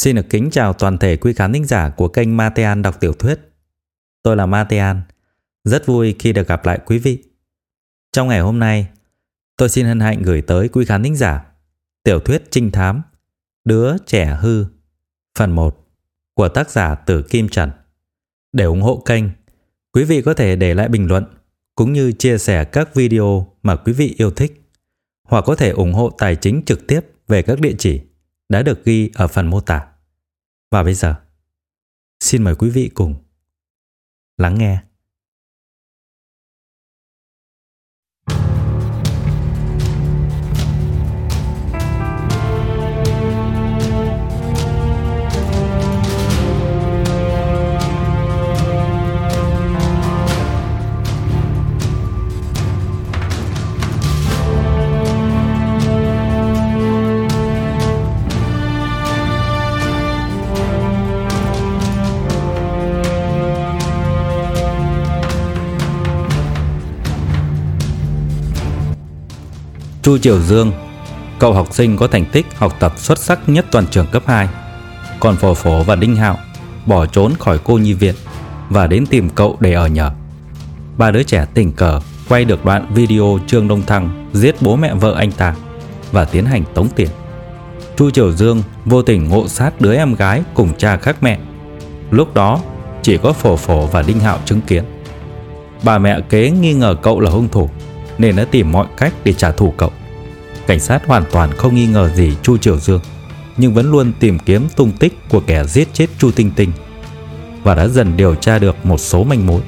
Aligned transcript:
Xin 0.00 0.16
được 0.16 0.26
kính 0.30 0.50
chào 0.50 0.72
toàn 0.72 0.98
thể 0.98 1.16
quý 1.16 1.32
khán 1.32 1.52
thính 1.52 1.64
giả 1.64 1.90
của 1.90 2.08
kênh 2.08 2.36
Matean 2.36 2.82
đọc 2.82 3.00
tiểu 3.00 3.12
thuyết. 3.12 3.40
Tôi 4.22 4.36
là 4.36 4.46
Matean, 4.46 5.02
rất 5.64 5.86
vui 5.86 6.16
khi 6.18 6.32
được 6.32 6.48
gặp 6.48 6.66
lại 6.66 6.80
quý 6.86 6.98
vị. 6.98 7.22
Trong 8.12 8.28
ngày 8.28 8.40
hôm 8.40 8.58
nay, 8.58 8.88
tôi 9.56 9.68
xin 9.68 9.86
hân 9.86 10.00
hạnh 10.00 10.22
gửi 10.22 10.42
tới 10.42 10.68
quý 10.68 10.84
khán 10.84 11.02
thính 11.02 11.16
giả 11.16 11.44
tiểu 12.02 12.20
thuyết 12.20 12.42
trinh 12.50 12.70
thám 12.70 13.02
Đứa 13.64 13.96
trẻ 14.06 14.36
hư 14.40 14.64
phần 15.38 15.52
1 15.52 15.86
của 16.34 16.48
tác 16.48 16.70
giả 16.70 16.94
Tử 16.94 17.22
Kim 17.22 17.48
Trần. 17.48 17.70
Để 18.52 18.64
ủng 18.64 18.82
hộ 18.82 19.02
kênh, 19.06 19.24
quý 19.92 20.04
vị 20.04 20.22
có 20.22 20.34
thể 20.34 20.56
để 20.56 20.74
lại 20.74 20.88
bình 20.88 21.08
luận 21.08 21.24
cũng 21.74 21.92
như 21.92 22.12
chia 22.12 22.38
sẻ 22.38 22.64
các 22.64 22.94
video 22.94 23.56
mà 23.62 23.76
quý 23.76 23.92
vị 23.92 24.14
yêu 24.18 24.30
thích 24.30 24.70
hoặc 25.24 25.44
có 25.46 25.54
thể 25.54 25.70
ủng 25.70 25.92
hộ 25.92 26.10
tài 26.18 26.36
chính 26.36 26.62
trực 26.66 26.86
tiếp 26.86 27.00
về 27.28 27.42
các 27.42 27.60
địa 27.60 27.74
chỉ 27.78 28.00
đã 28.48 28.62
được 28.62 28.84
ghi 28.84 29.10
ở 29.14 29.28
phần 29.28 29.46
mô 29.46 29.60
tả. 29.60 29.89
Và 30.70 30.82
bây 30.82 30.94
giờ, 30.94 31.14
xin 32.20 32.44
mời 32.44 32.54
quý 32.54 32.70
vị 32.70 32.90
cùng 32.94 33.14
lắng 34.36 34.54
nghe. 34.58 34.82
Chu 70.10 70.18
Triều 70.18 70.40
Dương. 70.40 70.72
Cậu 71.38 71.52
học 71.52 71.74
sinh 71.74 71.96
có 71.96 72.06
thành 72.06 72.24
tích 72.24 72.46
học 72.56 72.76
tập 72.80 72.98
xuất 72.98 73.18
sắc 73.18 73.48
nhất 73.48 73.66
toàn 73.70 73.86
trường 73.90 74.06
cấp 74.06 74.22
2 74.26 74.48
Còn 75.20 75.36
Phổ 75.36 75.54
Phổ 75.54 75.82
và 75.82 75.96
Đinh 75.96 76.16
Hạo 76.16 76.38
Bỏ 76.86 77.06
trốn 77.06 77.32
khỏi 77.38 77.58
cô 77.64 77.78
nhi 77.78 77.92
viện 77.92 78.14
Và 78.68 78.86
đến 78.86 79.06
tìm 79.06 79.30
cậu 79.30 79.56
để 79.60 79.72
ở 79.72 79.86
nhờ. 79.86 80.10
Ba 80.98 81.10
đứa 81.10 81.22
trẻ 81.22 81.46
tình 81.54 81.72
cờ 81.72 82.00
Quay 82.28 82.44
được 82.44 82.64
đoạn 82.64 82.86
video 82.94 83.38
Trương 83.46 83.68
Đông 83.68 83.82
Thăng 83.82 84.30
Giết 84.32 84.54
bố 84.60 84.76
mẹ 84.76 84.94
vợ 84.94 85.14
anh 85.18 85.32
ta 85.32 85.54
Và 86.12 86.24
tiến 86.24 86.44
hành 86.44 86.64
tống 86.74 86.88
tiền. 86.96 87.08
Chu 87.96 88.10
Triều 88.10 88.32
Dương 88.32 88.62
vô 88.84 89.02
tình 89.02 89.28
ngộ 89.28 89.48
sát 89.48 89.80
đứa 89.80 89.94
em 89.94 90.14
gái 90.14 90.42
Cùng 90.54 90.74
cha 90.78 90.96
khác 90.96 91.16
mẹ. 91.20 91.38
Lúc 92.10 92.34
đó, 92.34 92.60
chỉ 93.02 93.16
có 93.16 93.32
Phổ 93.32 93.56
Phổ 93.56 93.86
và 93.86 94.02
Đinh 94.02 94.20
Hạo 94.20 94.38
chứng 94.44 94.60
kiến. 94.60 94.84
Bà 95.82 95.98
mẹ 95.98 96.20
kế 96.28 96.50
nghi 96.50 96.74
ngờ 96.74 96.96
cậu 97.02 97.20
là 97.20 97.30
hung 97.30 97.48
thủ 97.48 97.70
Nên 98.18 98.36
đã 98.36 98.44
tìm 98.50 98.72
mọi 98.72 98.86
cách 98.96 99.12
để 99.24 99.32
trả 99.32 99.52
thù 99.52 99.74
cậu. 99.76 99.90
Cảnh 100.70 100.80
sát 100.80 101.06
hoàn 101.06 101.24
toàn 101.32 101.52
không 101.56 101.74
nghi 101.74 101.86
ngờ 101.86 102.10
gì 102.14 102.36
Chu 102.42 102.56
Triều 102.56 102.78
Dương 102.78 103.00
Nhưng 103.56 103.74
vẫn 103.74 103.90
luôn 103.90 104.12
tìm 104.20 104.38
kiếm 104.38 104.68
tung 104.76 104.92
tích 104.92 105.18
của 105.28 105.40
kẻ 105.46 105.64
giết 105.64 105.88
chết 105.92 106.06
Chu 106.18 106.30
Tinh 106.30 106.50
Tinh 106.56 106.72
Và 107.62 107.74
đã 107.74 107.88
dần 107.88 108.16
điều 108.16 108.34
tra 108.34 108.58
được 108.58 108.86
một 108.86 108.98
số 108.98 109.24
manh 109.24 109.46
mối 109.46 109.60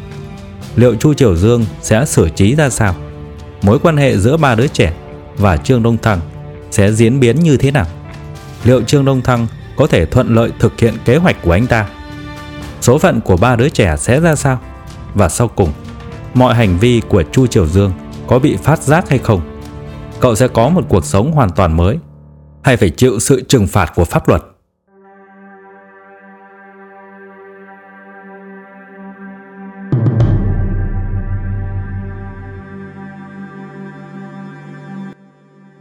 Liệu 0.77 0.95
Chu 0.95 1.15
Triều 1.15 1.37
Dương 1.37 1.65
sẽ 1.81 2.05
xử 2.05 2.29
trí 2.29 2.55
ra 2.55 2.71
sao? 2.71 2.95
Mối 3.63 3.79
quan 3.79 3.97
hệ 3.97 4.19
giữa 4.19 4.37
ba 4.37 4.55
đứa 4.55 4.67
trẻ 4.67 4.95
và 5.37 5.57
Trương 5.57 5.83
Đông 5.83 5.99
Thăng 5.99 6.21
sẽ 6.71 6.93
diễn 6.93 7.21
biến 7.21 7.41
như 7.41 7.57
thế 7.57 7.71
nào? 7.71 7.87
Liệu 8.65 8.83
Trương 8.83 9.05
Đông 9.05 9.23
Thăng 9.23 9.47
có 9.77 9.87
thể 9.87 10.07
thuận 10.07 10.35
lợi 10.35 10.51
thực 10.59 10.81
hiện 10.81 10.95
kế 11.05 11.17
hoạch 11.17 11.43
của 11.43 11.53
anh 11.53 11.67
ta? 11.67 11.89
Số 12.81 12.99
phận 12.99 13.21
của 13.21 13.37
ba 13.37 13.57
đứa 13.57 13.69
trẻ 13.69 13.97
sẽ 13.99 14.21
ra 14.21 14.37
sao? 14.37 14.61
Và 15.15 15.29
sau 15.29 15.49
cùng, 15.49 15.73
mọi 16.35 16.55
hành 16.55 16.79
vi 16.79 17.03
của 17.09 17.23
Chu 17.23 17.47
Triều 17.47 17.67
Dương 17.67 17.93
có 18.27 18.39
bị 18.39 18.57
phát 18.57 18.83
giác 18.83 19.09
hay 19.09 19.19
không? 19.19 19.52
Cậu 20.23 20.35
sẽ 20.35 20.49
có 20.49 20.69
một 20.69 20.85
cuộc 20.89 21.05
sống 21.05 21.33
hoàn 21.33 21.51
toàn 21.51 21.77
mới 21.77 21.99
hay 22.63 22.77
phải 22.77 22.91
chịu 22.91 23.19
sự 23.19 23.43
trừng 23.49 23.67
phạt 23.67 23.93
của 23.95 24.05
pháp 24.05 24.29
luật. 24.29 24.43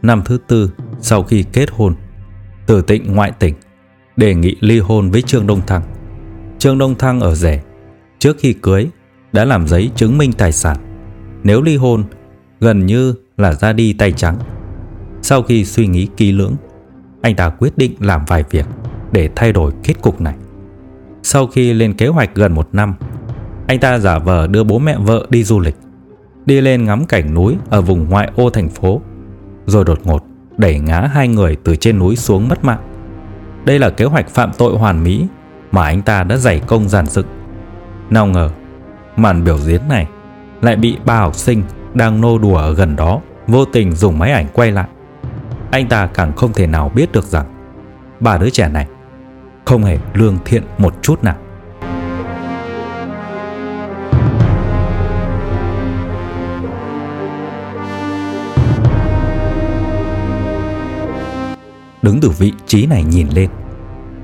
Năm 0.02 0.22
thứ 0.24 0.38
tư 0.48 0.70
sau 1.00 1.22
khi 1.22 1.44
kết 1.52 1.70
hôn, 1.70 1.94
Từ 2.66 2.82
Tịnh 2.82 3.14
ngoại 3.14 3.32
tỉnh, 3.38 3.54
đề 4.16 4.34
nghị 4.34 4.56
ly 4.60 4.78
hôn 4.78 5.10
với 5.10 5.22
Trương 5.22 5.46
Đông 5.46 5.66
Thăng. 5.66 5.82
Trương 6.58 6.78
Đông 6.78 6.94
Thăng 6.94 7.20
ở 7.20 7.34
rể, 7.34 7.62
trước 8.18 8.36
khi 8.38 8.52
cưới 8.52 8.88
đã 9.32 9.44
làm 9.44 9.68
giấy 9.68 9.90
chứng 9.96 10.18
minh 10.18 10.32
tài 10.32 10.52
sản. 10.52 10.76
Nếu 11.42 11.62
ly 11.62 11.76
hôn, 11.76 12.04
gần 12.60 12.86
như 12.86 13.14
là 13.42 13.52
ra 13.52 13.72
đi 13.72 13.92
tay 13.92 14.12
trắng. 14.12 14.36
Sau 15.22 15.42
khi 15.42 15.64
suy 15.64 15.86
nghĩ 15.86 16.08
kỹ 16.16 16.32
lưỡng, 16.32 16.54
anh 17.22 17.36
ta 17.36 17.48
quyết 17.48 17.78
định 17.78 17.94
làm 18.00 18.24
vài 18.24 18.44
việc 18.50 18.66
để 19.12 19.30
thay 19.36 19.52
đổi 19.52 19.72
kết 19.84 19.94
cục 20.02 20.20
này. 20.20 20.34
Sau 21.22 21.46
khi 21.46 21.72
lên 21.72 21.94
kế 21.94 22.06
hoạch 22.06 22.34
gần 22.34 22.52
một 22.52 22.68
năm, 22.72 22.94
anh 23.66 23.78
ta 23.78 23.98
giả 23.98 24.18
vờ 24.18 24.46
đưa 24.46 24.64
bố 24.64 24.78
mẹ 24.78 24.96
vợ 24.98 25.26
đi 25.30 25.44
du 25.44 25.60
lịch, 25.60 25.76
đi 26.46 26.60
lên 26.60 26.84
ngắm 26.84 27.04
cảnh 27.04 27.34
núi 27.34 27.56
ở 27.70 27.80
vùng 27.80 28.08
ngoại 28.08 28.30
ô 28.36 28.50
thành 28.50 28.68
phố, 28.68 29.00
rồi 29.66 29.84
đột 29.84 29.98
ngột 30.04 30.24
đẩy 30.56 30.78
ngã 30.80 31.00
hai 31.00 31.28
người 31.28 31.56
từ 31.64 31.76
trên 31.76 31.98
núi 31.98 32.16
xuống 32.16 32.48
mất 32.48 32.64
mạng. 32.64 32.80
Đây 33.64 33.78
là 33.78 33.90
kế 33.90 34.04
hoạch 34.04 34.28
phạm 34.28 34.50
tội 34.58 34.78
hoàn 34.78 35.04
mỹ 35.04 35.26
mà 35.72 35.84
anh 35.84 36.02
ta 36.02 36.24
đã 36.24 36.36
dày 36.36 36.60
công 36.60 36.88
giàn 36.88 37.06
dựng. 37.06 37.26
Nào 38.10 38.26
ngờ, 38.26 38.50
màn 39.16 39.44
biểu 39.44 39.58
diễn 39.58 39.80
này 39.88 40.06
lại 40.62 40.76
bị 40.76 40.96
ba 41.04 41.18
học 41.18 41.34
sinh 41.34 41.62
đang 41.94 42.20
nô 42.20 42.38
đùa 42.38 42.56
ở 42.56 42.74
gần 42.74 42.96
đó 42.96 43.20
vô 43.46 43.64
tình 43.64 43.92
dùng 43.92 44.18
máy 44.18 44.32
ảnh 44.32 44.46
quay 44.52 44.70
lại. 44.72 44.88
Anh 45.70 45.88
ta 45.88 46.06
càng 46.14 46.32
không 46.36 46.52
thể 46.52 46.66
nào 46.66 46.88
biết 46.94 47.12
được 47.12 47.24
rằng 47.24 47.46
ba 48.20 48.38
đứa 48.38 48.50
trẻ 48.50 48.68
này 48.68 48.86
không 49.64 49.84
hề 49.84 49.98
lương 50.14 50.38
thiện 50.44 50.62
một 50.78 50.94
chút 51.02 51.24
nào. 51.24 51.36
Đứng 62.02 62.20
từ 62.20 62.30
vị 62.30 62.52
trí 62.66 62.86
này 62.86 63.04
nhìn 63.04 63.28
lên, 63.28 63.50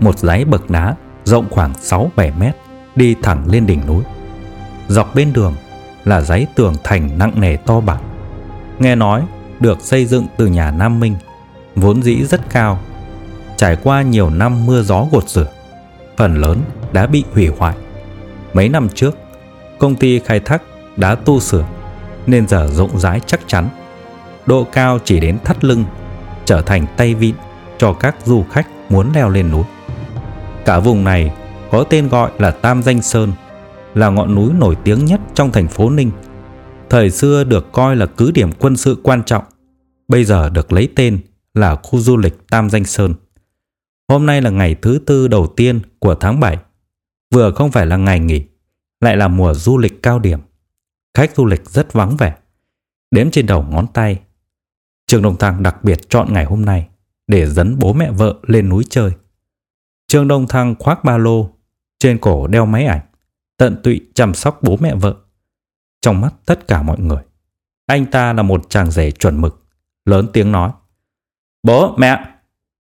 một 0.01 0.19
dãy 0.19 0.45
bậc 0.45 0.71
đá 0.71 0.95
rộng 1.25 1.47
khoảng 1.51 1.73
6-7 1.73 2.39
mét 2.39 2.57
đi 2.97 3.17
thẳng 3.23 3.51
lên 3.51 3.67
đỉnh 3.67 3.81
núi. 3.87 4.03
Dọc 4.89 5.15
bên 5.15 5.33
đường 5.33 5.55
là 6.05 6.21
dãy 6.21 6.47
tường 6.55 6.75
thành 6.84 7.19
nặng 7.19 7.41
nề 7.41 7.57
to 7.57 7.81
bản. 7.81 8.08
Nghe 8.78 8.94
nói 8.94 9.22
được 9.61 9.81
xây 9.81 10.06
dựng 10.06 10.27
từ 10.37 10.47
nhà 10.47 10.71
Nam 10.71 11.00
Minh, 11.00 11.16
vốn 11.77 12.03
dĩ 12.03 12.25
rất 12.25 12.50
cao. 12.50 12.78
Trải 13.56 13.77
qua 13.83 14.03
nhiều 14.03 14.31
năm 14.31 14.66
mưa 14.66 14.83
gió 14.83 15.06
gột 15.12 15.28
rửa, 15.28 15.47
phần 16.16 16.34
lớn 16.34 16.61
đã 16.93 17.06
bị 17.06 17.25
hủy 17.33 17.49
hoại. 17.59 17.75
Mấy 18.53 18.69
năm 18.69 18.89
trước, 18.94 19.19
công 19.78 19.94
ty 19.94 20.19
khai 20.19 20.41
thác 20.41 20.62
đã 20.97 21.15
tu 21.15 21.41
sửa 21.41 21.65
nên 22.27 22.49
giờ 22.49 22.69
rộng 22.72 22.99
rãi 22.99 23.21
chắc 23.27 23.41
chắn. 23.47 23.69
Độ 24.47 24.66
cao 24.72 24.99
chỉ 25.05 25.21
đến 25.21 25.39
thắt 25.45 25.65
lưng, 25.65 25.84
trở 26.45 26.62
thành 26.62 26.87
tay 26.97 27.15
vịn 27.15 27.34
cho 27.78 27.93
các 27.93 28.16
du 28.25 28.45
khách 28.50 28.66
muốn 28.89 29.10
leo 29.15 29.28
lên 29.28 29.50
núi. 29.50 29.65
Cả 30.65 30.78
vùng 30.78 31.05
này 31.05 31.33
có 31.71 31.84
tên 31.84 32.09
gọi 32.09 32.31
là 32.39 32.50
Tam 32.50 32.83
Danh 32.83 33.03
Sơn 33.03 33.33
là 33.95 34.09
ngọn 34.09 34.34
núi 34.34 34.50
nổi 34.59 34.77
tiếng 34.84 35.05
nhất 35.05 35.21
trong 35.34 35.53
thành 35.53 35.69
phố 35.69 35.91
Ninh. 35.91 36.10
Thời 36.91 37.10
xưa 37.10 37.44
được 37.44 37.72
coi 37.72 37.97
là 37.97 38.06
cứ 38.06 38.31
điểm 38.31 38.53
quân 38.53 38.76
sự 38.76 38.97
quan 39.03 39.22
trọng, 39.22 39.45
bây 40.09 40.24
giờ 40.24 40.51
được 40.51 40.72
lấy 40.72 40.89
tên 40.97 41.21
là 41.54 41.77
khu 41.77 42.01
du 42.01 42.16
lịch 42.16 42.34
Tam 42.51 42.71
Danh 42.71 42.84
Sơn. 42.84 43.15
Hôm 44.09 44.27
nay 44.27 44.42
là 44.42 44.51
ngày 44.51 44.74
thứ 44.83 45.01
tư 45.07 45.28
đầu 45.28 45.47
tiên 45.57 45.80
của 45.98 46.15
tháng 46.15 46.41
7, 46.41 46.59
vừa 47.34 47.51
không 47.51 47.71
phải 47.71 47.86
là 47.86 47.97
ngày 47.97 48.21
nghỉ, 48.21 48.45
lại 49.01 49.16
là 49.16 49.28
mùa 49.28 49.54
du 49.54 49.78
lịch 49.78 50.03
cao 50.03 50.18
điểm. 50.18 50.41
Khách 51.16 51.36
du 51.36 51.47
lịch 51.47 51.71
rất 51.71 51.92
vắng 51.92 52.16
vẻ, 52.16 52.34
đếm 53.10 53.30
trên 53.30 53.47
đầu 53.47 53.63
ngón 53.63 53.86
tay. 53.95 54.21
Trương 55.07 55.22
Đông 55.22 55.36
Thăng 55.36 55.63
đặc 55.63 55.84
biệt 55.84 56.10
chọn 56.10 56.33
ngày 56.33 56.45
hôm 56.45 56.65
nay 56.65 56.89
để 57.27 57.47
dẫn 57.47 57.78
bố 57.78 57.92
mẹ 57.92 58.10
vợ 58.10 58.34
lên 58.42 58.68
núi 58.68 58.84
chơi. 58.91 59.13
Trương 60.07 60.28
Đông 60.28 60.48
Thăng 60.48 60.74
khoác 60.78 61.04
ba 61.04 61.18
lô, 61.18 61.51
trên 61.98 62.18
cổ 62.18 62.47
đeo 62.47 62.66
máy 62.66 62.84
ảnh 62.84 63.01
tận 63.57 63.77
tụy 63.83 64.01
chăm 64.15 64.34
sóc 64.34 64.63
bố 64.63 64.77
mẹ 64.77 64.95
vợ. 64.95 65.16
Trong 66.09 66.21
mắt 66.21 66.34
tất 66.47 66.69
cả 66.69 66.83
mọi 66.83 66.99
người, 67.01 67.22
anh 67.87 68.07
ta 68.07 68.33
là 68.33 68.43
một 68.43 68.71
chàng 68.71 68.91
rể 68.91 69.10
chuẩn 69.10 69.41
mực, 69.41 69.65
lớn 70.05 70.27
tiếng 70.33 70.53
nói. 70.53 70.71
Bố, 71.63 71.97
mẹ, 71.97 72.25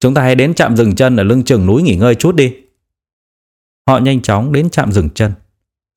chúng 0.00 0.14
ta 0.14 0.22
hãy 0.22 0.34
đến 0.34 0.54
trạm 0.54 0.76
dừng 0.76 0.94
chân 0.94 1.16
ở 1.16 1.22
lưng 1.22 1.44
chừng 1.44 1.66
núi 1.66 1.82
nghỉ 1.82 1.96
ngơi 1.96 2.14
chút 2.14 2.34
đi. 2.34 2.54
Họ 3.88 3.98
nhanh 3.98 4.22
chóng 4.22 4.52
đến 4.52 4.70
trạm 4.70 4.92
dừng 4.92 5.10
chân, 5.10 5.32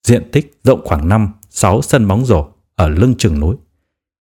diện 0.08 0.30
tích 0.32 0.60
rộng 0.64 0.82
khoảng 0.86 1.10
5-6 1.10 1.82
sân 1.82 2.08
bóng 2.08 2.26
rổ 2.26 2.48
ở 2.76 2.90
lưng 2.90 3.16
chừng 3.18 3.40
núi. 3.40 3.56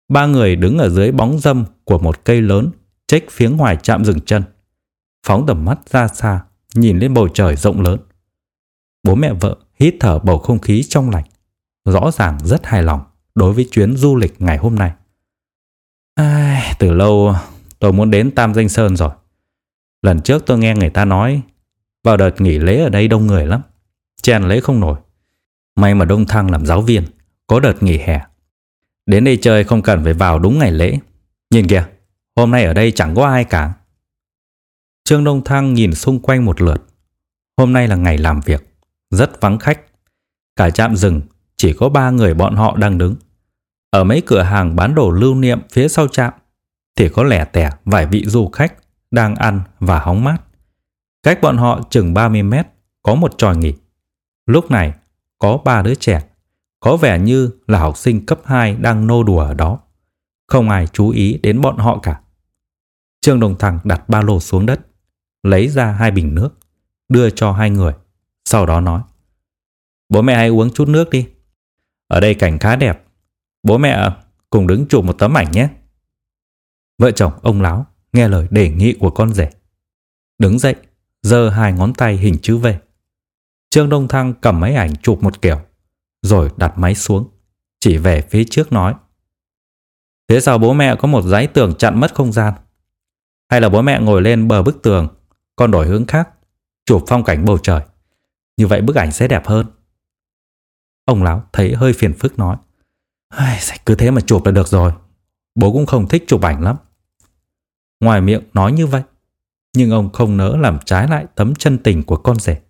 Ba 0.10 0.26
người 0.26 0.56
đứng 0.56 0.78
ở 0.78 0.90
dưới 0.90 1.12
bóng 1.12 1.40
dâm 1.40 1.66
của 1.84 2.00
một 2.00 2.26
cây 2.26 2.42
lớn 2.42 2.72
trách 3.08 3.24
phía 3.30 3.50
ngoài 3.50 3.78
trạm 3.84 4.06
dừng 4.06 4.22
chân. 4.22 4.44
Phóng 5.28 5.46
tầm 5.48 5.66
mắt 5.66 5.80
ra 5.90 6.08
xa, 6.08 6.44
nhìn 6.74 7.00
lên 7.00 7.14
bầu 7.14 7.28
trời 7.28 7.56
rộng 7.56 7.82
lớn. 7.82 8.00
Bố 9.04 9.16
mẹ 9.16 9.34
vợ 9.34 9.56
hít 9.80 9.96
thở 10.00 10.20
bầu 10.20 10.38
không 10.38 10.60
khí 10.60 10.84
trong 10.84 11.10
lành, 11.10 11.26
rõ 11.86 12.12
ràng 12.12 12.38
rất 12.44 12.66
hài 12.66 12.84
lòng 12.84 13.04
đối 13.36 13.54
với 13.54 13.70
chuyến 13.72 13.98
du 13.98 14.16
lịch 14.16 14.42
ngày 14.42 14.58
hôm 14.58 14.76
nay. 14.76 14.92
Ai, 16.16 16.76
từ 16.80 16.92
lâu 16.92 17.36
tôi 17.80 17.94
muốn 17.94 18.12
đến 18.12 18.32
Tam 18.32 18.54
Danh 18.54 18.70
Sơn 18.70 18.98
rồi. 18.98 19.10
Lần 20.02 20.22
trước 20.22 20.44
tôi 20.46 20.58
nghe 20.58 20.76
người 20.76 20.90
ta 20.90 21.06
nói 21.06 21.42
vào 22.04 22.18
đợt 22.18 22.42
nghỉ 22.42 22.60
lễ 22.60 22.84
ở 22.84 22.90
đây 22.90 23.08
đông 23.08 23.28
người 23.28 23.46
lắm. 23.46 23.62
Chen 24.22 24.44
lễ 24.44 24.60
không 24.60 24.80
nổi. 24.80 25.00
May 25.76 25.96
mà 25.96 26.06
Đông 26.06 26.26
Thăng 26.26 26.52
làm 26.52 26.66
giáo 26.66 26.82
viên, 26.82 27.04
có 27.48 27.60
đợt 27.60 27.84
nghỉ 27.84 27.98
hè. 27.98 28.22
Đến 29.06 29.24
đây 29.24 29.38
chơi 29.42 29.64
không 29.64 29.82
cần 29.82 30.04
phải 30.04 30.14
vào 30.14 30.40
đúng 30.40 30.60
ngày 30.60 30.72
lễ. 30.72 31.00
Nhìn 31.50 31.68
kìa, 31.68 31.86
hôm 32.36 32.52
nay 32.52 32.64
ở 32.64 32.74
đây 32.74 32.92
chẳng 32.92 33.16
có 33.16 33.26
ai 33.26 33.44
cả. 33.44 33.74
Trương 35.04 35.24
Đông 35.24 35.44
Thăng 35.44 35.74
nhìn 35.74 35.96
xung 35.96 36.20
quanh 36.20 36.46
một 36.46 36.62
lượt. 36.62 36.86
Hôm 37.58 37.74
nay 37.74 37.88
là 37.88 37.96
ngày 37.96 38.18
làm 38.18 38.42
việc, 38.42 38.76
rất 39.10 39.42
vắng 39.42 39.60
khách. 39.60 39.82
Cả 40.56 40.70
trạm 40.70 40.96
rừng 40.96 41.22
chỉ 41.58 41.74
có 41.74 41.90
ba 41.90 42.10
người 42.10 42.34
bọn 42.34 42.56
họ 42.56 42.78
đang 42.78 42.98
đứng. 42.98 43.16
Ở 43.90 44.04
mấy 44.04 44.22
cửa 44.26 44.42
hàng 44.42 44.76
bán 44.76 44.96
đồ 44.96 45.12
lưu 45.12 45.36
niệm 45.36 45.60
phía 45.72 45.88
sau 45.88 46.08
trạm 46.08 46.34
thì 46.96 47.10
có 47.10 47.24
lẻ 47.24 47.46
tẻ 47.46 47.70
vài 47.86 48.06
vị 48.06 48.24
du 48.26 48.50
khách 48.50 48.74
đang 49.12 49.36
ăn 49.36 49.62
và 49.80 50.00
hóng 50.00 50.24
mát. 50.24 50.38
Cách 51.24 51.40
bọn 51.42 51.58
họ 51.58 51.82
chừng 51.90 52.14
30 52.14 52.44
mét 52.44 52.68
có 53.04 53.16
một 53.16 53.38
tròi 53.38 53.58
nghỉ. 53.58 53.74
Lúc 54.46 54.72
này 54.72 54.94
có 55.40 55.58
ba 55.66 55.82
đứa 55.82 55.96
trẻ, 55.96 56.24
có 56.80 56.98
vẻ 56.98 57.20
như 57.20 57.50
là 57.68 57.80
học 57.80 57.98
sinh 57.98 58.26
cấp 58.26 58.40
2 58.46 58.76
đang 58.76 59.08
nô 59.08 59.24
đùa 59.24 59.40
ở 59.40 59.54
đó. 59.54 59.80
Không 60.48 60.70
ai 60.70 60.88
chú 60.88 61.10
ý 61.10 61.40
đến 61.44 61.62
bọn 61.62 61.78
họ 61.78 62.00
cả. 62.04 62.22
Trương 63.22 63.40
Đồng 63.40 63.58
Thằng 63.58 63.80
đặt 63.84 64.10
ba 64.10 64.22
lô 64.22 64.40
xuống 64.40 64.66
đất, 64.66 64.80
lấy 65.44 65.68
ra 65.68 65.92
hai 65.92 66.12
bình 66.12 66.36
nước, 66.36 66.50
đưa 67.10 67.30
cho 67.30 67.52
hai 67.52 67.70
người. 67.70 67.94
Sau 68.46 68.66
đó 68.66 68.82
nói, 68.82 69.02
bố 70.10 70.22
mẹ 70.22 70.36
hãy 70.36 70.48
uống 70.48 70.74
chút 70.74 70.88
nước 70.88 71.10
đi. 71.10 71.28
Ở 72.08 72.20
đây 72.20 72.34
cảnh 72.36 72.60
khá 72.60 72.76
đẹp. 72.76 73.04
Bố 73.64 73.78
mẹ 73.78 74.10
cùng 74.50 74.68
đứng 74.68 74.86
chụp 74.88 75.06
một 75.06 75.14
tấm 75.14 75.38
ảnh 75.38 75.52
nhé. 75.52 75.70
Vợ 76.98 77.12
chồng 77.12 77.34
ông 77.42 77.62
Láo 77.62 77.86
nghe 78.14 78.28
lời 78.28 78.48
đề 78.50 78.70
nghị 78.70 78.94
của 79.00 79.10
con 79.10 79.34
rể. 79.34 79.50
Đứng 80.40 80.60
dậy, 80.60 80.76
giơ 81.22 81.50
hai 81.50 81.74
ngón 81.74 81.94
tay 81.94 82.18
hình 82.18 82.38
chữ 82.42 82.58
V. 82.58 82.68
Trương 83.70 83.90
Đông 83.90 84.08
Thăng 84.08 84.34
cầm 84.34 84.60
máy 84.60 84.76
ảnh 84.76 84.96
chụp 84.96 85.24
một 85.24 85.42
kiểu, 85.42 85.60
rồi 86.22 86.50
đặt 86.58 86.78
máy 86.78 86.96
xuống, 86.96 87.30
chỉ 87.80 87.98
về 87.98 88.22
phía 88.22 88.44
trước 88.44 88.72
nói. 88.72 88.94
Phía 90.30 90.40
sau 90.40 90.58
bố 90.58 90.74
mẹ 90.74 90.96
có 90.96 91.08
một 91.08 91.22
dãy 91.22 91.48
tường 91.48 91.76
chặn 91.78 92.00
mất 92.00 92.16
không 92.16 92.32
gian. 92.32 92.54
Hay 93.50 93.62
là 93.62 93.70
bố 93.70 93.82
mẹ 93.82 94.00
ngồi 94.00 94.22
lên 94.22 94.48
bờ 94.48 94.64
bức 94.64 94.84
tường, 94.84 95.08
còn 95.56 95.72
đổi 95.72 95.88
hướng 95.88 96.06
khác, 96.06 96.30
chụp 96.86 97.04
phong 97.08 97.24
cảnh 97.24 97.46
bầu 97.46 97.58
trời. 97.58 97.82
Như 98.58 98.68
vậy 98.68 98.82
bức 98.82 98.96
ảnh 98.96 99.12
sẽ 99.12 99.28
đẹp 99.28 99.48
hơn. 99.48 99.66
Ông 101.06 101.24
lão 101.24 101.44
thấy 101.54 101.76
hơi 101.76 101.94
phiền 101.94 102.14
phức 102.14 102.40
nói. 102.40 102.58
Cứ 103.86 103.96
thế 103.96 104.12
mà 104.12 104.22
chụp 104.22 104.46
là 104.46 104.52
được 104.52 104.68
rồi. 104.68 104.94
Bố 105.56 105.72
cũng 105.74 105.86
không 105.86 106.08
thích 106.08 106.24
chụp 106.28 106.42
ảnh 106.42 106.64
lắm. 106.64 106.76
Ngoài 108.00 108.22
miệng 108.22 108.44
nói 108.54 108.72
như 108.72 108.88
vậy, 108.88 109.02
nhưng 109.74 109.92
ông 109.92 110.12
không 110.12 110.38
nỡ 110.38 110.58
làm 110.58 110.80
trái 110.86 111.08
lại 111.08 111.26
tấm 111.36 111.56
chân 111.56 111.78
tình 111.78 112.04
của 112.04 112.18
con 112.18 112.40
rể. 112.40 112.62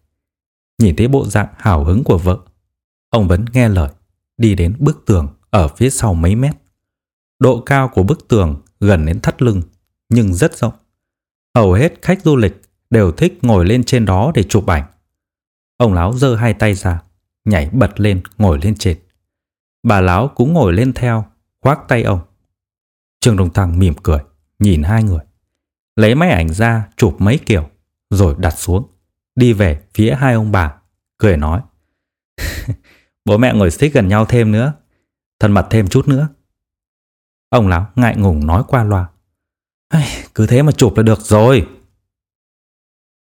Nhìn 0.81 0.95
thấy 0.95 1.07
bộ 1.07 1.25
dạng 1.25 1.47
hào 1.57 1.83
hứng 1.83 2.03
của 2.03 2.17
vợ, 2.17 2.37
ông 3.09 3.27
vẫn 3.27 3.45
nghe 3.53 3.69
lời, 3.69 3.89
đi 4.37 4.55
đến 4.55 4.75
bức 4.79 5.03
tường 5.05 5.27
ở 5.49 5.67
phía 5.67 5.89
sau 5.89 6.13
mấy 6.13 6.35
mét. 6.35 6.55
Độ 7.39 7.63
cao 7.65 7.91
của 7.93 8.03
bức 8.03 8.27
tường 8.27 8.61
gần 8.79 9.05
đến 9.05 9.19
thắt 9.21 9.41
lưng, 9.41 9.61
nhưng 10.09 10.33
rất 10.33 10.57
rộng. 10.57 10.73
Hầu 11.55 11.73
hết 11.73 11.93
khách 12.01 12.21
du 12.23 12.35
lịch 12.35 12.61
đều 12.89 13.11
thích 13.11 13.39
ngồi 13.41 13.65
lên 13.65 13.83
trên 13.83 14.05
đó 14.05 14.31
để 14.35 14.43
chụp 14.43 14.67
ảnh. 14.67 14.83
Ông 15.77 15.93
lão 15.93 16.13
giơ 16.13 16.35
hai 16.35 16.53
tay 16.53 16.73
ra, 16.73 17.01
nhảy 17.45 17.69
bật 17.69 18.00
lên 18.00 18.21
ngồi 18.38 18.59
lên 18.62 18.75
trên. 18.75 18.97
Bà 19.83 20.01
lão 20.01 20.27
cũng 20.27 20.53
ngồi 20.53 20.74
lên 20.74 20.94
theo, 20.94 21.25
khoác 21.62 21.80
tay 21.88 22.03
ông. 22.03 22.19
Trương 23.19 23.38
Đồng 23.38 23.53
Thăng 23.53 23.80
mỉm 23.80 23.94
cười, 24.03 24.19
nhìn 24.59 24.83
hai 24.83 25.03
người. 25.03 25.24
Lấy 25.95 26.15
máy 26.15 26.30
ảnh 26.30 26.50
ra 26.50 26.88
chụp 26.97 27.15
mấy 27.19 27.39
kiểu, 27.45 27.69
rồi 28.09 28.36
đặt 28.38 28.51
xuống. 28.57 28.88
Đi 29.36 29.53
về 29.53 29.83
phía 29.94 30.15
hai 30.15 30.33
ông 30.33 30.51
bà, 30.51 30.75
cười 31.18 31.38
nói. 31.38 31.62
Bố 33.25 33.38
mẹ 33.38 33.53
ngồi 33.53 33.71
xích 33.71 33.94
gần 33.94 34.07
nhau 34.07 34.25
thêm 34.25 34.51
nữa, 34.51 34.74
thân 35.39 35.51
mật 35.51 35.68
thêm 35.69 35.88
chút 35.88 36.07
nữa. 36.07 36.27
Ông 37.50 37.68
lão 37.68 37.92
ngại 37.95 38.15
ngùng 38.18 38.47
nói 38.47 38.63
qua 38.68 38.83
loa. 38.83 39.09
Cứ 40.36 40.47
thế 40.47 40.62
mà 40.62 40.71
chụp 40.71 40.94
là 40.97 41.03
được 41.03 41.21
rồi. 41.21 41.68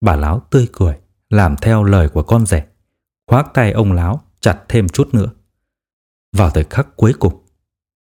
Bà 0.00 0.16
lão 0.16 0.40
tươi 0.50 0.68
cười, 0.72 0.98
làm 1.30 1.56
theo 1.56 1.84
lời 1.84 2.08
của 2.08 2.22
con 2.22 2.46
rể. 2.46 2.66
Khoác 3.30 3.54
tay 3.54 3.72
ông 3.72 3.92
lão 3.92 4.20
chặt 4.40 4.64
thêm 4.68 4.88
chút 4.88 5.14
nữa. 5.14 5.30
Vào 6.32 6.50
thời 6.50 6.64
khắc 6.64 6.96
cuối 6.96 7.14
cùng, 7.20 7.44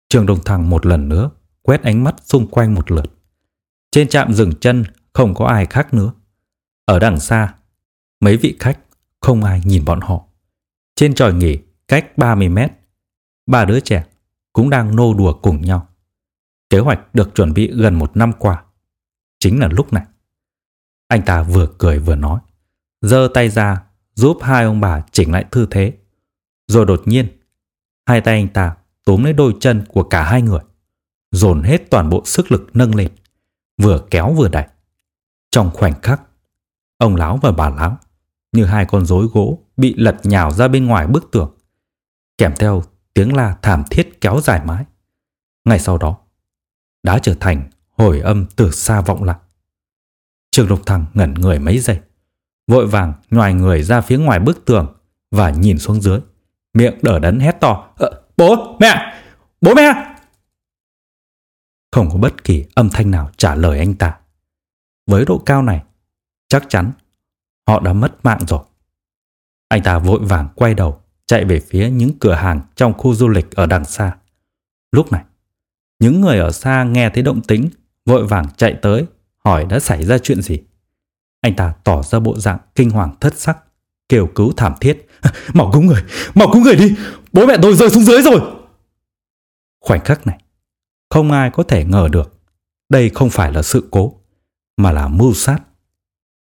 Trường 0.10 0.26
đông 0.26 0.40
Thằng 0.46 0.70
một 0.70 0.86
lần 0.86 1.10
nữa 1.10 1.30
quét 1.62 1.82
ánh 1.82 2.04
mắt 2.04 2.16
xung 2.24 2.48
quanh 2.48 2.74
một 2.74 2.92
lượt. 2.92 3.06
Trên 3.92 4.08
trạm 4.08 4.34
dừng 4.34 4.56
chân 4.60 4.84
không 5.14 5.34
có 5.34 5.46
ai 5.46 5.66
khác 5.66 5.94
nữa. 5.94 6.14
Ở 6.86 7.00
đằng 7.00 7.20
xa, 7.20 7.56
mấy 8.20 8.38
vị 8.38 8.58
khách 8.60 8.80
không 9.22 9.44
ai 9.44 9.62
nhìn 9.66 9.86
bọn 9.86 10.02
họ. 10.02 10.26
Trên 10.96 11.16
tròi 11.16 11.34
nghỉ 11.34 11.58
cách 11.88 12.18
30 12.18 12.50
mét, 12.50 12.72
ba 13.46 13.66
đứa 13.66 13.80
trẻ 13.80 14.06
cũng 14.54 14.70
đang 14.70 14.96
nô 14.96 15.14
đùa 15.14 15.40
cùng 15.42 15.62
nhau. 15.62 15.88
Kế 16.70 16.80
hoạch 16.80 17.16
được 17.16 17.36
chuẩn 17.36 17.54
bị 17.54 17.72
gần 17.76 17.96
một 17.96 18.18
năm 18.18 18.34
qua. 18.40 18.64
Chính 19.40 19.60
là 19.60 19.68
lúc 19.68 19.94
này. 19.94 20.06
Anh 21.08 21.22
ta 21.26 21.44
vừa 21.44 21.68
cười 21.78 22.00
vừa 22.00 22.16
nói, 22.16 22.40
giơ 23.02 23.28
tay 23.34 23.50
ra 23.50 23.84
giúp 24.16 24.38
hai 24.42 24.64
ông 24.64 24.82
bà 24.82 25.02
chỉnh 25.12 25.32
lại 25.32 25.46
tư 25.52 25.68
thế. 25.72 25.94
Rồi 26.68 26.86
đột 26.86 27.02
nhiên, 27.06 27.28
hai 28.06 28.22
tay 28.22 28.34
anh 28.34 28.48
ta 28.48 28.76
túm 29.06 29.24
lấy 29.24 29.34
đôi 29.34 29.56
chân 29.60 29.86
của 29.88 30.04
cả 30.04 30.24
hai 30.24 30.42
người, 30.42 30.62
dồn 31.32 31.64
hết 31.64 31.90
toàn 31.90 32.10
bộ 32.10 32.22
sức 32.26 32.52
lực 32.52 32.70
nâng 32.74 32.96
lên, 32.96 33.12
vừa 33.82 34.08
kéo 34.10 34.34
vừa 34.34 34.50
đẩy. 34.50 34.68
Trong 35.52 35.72
khoảnh 35.74 36.02
khắc, 36.02 36.22
ông 36.98 37.16
lão 37.16 37.40
và 37.42 37.52
bà 37.52 37.70
lão 37.70 37.98
như 38.52 38.66
hai 38.66 38.86
con 38.86 39.06
rối 39.06 39.28
gỗ 39.34 39.60
bị 39.78 39.94
lật 39.98 40.20
nhào 40.24 40.52
ra 40.52 40.68
bên 40.68 40.86
ngoài 40.86 41.08
bức 41.08 41.32
tường, 41.32 41.58
kèm 42.38 42.54
theo 42.60 42.84
tiếng 43.14 43.36
la 43.36 43.58
thảm 43.62 43.84
thiết 43.92 44.22
kéo 44.22 44.40
dài 44.44 44.66
mãi. 44.66 44.86
Ngay 45.66 45.80
sau 45.80 45.98
đó, 45.98 46.18
đã 47.04 47.20
trở 47.20 47.36
thành 47.40 47.70
hồi 47.98 48.20
âm 48.20 48.46
từ 48.56 48.72
xa 48.72 49.02
vọng 49.02 49.24
lại. 49.24 49.38
Trường 50.52 50.68
Lục 50.68 50.86
Thăng 50.86 51.06
ngẩn 51.14 51.34
người 51.34 51.60
mấy 51.60 51.80
giây, 51.80 52.00
vội 52.68 52.88
vàng 52.88 53.14
nhòi 53.32 53.54
người 53.54 53.84
ra 53.84 54.02
phía 54.02 54.18
ngoài 54.18 54.40
bức 54.40 54.66
tường 54.66 54.96
và 55.32 55.50
nhìn 55.50 55.80
xuống 55.80 56.02
dưới, 56.02 56.20
miệng 56.74 57.00
đỡ 57.02 57.20
đấn 57.20 57.40
hét 57.40 57.62
to. 57.62 57.94
Ờ, 57.98 58.22
bố, 58.38 58.78
mẹ, 58.80 59.14
bố 59.62 59.74
mẹ! 59.74 60.16
Không 61.92 62.10
có 62.12 62.18
bất 62.18 62.44
kỳ 62.44 62.66
âm 62.76 62.90
thanh 62.90 63.12
nào 63.12 63.30
trả 63.38 63.56
lời 63.56 63.80
anh 63.80 63.94
ta. 63.96 64.18
Với 65.08 65.26
độ 65.26 65.38
cao 65.38 65.62
này, 65.62 65.84
chắc 66.48 66.64
chắn 66.70 66.92
họ 67.68 67.80
đã 67.80 67.94
mất 67.94 68.26
mạng 68.26 68.40
rồi. 68.48 68.64
Anh 69.68 69.84
ta 69.84 70.00
vội 70.00 70.20
vàng 70.22 70.48
quay 70.56 70.74
đầu, 70.74 71.02
chạy 71.26 71.46
về 71.46 71.60
phía 71.60 71.90
những 71.90 72.12
cửa 72.20 72.34
hàng 72.34 72.62
trong 72.76 72.94
khu 72.94 73.16
du 73.16 73.28
lịch 73.28 73.52
ở 73.52 73.66
đằng 73.66 73.86
xa. 73.86 74.18
Lúc 74.92 75.12
này, 75.12 75.24
những 76.00 76.22
người 76.22 76.40
ở 76.40 76.52
xa 76.52 76.84
nghe 76.84 77.10
thấy 77.10 77.24
động 77.24 77.42
tĩnh, 77.42 77.70
vội 78.06 78.28
vàng 78.28 78.46
chạy 78.58 78.76
tới, 78.82 79.06
hỏi 79.46 79.66
đã 79.66 79.80
xảy 79.80 80.06
ra 80.06 80.18
chuyện 80.18 80.42
gì. 80.42 80.60
Anh 81.44 81.56
ta 81.56 81.74
tỏ 81.84 82.04
ra 82.04 82.20
bộ 82.20 82.40
dạng 82.40 82.58
kinh 82.76 82.90
hoàng 82.90 83.16
thất 83.20 83.40
sắc, 83.40 83.58
kêu 84.10 84.28
cứu 84.36 84.54
thảm 84.58 84.74
thiết. 84.82 85.08
Mau 85.54 85.72
cứu 85.74 85.82
người, 85.82 86.04
mau 86.36 86.48
cứu 86.54 86.64
người 86.64 86.76
đi, 86.76 86.96
bố 87.34 87.46
mẹ 87.46 87.58
tôi 87.62 87.76
rơi 87.76 87.90
xuống 87.90 88.04
dưới 88.04 88.22
rồi. 88.22 88.42
Khoảnh 89.80 90.00
khắc 90.00 90.28
này, 90.28 90.40
không 91.10 91.32
ai 91.32 91.50
có 91.50 91.64
thể 91.64 91.86
ngờ 91.86 92.08
được 92.12 92.34
đây 92.94 93.10
không 93.10 93.30
phải 93.30 93.52
là 93.52 93.62
sự 93.62 93.88
cố, 93.92 94.14
mà 94.78 94.92
là 94.92 95.08
mưu 95.08 95.34
sát. 95.34 95.60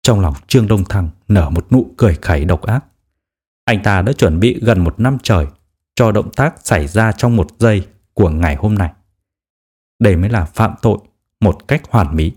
Trong 0.03 0.21
lòng 0.21 0.35
Trương 0.47 0.69
Đông 0.69 0.85
Thăng 0.85 1.11
nở 1.29 1.51
một 1.51 1.73
nụ 1.73 1.87
cười 1.97 2.15
khẩy 2.15 2.45
độc 2.45 2.63
ác. 2.63 2.85
Anh 3.65 3.83
ta 3.83 4.03
đã 4.03 4.13
chuẩn 4.13 4.41
bị 4.41 4.61
gần 4.63 4.85
một 4.85 5.01
năm 5.01 5.19
trời 5.23 5.47
cho 5.95 6.13
động 6.13 6.31
tác 6.37 6.55
xảy 6.67 6.87
ra 6.87 7.13
trong 7.13 7.37
một 7.37 7.47
giây 7.59 7.87
của 8.15 8.31
ngày 8.31 8.57
hôm 8.57 8.75
nay. 8.75 8.93
Đây 9.99 10.17
mới 10.17 10.31
là 10.31 10.45
phạm 10.45 10.75
tội 10.83 10.99
một 11.41 11.69
cách 11.69 11.83
hoàn 11.91 12.17
mỹ. 12.17 12.33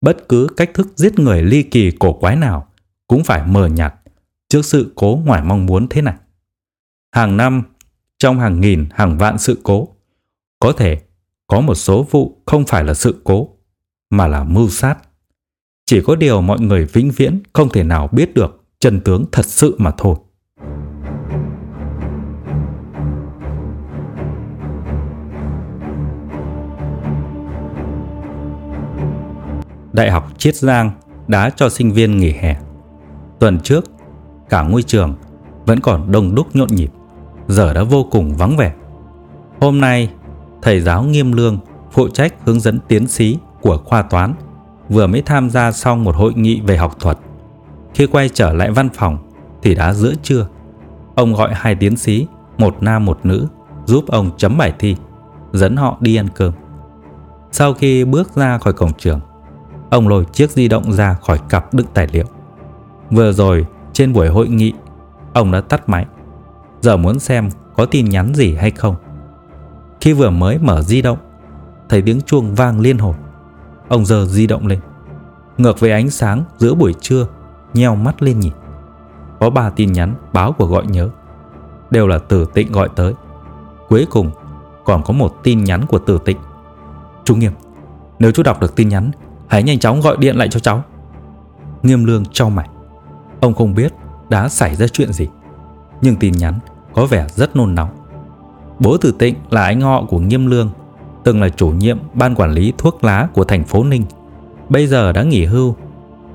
Bất 0.00 0.28
cứ 0.28 0.46
cách 0.56 0.70
thức 0.74 0.88
giết 0.96 1.18
người 1.18 1.42
ly 1.42 1.62
kỳ 1.62 1.90
cổ 1.98 2.12
quái 2.12 2.36
nào 2.36 2.68
cũng 3.06 3.24
phải 3.24 3.46
mờ 3.46 3.66
nhạt 3.66 3.94
trước 4.48 4.64
sự 4.64 4.92
cố 4.94 5.22
ngoài 5.24 5.42
mong 5.42 5.66
muốn 5.66 5.86
thế 5.90 6.02
này. 6.02 6.14
Hàng 7.12 7.36
năm, 7.36 7.62
trong 8.18 8.40
hàng 8.40 8.60
nghìn 8.60 8.88
hàng 8.90 9.18
vạn 9.18 9.38
sự 9.38 9.60
cố, 9.62 9.88
có 10.60 10.72
thể 10.72 11.00
có 11.46 11.60
một 11.60 11.74
số 11.74 12.06
vụ 12.10 12.42
không 12.46 12.64
phải 12.66 12.84
là 12.84 12.94
sự 12.94 13.20
cố, 13.24 13.48
mà 14.10 14.26
là 14.26 14.44
mưu 14.44 14.68
sát. 14.68 14.96
Chỉ 15.86 16.00
có 16.04 16.16
điều 16.16 16.40
mọi 16.40 16.60
người 16.60 16.84
vĩnh 16.84 17.10
viễn 17.10 17.42
không 17.52 17.68
thể 17.68 17.84
nào 17.84 18.08
biết 18.12 18.34
được 18.34 18.64
chân 18.80 19.00
tướng 19.00 19.24
thật 19.32 19.46
sự 19.46 19.74
mà 19.78 19.90
thôi. 19.98 20.16
Đại 29.98 30.10
học 30.10 30.38
Chiết 30.38 30.56
Giang 30.56 30.90
đã 31.26 31.50
cho 31.56 31.68
sinh 31.68 31.92
viên 31.92 32.16
nghỉ 32.16 32.32
hè. 32.32 32.56
Tuần 33.38 33.60
trước, 33.60 33.84
cả 34.48 34.62
ngôi 34.62 34.82
trường 34.82 35.14
vẫn 35.66 35.80
còn 35.80 36.12
đông 36.12 36.34
đúc 36.34 36.56
nhộn 36.56 36.68
nhịp, 36.70 36.90
giờ 37.48 37.72
đã 37.72 37.82
vô 37.82 38.06
cùng 38.10 38.34
vắng 38.36 38.56
vẻ. 38.56 38.72
Hôm 39.60 39.80
nay, 39.80 40.10
thầy 40.62 40.80
giáo 40.80 41.02
Nghiêm 41.02 41.32
Lương 41.32 41.58
phụ 41.92 42.08
trách 42.08 42.34
hướng 42.44 42.60
dẫn 42.60 42.78
tiến 42.88 43.06
sĩ 43.06 43.38
của 43.60 43.78
khoa 43.84 44.02
toán 44.02 44.34
vừa 44.88 45.06
mới 45.06 45.22
tham 45.22 45.50
gia 45.50 45.72
xong 45.72 46.04
một 46.04 46.16
hội 46.16 46.34
nghị 46.34 46.60
về 46.60 46.76
học 46.76 46.96
thuật. 47.00 47.18
Khi 47.94 48.06
quay 48.06 48.28
trở 48.28 48.52
lại 48.52 48.70
văn 48.70 48.88
phòng 48.94 49.18
thì 49.62 49.74
đã 49.74 49.92
giữa 49.92 50.12
trưa. 50.22 50.48
Ông 51.14 51.34
gọi 51.34 51.50
hai 51.54 51.74
tiến 51.74 51.96
sĩ, 51.96 52.26
một 52.58 52.76
nam 52.80 53.04
một 53.04 53.18
nữ, 53.22 53.46
giúp 53.84 54.04
ông 54.08 54.30
chấm 54.36 54.58
bài 54.58 54.72
thi, 54.78 54.96
dẫn 55.52 55.76
họ 55.76 55.96
đi 56.00 56.16
ăn 56.16 56.28
cơm. 56.34 56.52
Sau 57.52 57.74
khi 57.74 58.04
bước 58.04 58.36
ra 58.36 58.58
khỏi 58.58 58.72
cổng 58.72 58.92
trường, 58.98 59.20
ông 59.90 60.08
lôi 60.08 60.24
chiếc 60.24 60.50
di 60.50 60.68
động 60.68 60.92
ra 60.92 61.14
khỏi 61.14 61.38
cặp 61.48 61.74
đựng 61.74 61.86
tài 61.94 62.08
liệu. 62.12 62.24
Vừa 63.10 63.32
rồi, 63.32 63.66
trên 63.92 64.12
buổi 64.12 64.28
hội 64.28 64.48
nghị, 64.48 64.72
ông 65.32 65.50
đã 65.50 65.60
tắt 65.60 65.88
máy. 65.88 66.06
Giờ 66.80 66.96
muốn 66.96 67.18
xem 67.18 67.48
có 67.76 67.86
tin 67.86 68.04
nhắn 68.04 68.34
gì 68.34 68.54
hay 68.54 68.70
không. 68.70 68.96
Khi 70.00 70.12
vừa 70.12 70.30
mới 70.30 70.58
mở 70.58 70.82
di 70.82 71.02
động, 71.02 71.18
thấy 71.88 72.02
tiếng 72.02 72.20
chuông 72.20 72.54
vang 72.54 72.80
liên 72.80 72.98
hồi. 72.98 73.14
Ông 73.88 74.06
giờ 74.06 74.26
di 74.26 74.46
động 74.46 74.66
lên. 74.66 74.80
Ngược 75.58 75.80
về 75.80 75.90
ánh 75.90 76.10
sáng 76.10 76.44
giữa 76.58 76.74
buổi 76.74 76.94
trưa, 77.00 77.26
nheo 77.74 77.94
mắt 77.94 78.22
lên 78.22 78.40
nhìn. 78.40 78.52
Có 79.40 79.50
ba 79.50 79.70
tin 79.70 79.92
nhắn 79.92 80.14
báo 80.32 80.52
của 80.52 80.66
gọi 80.66 80.86
nhớ. 80.86 81.08
Đều 81.90 82.06
là 82.06 82.18
Tử 82.18 82.46
Tịnh 82.54 82.72
gọi 82.72 82.88
tới. 82.96 83.14
Cuối 83.88 84.06
cùng 84.10 84.30
còn 84.84 85.02
có 85.02 85.12
một 85.12 85.34
tin 85.42 85.64
nhắn 85.64 85.86
của 85.86 85.98
Tử 85.98 86.18
Tịnh. 86.24 86.38
Chú 87.24 87.36
Nghiêm, 87.36 87.52
nếu 88.18 88.32
chú 88.32 88.42
đọc 88.42 88.60
được 88.60 88.76
tin 88.76 88.88
nhắn, 88.88 89.10
hãy 89.48 89.62
nhanh 89.62 89.78
chóng 89.78 90.00
gọi 90.00 90.16
điện 90.16 90.36
lại 90.36 90.48
cho 90.48 90.60
cháu. 90.60 90.82
Nghiêm 91.82 92.04
Lương 92.04 92.24
cho 92.32 92.48
mày. 92.48 92.68
Ông 93.40 93.54
không 93.54 93.74
biết 93.74 93.92
đã 94.28 94.48
xảy 94.48 94.76
ra 94.76 94.86
chuyện 94.88 95.12
gì. 95.12 95.28
Nhưng 96.00 96.16
tin 96.16 96.32
nhắn 96.32 96.54
có 96.94 97.06
vẻ 97.06 97.26
rất 97.28 97.56
nôn 97.56 97.74
nóng. 97.74 97.88
Bố 98.78 98.96
Tử 98.96 99.14
Tịnh 99.18 99.34
là 99.50 99.64
anh 99.64 99.80
họ 99.80 100.04
của 100.08 100.18
Nghiêm 100.18 100.46
Lương, 100.46 100.70
từng 101.24 101.42
là 101.42 101.48
chủ 101.48 101.68
nhiệm 101.70 101.98
ban 102.14 102.34
quản 102.34 102.52
lý 102.52 102.72
thuốc 102.78 103.04
lá 103.04 103.28
của 103.34 103.44
thành 103.44 103.64
phố 103.64 103.84
Ninh. 103.84 104.04
Bây 104.68 104.86
giờ 104.86 105.12
đã 105.12 105.22
nghỉ 105.22 105.44
hưu. 105.44 105.76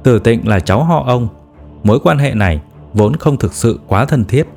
Tử 0.03 0.19
Tịnh 0.19 0.47
là 0.47 0.59
cháu 0.59 0.83
họ 0.83 1.03
ông. 1.07 1.27
Mối 1.83 1.99
quan 1.99 2.17
hệ 2.17 2.33
này 2.33 2.61
vốn 2.93 3.15
không 3.15 3.37
thực 3.37 3.53
sự 3.53 3.79
quá 3.87 4.05
thân 4.05 4.25
thiết. 4.25 4.47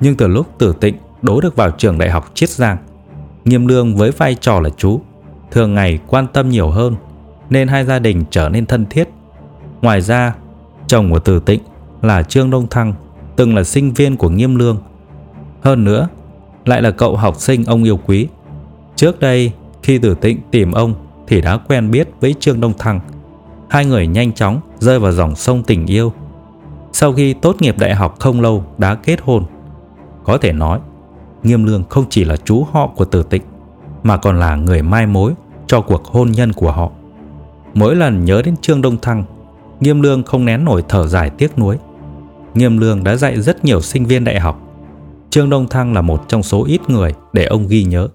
Nhưng 0.00 0.16
từ 0.16 0.28
lúc 0.28 0.46
Tử 0.58 0.74
Tịnh 0.80 0.96
đỗ 1.22 1.40
được 1.40 1.56
vào 1.56 1.70
trường 1.70 1.98
đại 1.98 2.10
học 2.10 2.30
Chiết 2.34 2.50
Giang, 2.50 2.76
Nghiêm 3.44 3.66
Lương 3.66 3.96
với 3.96 4.10
vai 4.10 4.34
trò 4.34 4.60
là 4.60 4.70
chú, 4.76 5.00
thường 5.50 5.74
ngày 5.74 5.98
quan 6.06 6.26
tâm 6.32 6.48
nhiều 6.48 6.70
hơn, 6.70 6.94
nên 7.54 7.68
hai 7.68 7.84
gia 7.84 7.98
đình 7.98 8.24
trở 8.30 8.48
nên 8.48 8.66
thân 8.66 8.86
thiết. 8.90 9.08
Ngoài 9.82 10.00
ra, 10.00 10.34
chồng 10.86 11.10
của 11.10 11.18
Tử 11.18 11.40
Tịnh 11.40 11.60
là 12.02 12.22
Trương 12.22 12.50
Đông 12.50 12.66
Thăng, 12.68 12.94
từng 13.36 13.56
là 13.56 13.64
sinh 13.64 13.92
viên 13.92 14.16
của 14.16 14.28
Nghiêm 14.28 14.56
Lương. 14.56 14.78
Hơn 15.62 15.84
nữa, 15.84 16.08
lại 16.64 16.82
là 16.82 16.90
cậu 16.90 17.16
học 17.16 17.36
sinh 17.36 17.64
ông 17.64 17.84
yêu 17.84 17.98
quý. 18.06 18.28
Trước 18.96 19.20
đây, 19.20 19.52
khi 19.82 19.98
Tử 19.98 20.14
Tịnh 20.14 20.40
tìm 20.50 20.72
ông 20.72 20.94
thì 21.26 21.40
đã 21.40 21.56
quen 21.56 21.90
biết 21.90 22.08
với 22.20 22.34
Trương 22.40 22.60
Đông 22.60 22.72
Thăng. 22.78 23.00
Hai 23.68 23.86
người 23.86 24.06
nhanh 24.06 24.32
chóng 24.32 24.60
rơi 24.78 24.98
vào 24.98 25.12
dòng 25.12 25.34
sông 25.34 25.62
tình 25.62 25.86
yêu. 25.86 26.12
Sau 26.92 27.12
khi 27.12 27.34
tốt 27.34 27.56
nghiệp 27.60 27.78
đại 27.78 27.94
học 27.94 28.16
không 28.20 28.40
lâu 28.40 28.64
đã 28.78 28.94
kết 28.94 29.20
hôn. 29.22 29.44
Có 30.24 30.38
thể 30.38 30.52
nói, 30.52 30.78
Nghiêm 31.42 31.64
Lương 31.64 31.84
không 31.88 32.04
chỉ 32.10 32.24
là 32.24 32.36
chú 32.36 32.66
họ 32.72 32.86
của 32.96 33.04
Tử 33.04 33.22
Tịnh 33.22 33.42
mà 34.02 34.16
còn 34.16 34.40
là 34.40 34.56
người 34.56 34.82
mai 34.82 35.06
mối 35.06 35.32
cho 35.66 35.80
cuộc 35.80 36.04
hôn 36.04 36.32
nhân 36.32 36.52
của 36.52 36.72
họ. 36.72 36.90
Mỗi 37.74 37.96
lần 37.96 38.24
nhớ 38.24 38.42
đến 38.42 38.56
Trương 38.56 38.82
Đông 38.82 39.00
Thăng, 39.00 39.24
Nghiêm 39.80 40.00
Lương 40.00 40.22
không 40.22 40.44
nén 40.44 40.64
nổi 40.64 40.84
thở 40.88 41.06
dài 41.06 41.30
tiếc 41.30 41.58
nuối. 41.58 41.78
Nghiêm 42.54 42.78
Lương 42.78 43.04
đã 43.04 43.16
dạy 43.16 43.40
rất 43.40 43.64
nhiều 43.64 43.80
sinh 43.80 44.06
viên 44.06 44.24
đại 44.24 44.40
học. 44.40 44.60
Trương 45.30 45.50
Đông 45.50 45.68
Thăng 45.68 45.92
là 45.92 46.02
một 46.02 46.24
trong 46.28 46.42
số 46.42 46.64
ít 46.64 46.90
người 46.90 47.14
để 47.32 47.44
ông 47.44 47.68
ghi 47.68 47.84
nhớ. 47.84 48.08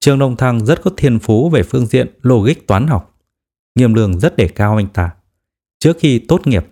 Trương 0.00 0.18
Đông 0.18 0.36
Thăng 0.36 0.66
rất 0.66 0.82
có 0.82 0.90
thiên 0.96 1.18
phú 1.18 1.50
về 1.50 1.62
phương 1.62 1.86
diện 1.86 2.18
logic 2.22 2.66
toán 2.66 2.86
học. 2.86 3.16
Nghiêm 3.74 3.94
Lương 3.94 4.20
rất 4.20 4.36
đề 4.36 4.48
cao 4.48 4.76
anh 4.76 4.86
ta. 4.86 5.10
Trước 5.80 5.96
khi 6.00 6.18
tốt 6.18 6.46
nghiệp, 6.46 6.66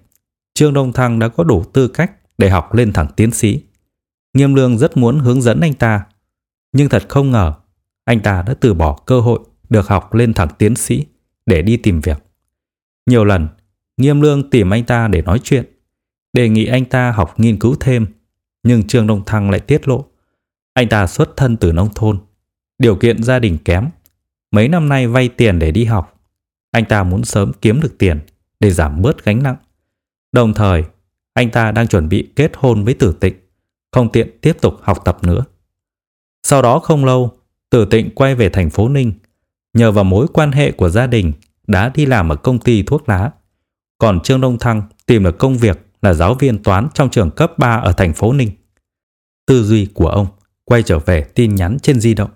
Trương 0.55 0.73
Đông 0.73 0.93
Thăng 0.93 1.19
đã 1.19 1.29
có 1.29 1.45
đủ 1.45 1.65
tư 1.73 1.89
cách 1.89 2.13
để 2.39 2.51
học 2.51 2.75
lên 2.75 2.93
thẳng 2.93 3.09
tiến 3.17 3.31
sĩ. 3.31 3.63
Nghiêm 4.35 4.55
Lương 4.55 4.79
rất 4.79 4.97
muốn 4.97 5.19
hướng 5.19 5.43
dẫn 5.43 5.61
anh 5.61 5.75
ta, 5.75 6.07
nhưng 6.73 6.89
thật 6.89 7.05
không 7.09 7.31
ngờ 7.31 7.55
anh 8.05 8.21
ta 8.21 8.43
đã 8.43 8.55
từ 8.61 8.75
bỏ 8.75 9.01
cơ 9.07 9.21
hội 9.21 9.41
được 9.71 9.89
học 9.89 10.15
lên 10.15 10.35
thẳng 10.35 10.49
tiến 10.59 10.77
sĩ 10.77 11.07
để 11.47 11.63
đi 11.63 11.77
tìm 11.77 12.01
việc. 12.01 12.19
Nhiều 13.07 13.25
lần, 13.25 13.49
Nghiêm 13.97 14.21
Lương 14.21 14.51
tìm 14.51 14.73
anh 14.73 14.85
ta 14.85 15.09
để 15.09 15.23
nói 15.23 15.41
chuyện, 15.43 15.65
đề 16.33 16.49
nghị 16.49 16.67
anh 16.67 16.85
ta 16.85 17.13
học 17.13 17.41
nghiên 17.41 17.59
cứu 17.59 17.77
thêm, 17.81 18.07
nhưng 18.63 18.87
Trương 18.87 19.07
Đông 19.07 19.25
Thăng 19.25 19.51
lại 19.51 19.61
tiết 19.61 19.89
lộ. 19.89 20.05
Anh 20.75 20.89
ta 20.89 21.07
xuất 21.07 21.37
thân 21.37 21.57
từ 21.57 21.73
nông 21.73 21.89
thôn, 21.95 22.19
điều 22.79 22.97
kiện 22.97 23.23
gia 23.23 23.39
đình 23.39 23.59
kém, 23.65 23.89
mấy 24.51 24.69
năm 24.69 24.89
nay 24.89 25.07
vay 25.07 25.29
tiền 25.29 25.59
để 25.59 25.71
đi 25.71 25.85
học. 25.85 26.21
Anh 26.71 26.85
ta 26.85 27.05
muốn 27.05 27.25
sớm 27.25 27.53
kiếm 27.61 27.81
được 27.81 27.99
tiền 27.99 28.21
để 28.61 28.71
giảm 28.71 29.03
bớt 29.03 29.25
gánh 29.25 29.43
nặng. 29.43 29.57
Đồng 30.33 30.55
thời, 30.55 30.85
anh 31.35 31.51
ta 31.51 31.73
đang 31.73 31.87
chuẩn 31.87 32.09
bị 32.09 32.29
kết 32.37 32.53
hôn 32.57 32.85
với 32.85 32.95
tử 32.95 33.17
tịnh, 33.21 33.35
không 33.93 34.13
tiện 34.13 34.39
tiếp 34.41 34.57
tục 34.61 34.75
học 34.81 34.99
tập 35.05 35.19
nữa. 35.23 35.45
Sau 36.43 36.63
đó 36.63 36.79
không 36.79 37.05
lâu, 37.05 37.39
tử 37.71 37.85
tịnh 37.91 38.11
quay 38.15 38.35
về 38.35 38.49
thành 38.49 38.71
phố 38.71 38.89
Ninh, 38.89 39.13
nhờ 39.75 39.93
vào 39.93 40.05
mối 40.05 40.27
quan 40.33 40.53
hệ 40.53 40.73
của 40.73 40.89
gia 40.89 41.07
đình 41.07 41.33
đã 41.67 41.89
đi 41.95 42.07
làm 42.07 42.29
ở 42.33 42.37
công 42.37 42.59
ty 42.59 42.83
thuốc 42.83 43.09
lá. 43.09 43.31
Còn 43.99 44.21
Trương 44.21 44.41
Đông 44.41 44.59
Thăng 44.59 44.83
tìm 45.07 45.25
được 45.25 45.39
công 45.39 45.59
việc 45.59 45.87
là 46.03 46.15
giáo 46.15 46.35
viên 46.35 46.63
toán 46.63 46.89
trong 46.95 47.11
trường 47.11 47.31
cấp 47.31 47.59
3 47.59 47.77
ở 47.77 47.93
thành 47.93 48.15
phố 48.15 48.33
Ninh. 48.33 48.51
Tư 49.47 49.65
duy 49.65 49.87
của 49.95 50.09
ông 50.09 50.27
quay 50.65 50.83
trở 50.83 50.99
về 50.99 51.23
tin 51.35 51.55
nhắn 51.55 51.77
trên 51.83 52.01
di 52.01 52.15
động. 52.15 52.31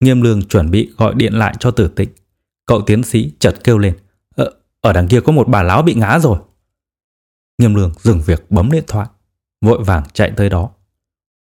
Nghiêm 0.00 0.22
lương 0.22 0.42
chuẩn 0.42 0.70
bị 0.70 0.90
gọi 0.96 1.14
điện 1.14 1.34
lại 1.34 1.54
cho 1.60 1.70
tử 1.70 1.88
tịnh. 1.88 2.08
Cậu 2.66 2.80
tiến 2.80 3.02
sĩ 3.02 3.32
chợt 3.38 3.54
kêu 3.64 3.78
lên. 3.78 3.96
Ờ, 4.36 4.50
ở 4.80 4.92
đằng 4.92 5.08
kia 5.08 5.20
có 5.20 5.32
một 5.32 5.48
bà 5.48 5.62
láo 5.62 5.82
bị 5.82 5.94
ngã 5.94 6.18
rồi. 6.18 6.38
Nghiêm 7.58 7.74
lương 7.74 7.92
dừng 7.98 8.20
việc 8.26 8.50
bấm 8.50 8.70
điện 8.70 8.84
thoại. 8.86 9.06
Vội 9.60 9.84
vàng 9.84 10.02
chạy 10.12 10.32
tới 10.36 10.50
đó. 10.50 10.70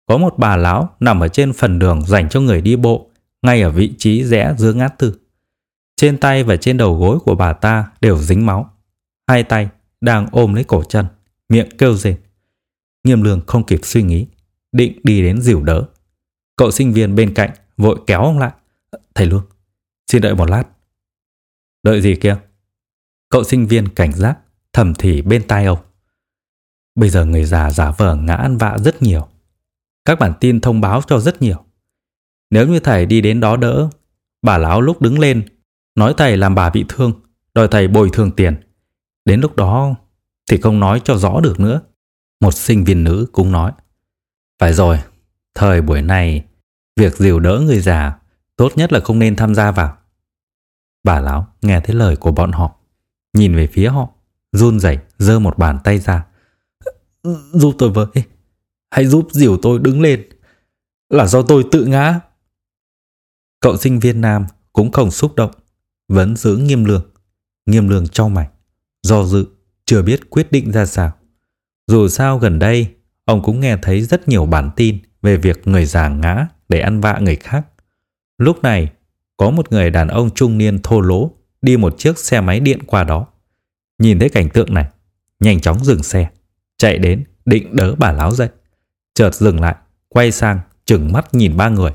Có 0.07 0.19
một 0.19 0.35
bà 0.39 0.57
láo 0.57 0.97
nằm 1.01 1.21
ở 1.21 1.29
trên 1.29 1.53
phần 1.53 1.79
đường 1.79 2.03
dành 2.07 2.29
cho 2.29 2.41
người 2.41 2.61
đi 2.61 2.77
bộ, 2.77 3.10
ngay 3.43 3.63
ở 3.63 3.71
vị 3.71 3.95
trí 3.99 4.25
rẽ 4.25 4.55
giữa 4.59 4.73
ngã 4.73 4.89
tư. 4.89 5.19
Trên 5.97 6.19
tay 6.19 6.45
và 6.45 6.57
trên 6.57 6.77
đầu 6.77 6.99
gối 6.99 7.19
của 7.25 7.35
bà 7.35 7.53
ta 7.53 7.91
đều 8.01 8.19
dính 8.19 8.47
máu. 8.47 8.77
Hai 9.27 9.43
tay 9.43 9.69
đang 10.01 10.27
ôm 10.33 10.55
lấy 10.55 10.65
cổ 10.65 10.83
chân, 10.83 11.07
miệng 11.49 11.69
kêu 11.79 11.97
rên. 11.97 12.17
Nghiêm 13.05 13.23
lương 13.23 13.41
không 13.47 13.65
kịp 13.65 13.81
suy 13.83 14.03
nghĩ, 14.03 14.27
định 14.73 15.01
đi 15.03 15.23
đến 15.23 15.41
dìu 15.41 15.63
đỡ. 15.63 15.85
Cậu 16.57 16.71
sinh 16.71 16.93
viên 16.93 17.15
bên 17.15 17.35
cạnh 17.35 17.51
vội 17.77 18.01
kéo 18.07 18.23
ông 18.23 18.39
lại. 18.39 18.53
Thầy 19.15 19.27
Lương, 19.27 19.47
xin 20.07 20.23
đợi 20.23 20.35
một 20.35 20.51
lát. 20.51 20.65
Đợi 21.83 22.01
gì 22.01 22.17
kia? 22.17 22.37
Cậu 23.29 23.45
sinh 23.45 23.67
viên 23.67 23.89
cảnh 23.89 24.13
giác, 24.13 24.39
thầm 24.73 24.95
thì 24.95 25.23
bên 25.23 25.49
tai 25.49 25.67
ông. 25.67 25.79
Bây 26.95 27.11
giờ 27.11 27.25
người 27.25 27.45
già 27.45 27.71
giả 27.71 27.91
vờ 27.91 28.17
ngã 28.17 28.35
ăn 28.35 28.57
vạ 28.57 28.79
rất 28.79 29.03
nhiều. 29.03 29.29
Các 30.05 30.19
bản 30.19 30.33
tin 30.41 30.61
thông 30.61 30.81
báo 30.81 31.03
cho 31.07 31.19
rất 31.19 31.43
nhiều. 31.43 31.65
Nếu 32.51 32.69
như 32.69 32.81
thầy 32.81 33.07
đi 33.07 33.21
đến 33.21 33.41
đó 33.41 33.57
đỡ, 33.57 33.89
bà 34.43 34.59
lão 34.59 34.81
lúc 34.81 35.03
đứng 35.03 35.19
lên, 35.19 35.43
nói 35.95 36.15
thầy 36.17 36.37
làm 36.37 36.55
bà 36.55 36.71
bị 36.71 36.85
thương, 36.89 37.13
đòi 37.55 37.69
thầy 37.69 37.89
bồi 37.89 38.11
thường 38.13 38.31
tiền. 38.31 38.57
Đến 39.25 39.41
lúc 39.41 39.57
đó 39.57 39.95
thì 40.51 40.61
không 40.61 40.81
nói 40.81 41.01
cho 41.05 41.17
rõ 41.17 41.41
được 41.41 41.61
nữa. 41.61 41.81
Một 42.41 42.55
sinh 42.55 42.85
viên 42.85 43.05
nữ 43.05 43.27
cũng 43.33 43.53
nói. 43.53 43.73
Phải 44.59 44.73
rồi, 44.73 44.99
thời 45.55 45.83
buổi 45.83 46.03
này, 46.03 46.45
việc 46.97 47.17
dìu 47.17 47.41
đỡ 47.41 47.61
người 47.67 47.81
già 47.81 48.19
tốt 48.57 48.73
nhất 48.77 48.93
là 48.93 49.01
không 49.01 49.19
nên 49.19 49.37
tham 49.37 49.55
gia 49.55 49.71
vào. 49.71 49.97
Bà 51.05 51.21
lão 51.21 51.47
nghe 51.63 51.81
thấy 51.81 51.97
lời 51.97 52.17
của 52.17 52.33
bọn 52.33 52.53
họ, 52.53 52.75
nhìn 53.33 53.57
về 53.57 53.67
phía 53.67 53.89
họ, 53.89 54.09
run 54.53 54.81
rẩy 54.81 54.99
giơ 55.19 55.39
một 55.39 55.59
bàn 55.59 55.79
tay 55.85 55.99
ra. 55.99 56.27
Giúp 57.53 57.75
tôi 57.79 57.91
với, 57.91 58.07
hãy 58.91 59.07
giúp 59.07 59.29
dìu 59.31 59.59
tôi 59.63 59.79
đứng 59.79 60.01
lên, 60.01 60.29
là 61.11 61.27
do 61.27 61.43
tôi 61.43 61.65
tự 61.73 61.85
ngã. 61.85 62.21
Cậu 63.61 63.77
sinh 63.77 63.99
viên 63.99 64.21
nam 64.21 64.47
cũng 64.73 64.93
không 64.93 65.11
xúc 65.11 65.35
động, 65.37 65.51
vẫn 66.09 66.37
giữ 66.37 66.57
nghiêm 66.57 66.85
lương. 66.85 67.11
Nghiêm 67.67 67.89
lương 67.89 68.09
trong 68.09 68.35
mày, 68.35 68.49
do 69.03 69.25
dự, 69.25 69.47
chưa 69.85 70.03
biết 70.03 70.31
quyết 70.31 70.53
định 70.53 70.73
ra 70.73 70.87
sao. 70.87 71.13
Dù 71.87 72.09
sao 72.09 72.39
gần 72.39 72.59
đây, 72.59 72.95
ông 73.25 73.43
cũng 73.43 73.61
nghe 73.61 73.77
thấy 73.83 74.03
rất 74.03 74.29
nhiều 74.29 74.47
bản 74.47 74.71
tin 74.77 74.99
về 75.23 75.37
việc 75.37 75.69
người 75.69 75.87
già 75.87 76.09
ngã 76.09 76.47
để 76.69 76.81
ăn 76.81 77.01
vạ 77.01 77.19
người 77.19 77.37
khác. 77.37 77.67
Lúc 78.39 78.63
này, 78.63 78.93
có 79.37 79.51
một 79.51 79.73
người 79.73 79.91
đàn 79.91 80.09
ông 80.09 80.31
trung 80.35 80.59
niên 80.59 80.79
thô 80.83 81.01
lỗ 81.01 81.31
đi 81.63 81.77
một 81.77 81.99
chiếc 81.99 82.19
xe 82.19 82.41
máy 82.41 82.61
điện 82.61 82.79
qua 82.87 83.05
đó. 83.05 83.27
Nhìn 83.99 84.19
thấy 84.19 84.29
cảnh 84.29 84.49
tượng 84.49 84.75
này, 84.75 84.89
nhanh 85.41 85.61
chóng 85.61 85.85
dừng 85.85 86.03
xe, 86.03 86.29
chạy 86.77 86.99
đến 86.99 87.25
định 87.45 87.77
đỡ 87.77 87.95
bà 87.99 88.13
láo 88.13 88.35
dậy. 88.35 88.49
Chợt 89.15 89.35
dừng 89.35 89.61
lại, 89.61 89.77
quay 90.09 90.33
sang, 90.33 90.61
chừng 90.85 91.13
mắt 91.13 91.35
nhìn 91.35 91.57
ba 91.57 91.69
người. 91.69 91.93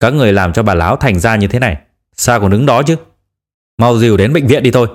Các 0.00 0.14
người 0.14 0.32
làm 0.32 0.52
cho 0.52 0.62
bà 0.62 0.74
lão 0.74 0.96
thành 0.96 1.20
ra 1.20 1.36
như 1.36 1.48
thế 1.48 1.58
này, 1.58 1.82
sao 2.12 2.40
còn 2.40 2.50
đứng 2.50 2.66
đó 2.66 2.82
chứ? 2.82 2.96
Mau 3.78 3.98
dìu 3.98 4.16
đến 4.16 4.32
bệnh 4.32 4.46
viện 4.46 4.62
đi 4.62 4.70
thôi. 4.70 4.88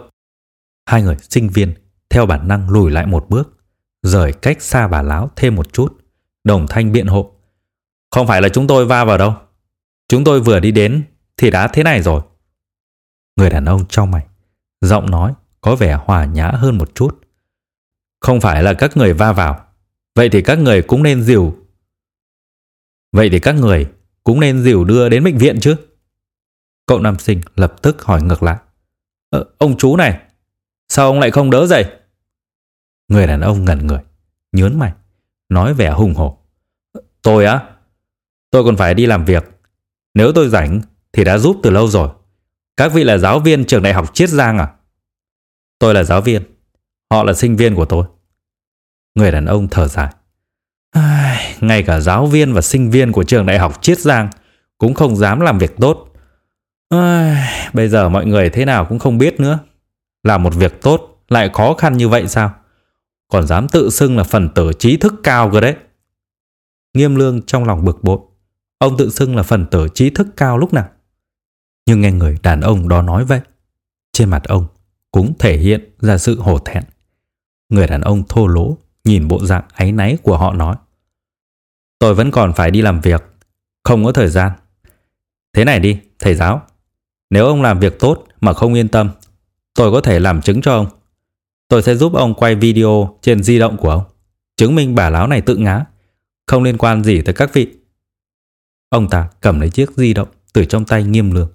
Hai 0.85 1.01
người 1.01 1.17
sinh 1.21 1.49
viên 1.49 1.73
theo 2.09 2.25
bản 2.25 2.47
năng 2.47 2.69
lùi 2.69 2.91
lại 2.91 3.05
một 3.05 3.25
bước, 3.29 3.57
rời 4.01 4.33
cách 4.33 4.61
xa 4.61 4.87
bà 4.87 5.01
lão 5.01 5.31
thêm 5.35 5.55
một 5.55 5.73
chút, 5.73 5.97
đồng 6.43 6.67
thanh 6.67 6.91
biện 6.91 7.07
hộ. 7.07 7.35
Không 8.11 8.27
phải 8.27 8.41
là 8.41 8.49
chúng 8.49 8.67
tôi 8.67 8.85
va 8.85 9.05
vào 9.05 9.17
đâu. 9.17 9.33
Chúng 10.07 10.23
tôi 10.23 10.41
vừa 10.41 10.59
đi 10.59 10.71
đến 10.71 11.03
thì 11.37 11.51
đã 11.51 11.67
thế 11.67 11.83
này 11.83 12.01
rồi. 12.01 12.21
Người 13.35 13.49
đàn 13.49 13.65
ông 13.65 13.85
trong 13.89 14.11
mày, 14.11 14.25
giọng 14.81 15.11
nói 15.11 15.33
có 15.61 15.75
vẻ 15.75 15.99
hòa 16.05 16.25
nhã 16.25 16.47
hơn 16.47 16.77
một 16.77 16.95
chút. 16.95 17.21
Không 18.19 18.41
phải 18.41 18.63
là 18.63 18.73
các 18.73 18.97
người 18.97 19.13
va 19.13 19.33
vào. 19.33 19.65
Vậy 20.15 20.29
thì 20.29 20.41
các 20.41 20.59
người 20.59 20.81
cũng 20.81 21.03
nên 21.03 21.23
dìu. 21.23 21.55
Vậy 23.11 23.29
thì 23.29 23.39
các 23.39 23.55
người 23.55 23.91
cũng 24.29 24.39
nên 24.39 24.63
dìu 24.63 24.83
đưa 24.83 25.09
đến 25.09 25.23
bệnh 25.23 25.37
viện 25.37 25.59
chứ. 25.61 25.75
Cậu 26.85 26.99
nam 26.99 27.19
sinh 27.19 27.41
lập 27.55 27.75
tức 27.81 28.01
hỏi 28.01 28.21
ngược 28.21 28.43
lại. 28.43 28.57
Ờ, 29.29 29.45
ông 29.57 29.77
chú 29.77 29.95
này, 29.95 30.19
sao 30.89 31.07
ông 31.07 31.19
lại 31.19 31.31
không 31.31 31.49
đỡ 31.49 31.67
dậy? 31.67 31.85
Người 33.07 33.27
đàn 33.27 33.41
ông 33.41 33.65
ngẩn 33.65 33.87
người, 33.87 33.99
nhớn 34.51 34.79
mày, 34.79 34.93
nói 35.49 35.73
vẻ 35.73 35.89
hùng 35.91 36.13
hổ. 36.13 36.37
Tôi 37.21 37.45
á, 37.45 37.69
tôi 38.51 38.63
còn 38.63 38.77
phải 38.77 38.93
đi 38.93 39.05
làm 39.05 39.25
việc. 39.25 39.43
Nếu 40.13 40.31
tôi 40.35 40.49
rảnh 40.49 40.81
thì 41.13 41.23
đã 41.23 41.37
giúp 41.37 41.59
từ 41.63 41.69
lâu 41.69 41.87
rồi. 41.87 42.09
Các 42.77 42.93
vị 42.93 43.03
là 43.03 43.17
giáo 43.17 43.39
viên 43.39 43.65
trường 43.65 43.83
đại 43.83 43.93
học 43.93 44.13
Chiết 44.13 44.29
Giang 44.29 44.57
à? 44.57 44.73
Tôi 45.79 45.93
là 45.93 46.03
giáo 46.03 46.21
viên, 46.21 46.43
họ 47.11 47.23
là 47.23 47.33
sinh 47.33 47.55
viên 47.55 47.75
của 47.75 47.85
tôi. 47.85 48.05
Người 49.15 49.31
đàn 49.31 49.45
ông 49.45 49.67
thở 49.67 49.87
dài. 49.87 50.13
Ai, 50.91 51.55
ngay 51.61 51.83
cả 51.83 51.99
giáo 51.99 52.25
viên 52.25 52.53
và 52.53 52.61
sinh 52.61 52.89
viên 52.89 53.11
của 53.11 53.23
trường 53.23 53.45
đại 53.45 53.59
học 53.59 53.81
Chiết 53.81 53.99
Giang 53.99 54.29
cũng 54.77 54.93
không 54.93 55.15
dám 55.15 55.39
làm 55.39 55.57
việc 55.57 55.77
tốt. 55.77 56.13
Ai, 56.89 57.69
bây 57.73 57.89
giờ 57.89 58.09
mọi 58.09 58.25
người 58.25 58.49
thế 58.49 58.65
nào 58.65 58.85
cũng 58.85 58.99
không 58.99 59.17
biết 59.17 59.39
nữa. 59.39 59.59
Làm 60.23 60.43
một 60.43 60.55
việc 60.55 60.81
tốt 60.81 61.23
lại 61.29 61.49
khó 61.53 61.73
khăn 61.73 61.97
như 61.97 62.09
vậy 62.09 62.27
sao? 62.27 62.53
Còn 63.27 63.47
dám 63.47 63.67
tự 63.67 63.89
xưng 63.89 64.17
là 64.17 64.23
phần 64.23 64.49
tử 64.49 64.71
trí 64.79 64.97
thức 64.97 65.13
cao 65.23 65.49
cơ 65.53 65.61
đấy. 65.61 65.75
Nghiêm 66.93 67.15
lương 67.15 67.41
trong 67.41 67.63
lòng 67.63 67.85
bực 67.85 68.03
bội. 68.03 68.19
Ông 68.77 68.97
tự 68.97 69.09
xưng 69.09 69.35
là 69.35 69.43
phần 69.43 69.65
tử 69.65 69.87
trí 69.93 70.09
thức 70.09 70.27
cao 70.37 70.57
lúc 70.57 70.73
nào? 70.73 70.89
Nhưng 71.85 72.01
nghe 72.01 72.11
người 72.11 72.37
đàn 72.43 72.61
ông 72.61 72.89
đó 72.89 73.01
nói 73.01 73.25
vậy. 73.25 73.41
Trên 74.13 74.29
mặt 74.29 74.43
ông 74.43 74.67
cũng 75.11 75.33
thể 75.39 75.57
hiện 75.57 75.95
ra 75.99 76.17
sự 76.17 76.39
hổ 76.39 76.59
thẹn. 76.59 76.83
Người 77.69 77.87
đàn 77.87 78.01
ông 78.01 78.23
thô 78.29 78.47
lỗ 78.47 78.77
nhìn 79.05 79.27
bộ 79.27 79.45
dạng 79.45 79.63
áy 79.73 79.91
náy 79.91 80.17
của 80.23 80.37
họ 80.37 80.53
nói. 80.53 80.75
Tôi 81.99 82.15
vẫn 82.15 82.31
còn 82.31 82.53
phải 82.53 82.71
đi 82.71 82.81
làm 82.81 83.01
việc, 83.01 83.23
không 83.83 84.05
có 84.05 84.11
thời 84.11 84.27
gian. 84.27 84.51
Thế 85.53 85.65
này 85.65 85.79
đi, 85.79 85.99
thầy 86.19 86.35
giáo. 86.35 86.61
Nếu 87.29 87.45
ông 87.45 87.61
làm 87.61 87.79
việc 87.79 87.99
tốt 87.99 88.25
mà 88.41 88.53
không 88.53 88.73
yên 88.73 88.87
tâm, 88.87 89.09
tôi 89.73 89.91
có 89.91 90.01
thể 90.01 90.19
làm 90.19 90.41
chứng 90.41 90.61
cho 90.61 90.73
ông. 90.73 90.87
Tôi 91.67 91.83
sẽ 91.83 91.95
giúp 91.95 92.13
ông 92.13 92.33
quay 92.33 92.55
video 92.55 93.17
trên 93.21 93.43
di 93.43 93.59
động 93.59 93.77
của 93.77 93.89
ông, 93.89 94.03
chứng 94.57 94.75
minh 94.75 94.95
bà 94.95 95.09
láo 95.09 95.27
này 95.27 95.41
tự 95.41 95.55
ngã, 95.55 95.85
không 96.47 96.63
liên 96.63 96.77
quan 96.77 97.03
gì 97.03 97.21
tới 97.21 97.33
các 97.33 97.53
vị. 97.53 97.67
Ông 98.89 99.09
ta 99.09 99.29
cầm 99.41 99.59
lấy 99.59 99.69
chiếc 99.69 99.91
di 99.91 100.13
động 100.13 100.27
từ 100.53 100.65
trong 100.65 100.85
tay 100.85 101.03
nghiêm 101.03 101.31
lương, 101.31 101.51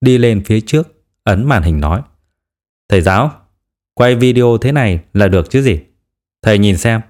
đi 0.00 0.18
lên 0.18 0.42
phía 0.44 0.60
trước, 0.60 1.04
ấn 1.24 1.44
màn 1.44 1.62
hình 1.62 1.80
nói. 1.80 2.02
Thầy 2.88 3.00
giáo, 3.00 3.30
quay 3.94 4.14
video 4.14 4.58
thế 4.58 4.72
này 4.72 5.00
là 5.14 5.28
được 5.28 5.50
chứ 5.50 5.62
gì? 5.62 5.78
Thầy 6.42 6.58
nhìn 6.58 6.76
xem, 6.76 7.00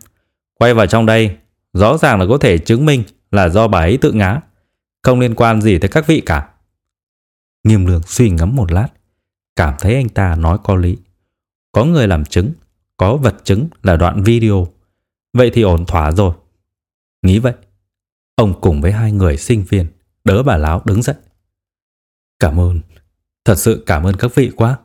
quay 0.54 0.74
vào 0.74 0.86
trong 0.86 1.06
đây, 1.06 1.36
rõ 1.72 1.98
ràng 1.98 2.20
là 2.20 2.26
có 2.28 2.38
thể 2.38 2.58
chứng 2.58 2.86
minh 2.86 3.04
là 3.30 3.48
do 3.48 3.68
bà 3.68 3.78
ấy 3.78 3.98
tự 4.00 4.12
ngã, 4.12 4.40
không 5.02 5.20
liên 5.20 5.34
quan 5.34 5.62
gì 5.62 5.78
tới 5.78 5.88
các 5.88 6.06
vị 6.06 6.22
cả. 6.26 6.48
Nghiêm 7.64 7.86
lương 7.86 8.02
suy 8.02 8.30
ngẫm 8.30 8.56
một 8.56 8.72
lát, 8.72 8.88
cảm 9.56 9.74
thấy 9.78 9.94
anh 9.94 10.08
ta 10.08 10.34
nói 10.34 10.58
có 10.64 10.76
lý. 10.76 10.96
Có 11.72 11.84
người 11.84 12.08
làm 12.08 12.24
chứng, 12.24 12.52
có 12.96 13.16
vật 13.16 13.36
chứng 13.44 13.68
là 13.82 13.96
đoạn 13.96 14.22
video. 14.22 14.66
Vậy 15.32 15.50
thì 15.54 15.62
ổn 15.62 15.86
thỏa 15.86 16.12
rồi. 16.12 16.34
Nghĩ 17.22 17.38
vậy, 17.38 17.54
ông 18.34 18.60
cùng 18.60 18.80
với 18.80 18.92
hai 18.92 19.12
người 19.12 19.36
sinh 19.36 19.64
viên 19.68 19.86
đỡ 20.24 20.42
bà 20.42 20.56
lão 20.56 20.82
đứng 20.84 21.02
dậy. 21.02 21.16
Cảm 22.38 22.60
ơn, 22.60 22.80
thật 23.44 23.54
sự 23.54 23.82
cảm 23.86 24.06
ơn 24.06 24.16
các 24.16 24.34
vị 24.34 24.52
quá. 24.56 24.78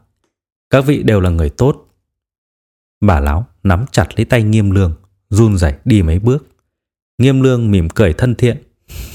Các 0.70 0.86
vị 0.86 1.04
đều 1.04 1.20
là 1.20 1.30
người 1.30 1.50
tốt. 1.50 1.88
Bà 3.02 3.20
lão 3.20 3.48
nắm 3.68 3.86
chặt 3.92 4.08
lấy 4.16 4.26
tay 4.26 4.44
Nghiêm 4.44 4.72
Lương, 4.72 4.96
run 5.30 5.58
rẩy 5.58 5.74
đi 5.86 6.02
mấy 6.02 6.20
bước. 6.20 6.48
Nghiêm 7.18 7.42
Lương 7.42 7.72
mỉm 7.72 7.90
cười 7.90 8.14
thân 8.14 8.36
thiện. 8.36 8.64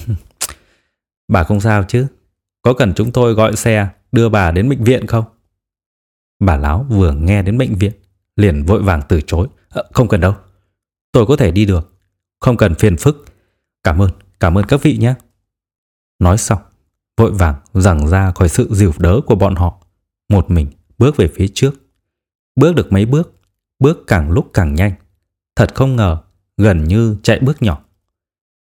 bà 1.29 1.45
không 1.45 1.61
sao 1.61 1.85
chứ? 1.89 2.07
Có 2.63 2.75
cần 2.75 2.93
chúng 2.95 3.13
tôi 3.13 3.35
gọi 3.35 3.57
xe 3.57 3.89
đưa 4.13 4.29
bà 4.29 4.51
đến 4.51 4.69
bệnh 4.69 4.85
viện 4.85 5.07
không? 5.07 5.25
Bà 6.39 6.57
Láo 6.57 6.87
vừa 6.89 7.13
nghe 7.13 7.43
đến 7.43 7.59
bệnh 7.59 7.75
viện, 7.75 7.93
liền 8.37 8.65
vội 8.65 8.83
vàng 8.83 9.03
từ 9.09 9.21
chối. 9.21 9.49
À, 9.69 9.83
không 9.93 10.09
cần 10.09 10.21
đâu. 10.21 10.35
Tôi 11.13 11.27
có 11.27 11.37
thể 11.37 11.51
đi 11.51 11.65
được. 11.65 11.93
Không 12.41 12.57
cần 12.57 12.75
phiền 12.75 12.97
phức. 12.97 13.25
Cảm 13.83 14.03
ơn, 14.03 14.11
cảm 14.41 14.59
ơn 14.59 14.67
các 14.67 14.83
vị 14.83 14.97
nhé. 14.97 15.15
Nói 16.19 16.39
xong, 16.39 16.61
vội 17.17 17.33
vàng 17.33 17.55
rằng 17.73 18.09
ra 18.09 18.33
khỏi 18.33 18.49
sự 18.49 18.69
dìu 18.71 18.93
đỡ 18.99 19.21
của 19.27 19.35
bọn 19.35 19.55
họ. 19.55 19.87
Một 20.29 20.51
mình 20.51 20.71
bước 20.99 21.17
về 21.17 21.29
phía 21.35 21.49
trước. 21.55 21.75
Bước 22.57 22.75
được 22.75 22.93
mấy 22.93 23.07
bước, 23.07 23.42
bước 23.83 24.05
càng 24.07 24.31
lúc 24.31 24.51
càng 24.55 24.75
nhanh. 24.75 24.93
Thật 25.57 25.75
không 25.75 25.97
ngờ, 25.97 26.19
gần 26.57 26.85
như 26.85 27.17
chạy 27.23 27.39
bước 27.39 27.63
nhỏ. 27.63 27.85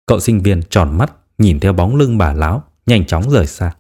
Cậu 0.06 0.20
sinh 0.20 0.40
viên 0.40 0.62
tròn 0.70 0.98
mắt 0.98 1.12
nhìn 1.38 1.60
theo 1.60 1.72
bóng 1.72 1.96
lưng 1.96 2.18
bà 2.18 2.32
Láo 2.32 2.64
nhanh 2.86 3.06
chóng 3.06 3.30
rời 3.30 3.46
xa. 3.46 3.72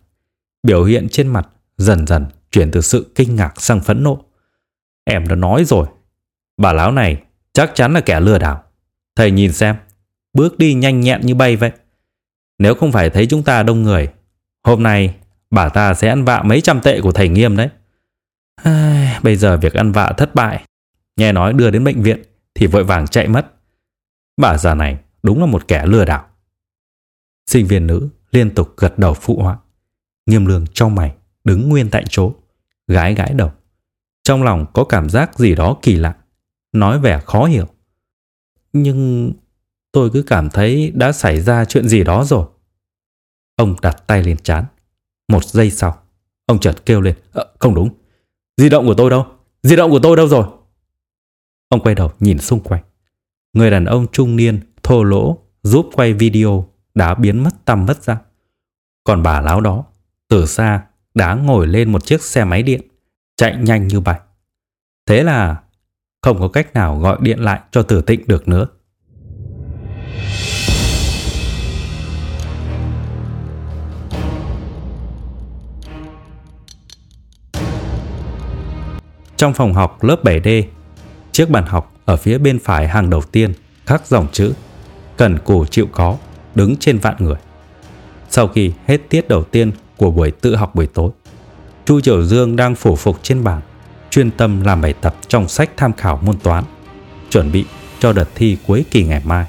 Biểu 0.62 0.84
hiện 0.84 1.08
trên 1.10 1.28
mặt 1.28 1.48
dần 1.76 2.06
dần 2.06 2.26
chuyển 2.50 2.70
từ 2.70 2.80
sự 2.80 3.12
kinh 3.14 3.36
ngạc 3.36 3.60
sang 3.60 3.80
phẫn 3.80 4.02
nộ. 4.02 4.24
Em 5.04 5.28
đã 5.28 5.34
nói 5.34 5.64
rồi, 5.64 5.86
bà 6.56 6.72
lão 6.72 6.92
này 6.92 7.22
chắc 7.52 7.70
chắn 7.74 7.92
là 7.92 8.00
kẻ 8.00 8.20
lừa 8.20 8.38
đảo. 8.38 8.62
Thầy 9.16 9.30
nhìn 9.30 9.52
xem, 9.52 9.76
bước 10.32 10.58
đi 10.58 10.74
nhanh 10.74 11.00
nhẹn 11.00 11.20
như 11.20 11.34
bay 11.34 11.56
vậy. 11.56 11.70
Nếu 12.58 12.74
không 12.74 12.92
phải 12.92 13.10
thấy 13.10 13.26
chúng 13.26 13.42
ta 13.42 13.62
đông 13.62 13.82
người, 13.82 14.08
hôm 14.64 14.82
nay 14.82 15.14
bà 15.50 15.68
ta 15.68 15.94
sẽ 15.94 16.08
ăn 16.08 16.24
vạ 16.24 16.42
mấy 16.42 16.60
trăm 16.60 16.80
tệ 16.80 17.00
của 17.00 17.12
thầy 17.12 17.28
nghiêm 17.28 17.56
đấy. 17.56 17.68
À, 18.62 19.20
bây 19.22 19.36
giờ 19.36 19.56
việc 19.56 19.74
ăn 19.74 19.92
vạ 19.92 20.12
thất 20.16 20.34
bại, 20.34 20.64
nghe 21.16 21.32
nói 21.32 21.52
đưa 21.52 21.70
đến 21.70 21.84
bệnh 21.84 22.02
viện 22.02 22.22
thì 22.54 22.66
vội 22.66 22.84
vàng 22.84 23.06
chạy 23.06 23.28
mất. 23.28 23.52
Bà 24.36 24.58
già 24.58 24.74
này 24.74 24.98
đúng 25.22 25.40
là 25.40 25.46
một 25.46 25.68
kẻ 25.68 25.86
lừa 25.86 26.04
đảo. 26.04 26.28
Sinh 27.50 27.66
viên 27.66 27.86
nữ 27.86 28.08
liên 28.30 28.54
tục 28.54 28.74
gật 28.76 28.98
đầu 28.98 29.14
phụ 29.14 29.42
họa. 29.42 29.58
Nghiêm 30.26 30.46
lương 30.46 30.66
trong 30.74 30.94
mày, 30.94 31.14
đứng 31.44 31.68
nguyên 31.68 31.90
tại 31.90 32.04
chỗ, 32.08 32.32
gái 32.86 33.14
gãi 33.14 33.34
đầu. 33.34 33.52
Trong 34.22 34.42
lòng 34.42 34.66
có 34.74 34.84
cảm 34.84 35.10
giác 35.10 35.38
gì 35.38 35.54
đó 35.54 35.76
kỳ 35.82 35.96
lạ, 35.96 36.16
nói 36.72 36.98
vẻ 36.98 37.20
khó 37.24 37.44
hiểu. 37.44 37.66
Nhưng 38.72 39.32
tôi 39.92 40.10
cứ 40.12 40.22
cảm 40.22 40.50
thấy 40.50 40.92
đã 40.94 41.12
xảy 41.12 41.40
ra 41.40 41.64
chuyện 41.64 41.88
gì 41.88 42.04
đó 42.04 42.24
rồi. 42.24 42.46
Ông 43.56 43.76
đặt 43.82 44.06
tay 44.06 44.22
lên 44.22 44.36
chán. 44.36 44.64
Một 45.28 45.44
giây 45.44 45.70
sau, 45.70 46.02
ông 46.46 46.60
chợt 46.60 46.86
kêu 46.86 47.00
lên. 47.00 47.14
À, 47.32 47.44
không 47.58 47.74
đúng, 47.74 47.90
di 48.56 48.68
động 48.68 48.86
của 48.86 48.94
tôi 48.94 49.10
đâu? 49.10 49.26
Di 49.62 49.76
động 49.76 49.90
của 49.90 50.00
tôi 50.02 50.16
đâu 50.16 50.28
rồi? 50.28 50.46
Ông 51.68 51.80
quay 51.80 51.94
đầu 51.94 52.12
nhìn 52.20 52.38
xung 52.38 52.60
quanh. 52.60 52.82
Người 53.52 53.70
đàn 53.70 53.84
ông 53.84 54.06
trung 54.12 54.36
niên 54.36 54.60
thô 54.82 55.02
lỗ 55.02 55.38
giúp 55.62 55.86
quay 55.94 56.12
video 56.12 56.68
đã 56.94 57.14
biến 57.14 57.42
mất 57.44 57.50
tầm 57.64 57.86
mất 57.86 58.02
ra. 58.02 58.18
Còn 59.04 59.22
bà 59.22 59.40
láo 59.40 59.60
đó, 59.60 59.84
từ 60.28 60.46
xa 60.46 60.82
đã 61.14 61.34
ngồi 61.34 61.66
lên 61.66 61.92
một 61.92 62.04
chiếc 62.04 62.22
xe 62.22 62.44
máy 62.44 62.62
điện, 62.62 62.80
chạy 63.36 63.56
nhanh 63.56 63.86
như 63.86 64.00
bay. 64.00 64.20
Thế 65.06 65.22
là 65.22 65.62
không 66.22 66.38
có 66.38 66.48
cách 66.48 66.74
nào 66.74 66.98
gọi 66.98 67.18
điện 67.20 67.38
lại 67.38 67.60
cho 67.70 67.82
tử 67.82 68.02
tịnh 68.02 68.20
được 68.26 68.48
nữa. 68.48 68.66
Trong 79.36 79.54
phòng 79.54 79.74
học 79.74 80.04
lớp 80.04 80.24
7D, 80.24 80.62
chiếc 81.36 81.50
bàn 81.50 81.66
học 81.66 81.92
ở 82.04 82.16
phía 82.16 82.38
bên 82.38 82.58
phải 82.58 82.88
hàng 82.88 83.10
đầu 83.10 83.22
tiên 83.22 83.52
khắc 83.86 84.06
dòng 84.06 84.26
chữ 84.32 84.52
Cần 85.16 85.38
cù 85.38 85.66
chịu 85.66 85.88
có 85.92 86.16
đứng 86.54 86.76
trên 86.76 86.98
vạn 86.98 87.14
người. 87.18 87.36
Sau 88.30 88.48
khi 88.48 88.72
hết 88.86 89.00
tiết 89.08 89.28
đầu 89.28 89.44
tiên 89.44 89.72
của 89.96 90.10
buổi 90.10 90.30
tự 90.30 90.56
học 90.56 90.74
buổi 90.74 90.86
tối, 90.86 91.10
Chu 91.84 92.00
Triều 92.00 92.24
Dương 92.24 92.56
đang 92.56 92.74
phủ 92.74 92.96
phục 92.96 93.18
trên 93.22 93.44
bàn, 93.44 93.60
chuyên 94.10 94.30
tâm 94.30 94.62
làm 94.62 94.80
bài 94.80 94.94
tập 95.00 95.16
trong 95.28 95.48
sách 95.48 95.70
tham 95.76 95.92
khảo 95.92 96.20
môn 96.22 96.38
toán, 96.38 96.64
chuẩn 97.30 97.52
bị 97.52 97.64
cho 97.98 98.12
đợt 98.12 98.28
thi 98.34 98.56
cuối 98.66 98.84
kỳ 98.90 99.04
ngày 99.04 99.22
mai. 99.24 99.46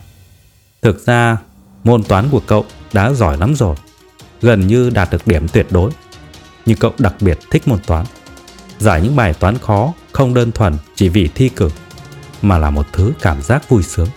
Thực 0.82 1.06
ra, 1.06 1.38
môn 1.84 2.04
toán 2.04 2.30
của 2.32 2.42
cậu 2.48 2.66
đã 2.94 3.12
giỏi 3.12 3.38
lắm 3.38 3.56
rồi, 3.56 3.76
gần 4.42 4.68
như 4.68 4.90
đạt 4.90 5.12
được 5.12 5.28
điểm 5.28 5.48
tuyệt 5.48 5.68
đối. 5.70 5.92
Nhưng 6.66 6.78
cậu 6.78 6.94
đặc 6.98 7.16
biệt 7.22 7.38
thích 7.52 7.68
môn 7.68 7.80
toán. 7.88 8.06
Giải 8.80 9.02
những 9.02 9.16
bài 9.16 9.34
toán 9.34 9.58
khó 9.58 9.94
không 10.12 10.34
đơn 10.34 10.52
thuần 10.52 10.78
chỉ 10.96 11.10
vì 11.10 11.30
thi 11.36 11.50
cử, 11.50 11.70
mà 12.42 12.58
là 12.58 12.70
một 12.70 12.86
thứ 12.94 13.12
cảm 13.22 13.42
giác 13.42 13.70
vui 13.70 13.84
sướng. 13.84 14.08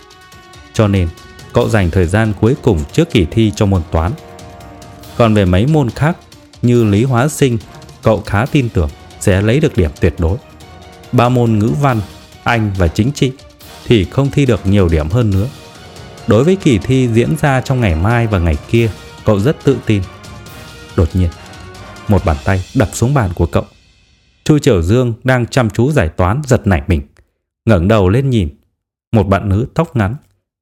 Cho 0.73 0.87
nên, 0.87 1.09
cậu 1.53 1.69
dành 1.69 1.91
thời 1.91 2.05
gian 2.05 2.33
cuối 2.41 2.55
cùng 2.61 2.83
trước 2.91 3.09
kỳ 3.11 3.25
thi 3.31 3.51
cho 3.55 3.65
môn 3.65 3.81
toán. 3.91 4.11
Còn 5.17 5.33
về 5.33 5.45
mấy 5.45 5.67
môn 5.67 5.89
khác 5.89 6.17
như 6.61 6.83
lý 6.83 7.03
hóa 7.03 7.27
sinh, 7.27 7.57
cậu 8.01 8.21
khá 8.21 8.45
tin 8.45 8.69
tưởng 8.69 8.89
sẽ 9.19 9.41
lấy 9.41 9.59
được 9.59 9.77
điểm 9.77 9.91
tuyệt 9.99 10.13
đối. 10.17 10.37
Ba 11.11 11.29
môn 11.29 11.59
ngữ 11.59 11.71
văn, 11.81 12.01
Anh 12.43 12.71
và 12.77 12.87
chính 12.87 13.11
trị 13.11 13.31
thì 13.85 14.05
không 14.05 14.31
thi 14.31 14.45
được 14.45 14.65
nhiều 14.65 14.89
điểm 14.89 15.09
hơn 15.09 15.29
nữa. 15.29 15.47
Đối 16.27 16.43
với 16.43 16.55
kỳ 16.55 16.77
thi 16.77 17.09
diễn 17.13 17.35
ra 17.41 17.61
trong 17.61 17.81
ngày 17.81 17.95
mai 17.95 18.27
và 18.27 18.39
ngày 18.39 18.57
kia, 18.69 18.89
cậu 19.25 19.39
rất 19.39 19.63
tự 19.63 19.77
tin. 19.85 20.01
Đột 20.95 21.07
nhiên, 21.13 21.29
một 22.07 22.25
bàn 22.25 22.37
tay 22.43 22.63
đập 22.75 22.89
xuống 22.93 23.13
bàn 23.13 23.29
của 23.35 23.45
cậu. 23.45 23.65
Chu 24.43 24.59
Triều 24.59 24.81
Dương 24.81 25.13
đang 25.23 25.45
chăm 25.45 25.69
chú 25.69 25.91
giải 25.91 26.09
toán 26.09 26.41
giật 26.45 26.67
nảy 26.67 26.83
mình, 26.87 27.01
ngẩng 27.65 27.87
đầu 27.87 28.09
lên 28.09 28.29
nhìn. 28.29 28.55
Một 29.11 29.23
bạn 29.23 29.49
nữ 29.49 29.67
tóc 29.73 29.95
ngắn, 29.95 30.15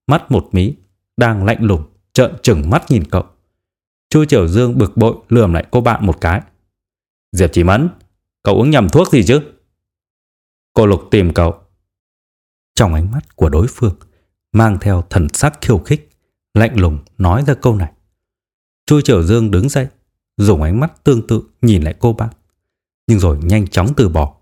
mắt 0.08 0.32
một 0.32 0.50
mí, 0.52 0.76
đang 1.18 1.46
lạnh 1.46 1.64
lùng, 1.64 1.84
trợn 2.14 2.34
trừng 2.44 2.70
mắt 2.70 2.84
nhìn 2.90 3.04
cậu. 3.12 3.24
Chu 4.10 4.26
Triều 4.26 4.48
Dương 4.48 4.78
bực 4.78 4.98
bội 4.98 5.16
lườm 5.30 5.54
lại 5.54 5.66
cô 5.72 5.82
bạn 5.82 6.06
một 6.06 6.22
cái. 6.22 6.42
Diệp 7.32 7.50
Chỉ 7.54 7.64
Mẫn, 7.64 7.90
cậu 8.44 8.56
uống 8.56 8.70
nhầm 8.70 8.90
thuốc 8.90 9.12
gì 9.12 9.24
chứ? 9.24 9.42
Cô 10.74 10.86
Lục 10.86 11.02
tìm 11.12 11.34
cậu. 11.34 11.56
Trong 12.76 12.94
ánh 12.94 13.12
mắt 13.12 13.36
của 13.36 13.50
đối 13.50 13.68
phương, 13.68 13.96
mang 14.52 14.78
theo 14.82 15.04
thần 15.10 15.28
sắc 15.34 15.62
khiêu 15.62 15.78
khích, 15.78 16.10
lạnh 16.54 16.80
lùng 16.80 16.98
nói 17.18 17.44
ra 17.48 17.54
câu 17.54 17.76
này. 17.76 17.92
Chu 18.86 19.02
Triều 19.02 19.24
Dương 19.24 19.52
đứng 19.52 19.70
dậy, 19.70 19.88
dùng 20.38 20.62
ánh 20.62 20.80
mắt 20.80 21.04
tương 21.04 21.28
tự 21.28 21.42
nhìn 21.62 21.84
lại 21.84 21.96
cô 22.00 22.14
bạn, 22.14 22.30
nhưng 23.10 23.20
rồi 23.20 23.38
nhanh 23.42 23.68
chóng 23.68 23.94
từ 23.98 24.10
bỏ. 24.10 24.36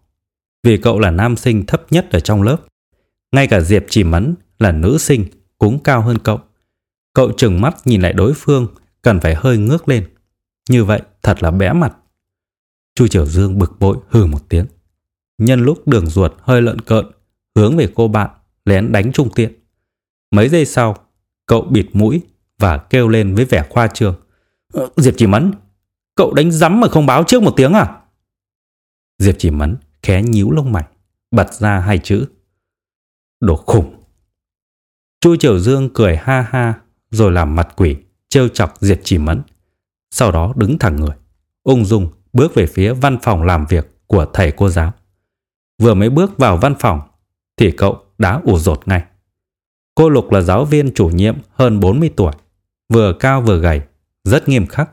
Vì 0.64 0.78
cậu 0.78 1.00
là 1.00 1.12
nam 1.12 1.38
sinh 1.38 1.66
thấp 1.66 1.84
nhất 1.90 2.08
ở 2.12 2.20
trong 2.20 2.44
lớp. 2.44 2.58
Ngay 3.32 3.48
cả 3.48 3.62
Diệp 3.62 3.84
Chỉ 3.90 4.04
Mẫn 4.04 4.36
là 4.60 4.72
nữ 4.72 4.98
sinh 4.98 5.26
cũng 5.58 5.84
cao 5.84 6.02
hơn 6.02 6.18
cậu. 6.18 6.40
Cậu 7.14 7.32
trừng 7.32 7.62
mắt 7.62 7.76
nhìn 7.86 8.02
lại 8.02 8.14
đối 8.14 8.34
phương 8.34 8.68
cần 9.02 9.20
phải 9.20 9.36
hơi 9.36 9.58
ngước 9.58 9.90
lên. 9.90 10.08
Như 10.70 10.84
vậy 10.84 11.02
thật 11.24 11.44
là 11.44 11.52
bẽ 11.52 11.74
mặt. 11.74 11.94
Chu 12.96 13.08
Triều 13.08 13.26
Dương 13.26 13.60
bực 13.60 13.80
bội 13.80 13.98
hừ 14.10 14.26
một 14.26 14.50
tiếng. 14.50 14.66
Nhân 15.38 15.60
lúc 15.60 15.88
đường 15.88 16.08
ruột 16.08 16.34
hơi 16.42 16.62
lợn 16.62 16.82
cợn, 16.82 17.06
hướng 17.56 17.78
về 17.78 17.90
cô 17.96 18.08
bạn, 18.08 18.30
lén 18.66 18.92
đánh 18.92 19.12
trung 19.12 19.30
tiện. 19.36 19.54
Mấy 20.32 20.50
giây 20.50 20.66
sau, 20.66 20.96
cậu 21.46 21.62
bịt 21.62 21.86
mũi 21.94 22.22
và 22.60 22.78
kêu 22.78 23.08
lên 23.08 23.36
với 23.36 23.46
vẻ 23.46 23.66
khoa 23.70 23.88
trương. 23.88 24.16
Ờ, 24.74 24.90
Diệp 24.96 25.14
Chỉ 25.18 25.28
Mẫn, 25.28 25.52
cậu 26.16 26.34
đánh 26.34 26.52
rắm 26.52 26.80
mà 26.80 26.88
không 26.88 27.06
báo 27.06 27.24
trước 27.24 27.44
một 27.44 27.54
tiếng 27.58 27.74
à? 27.74 28.02
Diệp 29.18 29.36
Chỉ 29.38 29.52
Mẫn 29.52 29.78
khé 30.02 30.22
nhíu 30.22 30.52
lông 30.52 30.72
mày, 30.72 30.84
bật 31.32 31.54
ra 31.54 31.80
hai 31.80 31.98
chữ. 31.98 32.26
Đồ 33.40 33.56
khủng. 33.56 34.04
Chu 35.22 35.36
Triều 35.36 35.60
Dương 35.60 35.90
cười 35.94 36.16
ha 36.16 36.42
ha 36.50 36.74
rồi 37.12 37.32
làm 37.32 37.56
mặt 37.56 37.68
quỷ, 37.76 37.96
trêu 38.30 38.48
chọc 38.48 38.74
Diệp 38.80 39.00
Chỉ 39.04 39.18
Mẫn. 39.18 39.42
Sau 40.12 40.32
đó 40.32 40.54
đứng 40.56 40.80
thẳng 40.80 40.96
người, 40.96 41.16
ung 41.64 41.86
dung 41.86 42.10
bước 42.34 42.56
về 42.56 42.66
phía 42.66 42.94
văn 42.94 43.18
phòng 43.22 43.44
làm 43.44 43.66
việc 43.66 44.08
của 44.08 44.26
thầy 44.34 44.52
cô 44.52 44.70
giáo. 44.70 44.92
Vừa 45.82 45.94
mới 45.94 46.10
bước 46.10 46.38
vào 46.38 46.58
văn 46.58 46.76
phòng 46.80 47.02
thì 47.58 47.72
cậu 47.72 48.06
đã 48.18 48.42
ủ 48.44 48.60
rột 48.60 48.88
ngay. 48.88 49.04
Cô 49.96 50.10
Lục 50.10 50.32
là 50.32 50.42
giáo 50.42 50.66
viên 50.66 50.94
chủ 50.94 51.10
nhiệm 51.10 51.36
hơn 51.52 51.80
40 51.80 52.10
tuổi, 52.16 52.34
vừa 52.94 53.14
cao 53.20 53.42
vừa 53.42 53.60
gầy, 53.60 53.82
rất 54.24 54.50
nghiêm 54.50 54.68
khắc, 54.68 54.90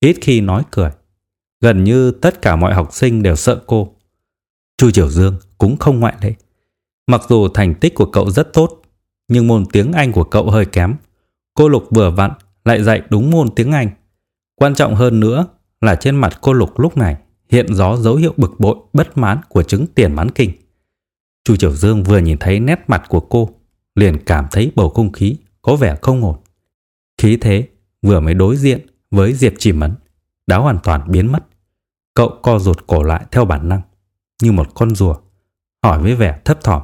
ít 0.00 0.16
khi 0.20 0.40
nói 0.40 0.62
cười. 0.70 0.90
Gần 1.60 1.84
như 1.84 2.10
tất 2.10 2.42
cả 2.42 2.56
mọi 2.56 2.74
học 2.74 2.88
sinh 2.92 3.22
đều 3.22 3.36
sợ 3.36 3.62
cô. 3.66 3.94
Chu 4.78 4.90
Triều 4.90 5.08
Dương 5.08 5.36
cũng 5.58 5.76
không 5.76 6.00
ngoại 6.00 6.14
lệ. 6.22 6.34
Mặc 7.06 7.22
dù 7.28 7.48
thành 7.48 7.74
tích 7.74 7.94
của 7.94 8.06
cậu 8.06 8.30
rất 8.30 8.52
tốt, 8.52 8.82
nhưng 9.28 9.46
môn 9.46 9.66
tiếng 9.72 9.92
Anh 9.92 10.12
của 10.12 10.24
cậu 10.24 10.50
hơi 10.50 10.66
kém. 10.66 10.94
Cô 11.54 11.68
Lục 11.68 11.84
vừa 11.90 12.10
vặn 12.10 12.30
lại 12.64 12.82
dạy 12.82 13.02
đúng 13.10 13.30
môn 13.30 13.48
tiếng 13.56 13.72
Anh. 13.72 13.90
Quan 14.54 14.74
trọng 14.74 14.94
hơn 14.94 15.20
nữa 15.20 15.46
là 15.80 15.96
trên 15.96 16.16
mặt 16.16 16.38
cô 16.40 16.52
Lục 16.52 16.78
lúc 16.78 16.96
này 16.96 17.16
hiện 17.50 17.74
rõ 17.74 17.96
dấu 17.96 18.16
hiệu 18.16 18.34
bực 18.36 18.60
bội 18.60 18.76
bất 18.92 19.18
mãn 19.18 19.40
của 19.48 19.62
chứng 19.62 19.86
tiền 19.86 20.12
mãn 20.12 20.30
kinh. 20.30 20.50
Chu 21.44 21.56
Triều 21.56 21.72
Dương 21.72 22.04
vừa 22.04 22.18
nhìn 22.18 22.38
thấy 22.38 22.60
nét 22.60 22.80
mặt 22.86 23.02
của 23.08 23.20
cô, 23.20 23.50
liền 23.94 24.24
cảm 24.24 24.46
thấy 24.50 24.72
bầu 24.74 24.88
không 24.88 25.12
khí 25.12 25.36
có 25.62 25.76
vẻ 25.76 25.96
không 26.02 26.24
ổn. 26.24 26.36
Khí 27.18 27.36
thế 27.36 27.68
vừa 28.02 28.20
mới 28.20 28.34
đối 28.34 28.56
diện 28.56 28.86
với 29.10 29.34
Diệp 29.34 29.52
Chỉ 29.58 29.72
Mẫn 29.72 29.94
đã 30.46 30.58
hoàn 30.58 30.78
toàn 30.82 31.04
biến 31.08 31.32
mất. 31.32 31.46
Cậu 32.14 32.38
co 32.42 32.58
rụt 32.58 32.86
cổ 32.86 33.02
lại 33.02 33.26
theo 33.30 33.44
bản 33.44 33.68
năng, 33.68 33.80
như 34.42 34.52
một 34.52 34.74
con 34.74 34.94
rùa, 34.94 35.16
hỏi 35.84 36.02
với 36.02 36.14
vẻ 36.14 36.40
thấp 36.44 36.64
thỏm. 36.64 36.82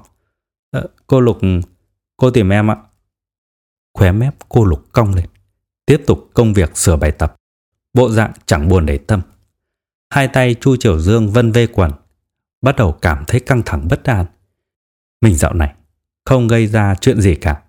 Ờ, 0.70 0.88
cô 1.06 1.20
Lục, 1.20 1.38
cô 2.16 2.30
tìm 2.30 2.52
em 2.52 2.70
ạ. 2.70 2.76
Khóe 3.94 4.12
mép 4.12 4.34
cô 4.48 4.64
Lục 4.64 4.84
cong 4.92 5.14
lên, 5.14 5.26
tiếp 5.86 6.02
tục 6.06 6.30
công 6.34 6.52
việc 6.52 6.76
sửa 6.76 6.96
bài 6.96 7.12
tập. 7.12 7.34
Bộ 7.94 8.10
dạng 8.10 8.32
chẳng 8.46 8.68
buồn 8.68 8.86
để 8.86 8.98
tâm. 8.98 9.22
Hai 10.10 10.28
tay 10.28 10.54
Chu 10.60 10.76
Triều 10.76 10.98
Dương 10.98 11.30
vân 11.30 11.52
vê 11.52 11.66
quần, 11.66 11.92
bắt 12.62 12.76
đầu 12.76 12.92
cảm 12.92 13.24
thấy 13.26 13.40
căng 13.40 13.62
thẳng 13.66 13.88
bất 13.88 14.04
an. 14.04 14.26
Mình 15.20 15.34
dạo 15.34 15.54
này 15.54 15.74
không 16.24 16.48
gây 16.48 16.66
ra 16.66 16.94
chuyện 17.00 17.20
gì 17.20 17.34
cả. 17.34 17.62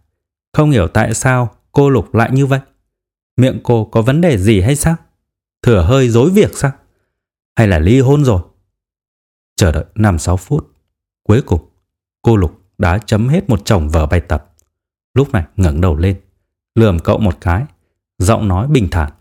Không 0.54 0.72
hiểu 0.72 0.88
tại 0.88 1.14
sao 1.14 1.56
cô 1.72 1.90
Lục 1.90 2.16
lại 2.16 2.30
như 2.32 2.46
vậy. 2.46 2.60
Miệng 3.38 3.60
cô 3.64 3.86
có 3.86 4.02
vấn 4.02 4.22
đề 4.22 4.38
gì 4.38 4.62
hay 4.62 4.76
sao? 4.76 4.96
Thừa 5.62 5.84
hơi 5.84 6.10
dối 6.10 6.30
việc 6.30 6.52
sao? 6.54 6.72
Hay 7.58 7.68
là 7.68 7.80
ly 7.80 8.00
hôn 8.00 8.26
rồi? 8.26 8.42
Chờ 9.56 9.72
đợi 9.72 9.86
5-6 9.96 10.38
phút. 10.38 10.74
Cuối 11.24 11.42
cùng, 11.42 11.70
cô 12.22 12.36
Lục 12.36 12.62
đã 12.78 12.98
chấm 13.06 13.28
hết 13.28 13.50
một 13.50 13.66
chồng 13.66 13.90
vở 13.90 14.06
bài 14.06 14.22
tập. 14.22 14.54
Lúc 15.14 15.32
này 15.32 15.44
ngẩng 15.56 15.82
đầu 15.82 15.96
lên, 15.96 16.22
lườm 16.76 17.00
cậu 17.00 17.18
một 17.18 17.38
cái, 17.42 17.66
giọng 18.18 18.48
nói 18.48 18.68
bình 18.68 18.88
thản. 18.92 19.12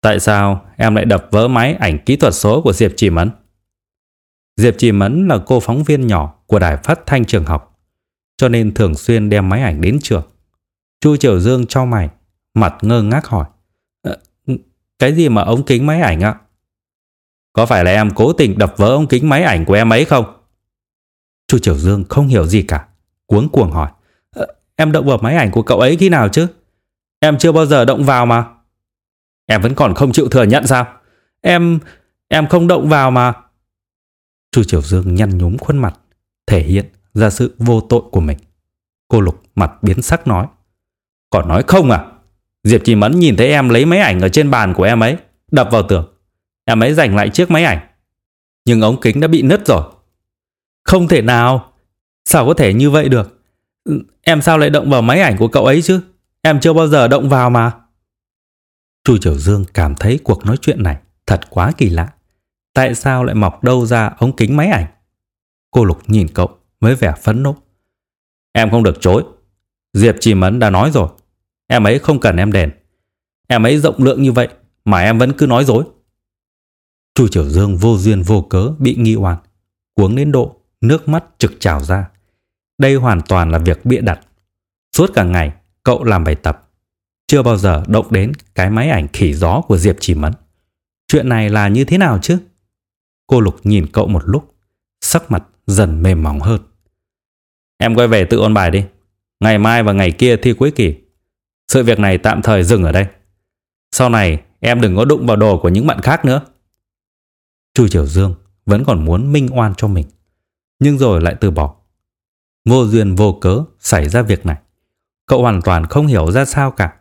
Tại 0.00 0.20
sao 0.20 0.66
em 0.76 0.94
lại 0.94 1.04
đập 1.04 1.28
vỡ 1.30 1.48
máy 1.48 1.74
ảnh 1.74 1.98
kỹ 2.06 2.16
thuật 2.16 2.34
số 2.34 2.62
của 2.62 2.72
Diệp 2.72 2.92
Chỉ 2.96 3.10
Mẫn? 3.10 3.30
Diệp 4.56 4.74
Chỉ 4.78 4.92
Mẫn 4.92 5.28
là 5.28 5.38
cô 5.46 5.60
phóng 5.60 5.84
viên 5.84 6.06
nhỏ 6.06 6.34
của 6.46 6.58
đài 6.58 6.76
phát 6.76 7.00
thanh 7.06 7.24
trường 7.24 7.44
học, 7.44 7.80
cho 8.36 8.48
nên 8.48 8.74
thường 8.74 8.94
xuyên 8.94 9.30
đem 9.30 9.48
máy 9.48 9.62
ảnh 9.62 9.80
đến 9.80 9.98
trường. 10.02 10.22
Chu 11.00 11.16
Triều 11.16 11.40
Dương 11.40 11.66
cho 11.66 11.84
mày, 11.84 12.08
mặt 12.54 12.74
ngơ 12.82 13.02
ngác 13.02 13.26
hỏi. 13.26 13.46
Ờ, 14.02 14.18
cái 14.98 15.14
gì 15.14 15.28
mà 15.28 15.42
ống 15.42 15.64
kính 15.64 15.86
máy 15.86 16.00
ảnh 16.00 16.20
ạ? 16.20 16.40
Có 17.54 17.66
phải 17.66 17.84
là 17.84 17.90
em 17.90 18.10
cố 18.14 18.32
tình 18.32 18.58
đập 18.58 18.74
vỡ 18.76 18.86
ống 18.88 19.06
kính 19.06 19.28
máy 19.28 19.42
ảnh 19.42 19.64
của 19.64 19.74
em 19.74 19.92
ấy 19.92 20.04
không? 20.04 20.24
Chu 21.48 21.58
Triều 21.58 21.74
Dương 21.74 22.04
không 22.08 22.28
hiểu 22.28 22.46
gì 22.46 22.62
cả, 22.62 22.86
cuống 23.26 23.48
cuồng 23.48 23.70
hỏi. 23.70 23.90
Ờ, 24.30 24.46
em 24.76 24.92
động 24.92 25.06
vào 25.06 25.18
máy 25.18 25.36
ảnh 25.36 25.50
của 25.50 25.62
cậu 25.62 25.80
ấy 25.80 25.96
khi 25.96 26.08
nào 26.08 26.28
chứ? 26.28 26.46
Em 27.20 27.38
chưa 27.38 27.52
bao 27.52 27.66
giờ 27.66 27.84
động 27.84 28.04
vào 28.04 28.26
mà. 28.26 28.44
Em 29.46 29.62
vẫn 29.62 29.74
còn 29.74 29.94
không 29.94 30.12
chịu 30.12 30.28
thừa 30.28 30.42
nhận 30.42 30.66
sao? 30.66 30.86
Em... 31.40 31.78
em 32.28 32.48
không 32.48 32.66
động 32.66 32.88
vào 32.88 33.10
mà. 33.10 33.32
Chu 34.52 34.64
Triều 34.64 34.82
Dương 34.82 35.14
nhăn 35.14 35.38
nhúm 35.38 35.56
khuôn 35.56 35.78
mặt, 35.78 35.94
thể 36.46 36.62
hiện 36.62 36.86
ra 37.14 37.30
sự 37.30 37.54
vô 37.58 37.80
tội 37.80 38.02
của 38.12 38.20
mình. 38.20 38.38
Cô 39.08 39.20
Lục 39.20 39.42
mặt 39.54 39.82
biến 39.82 40.02
sắc 40.02 40.26
nói. 40.26 40.46
Còn 41.30 41.48
nói 41.48 41.62
không 41.66 41.90
à? 41.90 42.04
Diệp 42.64 42.80
Chỉ 42.84 42.94
Mẫn 42.94 43.18
nhìn 43.18 43.36
thấy 43.36 43.48
em 43.48 43.68
lấy 43.68 43.84
máy 43.84 43.98
ảnh 43.98 44.20
ở 44.20 44.28
trên 44.28 44.50
bàn 44.50 44.74
của 44.74 44.82
em 44.82 45.00
ấy, 45.00 45.16
đập 45.50 45.68
vào 45.72 45.82
tường. 45.82 46.13
Em 46.64 46.82
ấy 46.82 46.94
giành 46.94 47.16
lại 47.16 47.30
chiếc 47.30 47.50
máy 47.50 47.64
ảnh. 47.64 47.78
Nhưng 48.64 48.80
ống 48.80 49.00
kính 49.00 49.20
đã 49.20 49.28
bị 49.28 49.42
nứt 49.42 49.66
rồi. 49.66 49.82
Không 50.84 51.08
thể 51.08 51.22
nào. 51.22 51.72
Sao 52.24 52.46
có 52.46 52.54
thể 52.54 52.74
như 52.74 52.90
vậy 52.90 53.08
được? 53.08 53.40
Em 54.22 54.42
sao 54.42 54.58
lại 54.58 54.70
động 54.70 54.90
vào 54.90 55.02
máy 55.02 55.20
ảnh 55.20 55.36
của 55.36 55.48
cậu 55.48 55.64
ấy 55.64 55.82
chứ? 55.82 56.00
Em 56.42 56.60
chưa 56.60 56.72
bao 56.72 56.88
giờ 56.88 57.08
động 57.08 57.28
vào 57.28 57.50
mà. 57.50 57.72
Chu 59.04 59.18
Triều 59.18 59.34
Dương 59.34 59.64
cảm 59.74 59.94
thấy 59.94 60.18
cuộc 60.24 60.46
nói 60.46 60.56
chuyện 60.60 60.82
này 60.82 60.96
thật 61.26 61.40
quá 61.50 61.72
kỳ 61.76 61.88
lạ. 61.88 62.08
Tại 62.74 62.94
sao 62.94 63.24
lại 63.24 63.34
mọc 63.34 63.64
đâu 63.64 63.86
ra 63.86 64.10
ống 64.18 64.36
kính 64.36 64.56
máy 64.56 64.68
ảnh? 64.68 64.86
Cô 65.70 65.84
Lục 65.84 65.98
nhìn 66.06 66.28
cậu 66.34 66.58
với 66.80 66.94
vẻ 66.94 67.14
phấn 67.22 67.42
nộ. 67.42 67.56
Em 68.52 68.70
không 68.70 68.82
được 68.82 69.00
chối. 69.00 69.24
Diệp 69.92 70.16
Trì 70.20 70.34
Mẫn 70.34 70.58
đã 70.58 70.70
nói 70.70 70.90
rồi. 70.90 71.08
Em 71.66 71.86
ấy 71.86 71.98
không 71.98 72.20
cần 72.20 72.36
em 72.36 72.52
đền. 72.52 72.70
Em 73.48 73.66
ấy 73.66 73.78
rộng 73.78 74.02
lượng 74.02 74.22
như 74.22 74.32
vậy 74.32 74.48
mà 74.84 75.00
em 75.00 75.18
vẫn 75.18 75.32
cứ 75.32 75.46
nói 75.46 75.64
dối. 75.64 75.84
Chu 77.14 77.28
Triều 77.28 77.48
Dương 77.48 77.76
vô 77.76 77.96
duyên 77.98 78.22
vô 78.22 78.42
cớ 78.42 78.72
bị 78.78 78.94
nghi 78.94 79.16
oan. 79.16 79.36
Cuống 79.94 80.16
đến 80.16 80.32
độ, 80.32 80.56
nước 80.80 81.08
mắt 81.08 81.24
trực 81.38 81.60
trào 81.60 81.80
ra. 81.84 82.10
Đây 82.78 82.94
hoàn 82.94 83.20
toàn 83.20 83.50
là 83.50 83.58
việc 83.58 83.84
bịa 83.84 84.00
đặt. 84.00 84.20
Suốt 84.96 85.10
cả 85.14 85.24
ngày, 85.24 85.52
cậu 85.82 86.04
làm 86.04 86.24
bài 86.24 86.34
tập. 86.34 86.70
Chưa 87.26 87.42
bao 87.42 87.56
giờ 87.56 87.84
động 87.86 88.06
đến 88.10 88.32
cái 88.54 88.70
máy 88.70 88.88
ảnh 88.88 89.08
khỉ 89.12 89.34
gió 89.34 89.60
của 89.60 89.76
Diệp 89.76 89.96
Chỉ 90.00 90.14
Mẫn. 90.14 90.32
Chuyện 91.08 91.28
này 91.28 91.50
là 91.50 91.68
như 91.68 91.84
thế 91.84 91.98
nào 91.98 92.18
chứ? 92.22 92.38
Cô 93.26 93.40
Lục 93.40 93.56
nhìn 93.64 93.86
cậu 93.92 94.06
một 94.06 94.22
lúc, 94.24 94.54
sắc 95.00 95.30
mặt 95.30 95.44
dần 95.66 96.02
mềm 96.02 96.22
mỏng 96.22 96.40
hơn. 96.40 96.60
Em 97.78 97.94
quay 97.94 98.08
về 98.08 98.24
tự 98.24 98.38
ôn 98.38 98.54
bài 98.54 98.70
đi. 98.70 98.84
Ngày 99.40 99.58
mai 99.58 99.82
và 99.82 99.92
ngày 99.92 100.10
kia 100.10 100.36
thi 100.36 100.52
cuối 100.52 100.70
kỳ. 100.70 100.94
Sự 101.72 101.82
việc 101.82 101.98
này 101.98 102.18
tạm 102.18 102.42
thời 102.42 102.64
dừng 102.64 102.82
ở 102.82 102.92
đây. 102.92 103.06
Sau 103.92 104.08
này 104.08 104.42
em 104.60 104.80
đừng 104.80 104.96
có 104.96 105.04
đụng 105.04 105.26
vào 105.26 105.36
đồ 105.36 105.58
của 105.58 105.68
những 105.68 105.86
bạn 105.86 106.00
khác 106.00 106.24
nữa. 106.24 106.40
Chu 107.74 107.88
Triều 107.88 108.06
Dương 108.06 108.34
vẫn 108.66 108.84
còn 108.84 109.04
muốn 109.04 109.32
minh 109.32 109.48
oan 109.52 109.74
cho 109.76 109.88
mình, 109.88 110.06
nhưng 110.78 110.98
rồi 110.98 111.20
lại 111.20 111.36
từ 111.40 111.50
bỏ. 111.50 111.74
Vô 112.68 112.86
duyên 112.86 113.14
vô 113.14 113.38
cớ 113.40 113.64
xảy 113.80 114.08
ra 114.08 114.22
việc 114.22 114.46
này, 114.46 114.56
cậu 115.26 115.42
hoàn 115.42 115.62
toàn 115.62 115.86
không 115.86 116.06
hiểu 116.06 116.30
ra 116.30 116.44
sao 116.44 116.70
cả. 116.70 116.92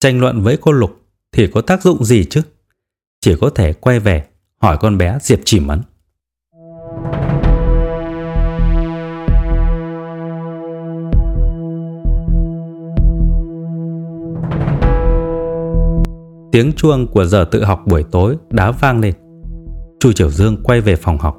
Tranh 0.00 0.20
luận 0.20 0.42
với 0.42 0.58
cô 0.60 0.72
Lục 0.72 1.02
thì 1.32 1.46
có 1.46 1.60
tác 1.60 1.82
dụng 1.82 2.04
gì 2.04 2.24
chứ? 2.24 2.42
Chỉ 3.20 3.36
có 3.40 3.50
thể 3.50 3.72
quay 3.72 4.00
về 4.00 4.26
hỏi 4.56 4.78
con 4.80 4.98
bé 4.98 5.18
Diệp 5.22 5.40
Chỉ 5.44 5.60
Mẫn. 5.60 5.82
Tiếng 16.52 16.72
chuông 16.76 17.06
của 17.06 17.24
giờ 17.24 17.48
tự 17.50 17.64
học 17.64 17.82
buổi 17.86 18.04
tối 18.10 18.36
đã 18.50 18.70
vang 18.70 19.00
lên. 19.00 19.27
Chu 20.00 20.12
Triều 20.12 20.30
Dương 20.30 20.56
quay 20.62 20.80
về 20.80 20.96
phòng 20.96 21.18
học, 21.18 21.36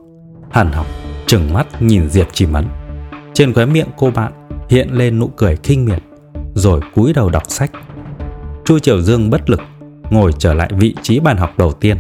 Hàn 0.51 0.71
học, 0.71 0.85
trừng 1.27 1.53
mắt 1.53 1.81
nhìn 1.81 2.09
Diệp 2.09 2.27
Chỉ 2.33 2.45
Mẫn. 2.45 2.67
Trên 3.33 3.53
khóe 3.53 3.65
miệng 3.65 3.87
cô 3.97 4.11
bạn 4.11 4.31
hiện 4.69 4.89
lên 4.91 5.19
nụ 5.19 5.27
cười 5.27 5.55
khinh 5.63 5.85
miệt, 5.85 6.03
Rồi 6.53 6.81
cúi 6.95 7.13
đầu 7.13 7.29
đọc 7.29 7.43
sách. 7.47 7.71
Chu 8.65 8.79
Triều 8.79 9.01
Dương 9.01 9.29
bất 9.29 9.49
lực, 9.49 9.61
Ngồi 10.09 10.33
trở 10.37 10.53
lại 10.53 10.69
vị 10.77 10.95
trí 11.01 11.19
bàn 11.19 11.37
học 11.37 11.53
đầu 11.57 11.71
tiên. 11.71 11.97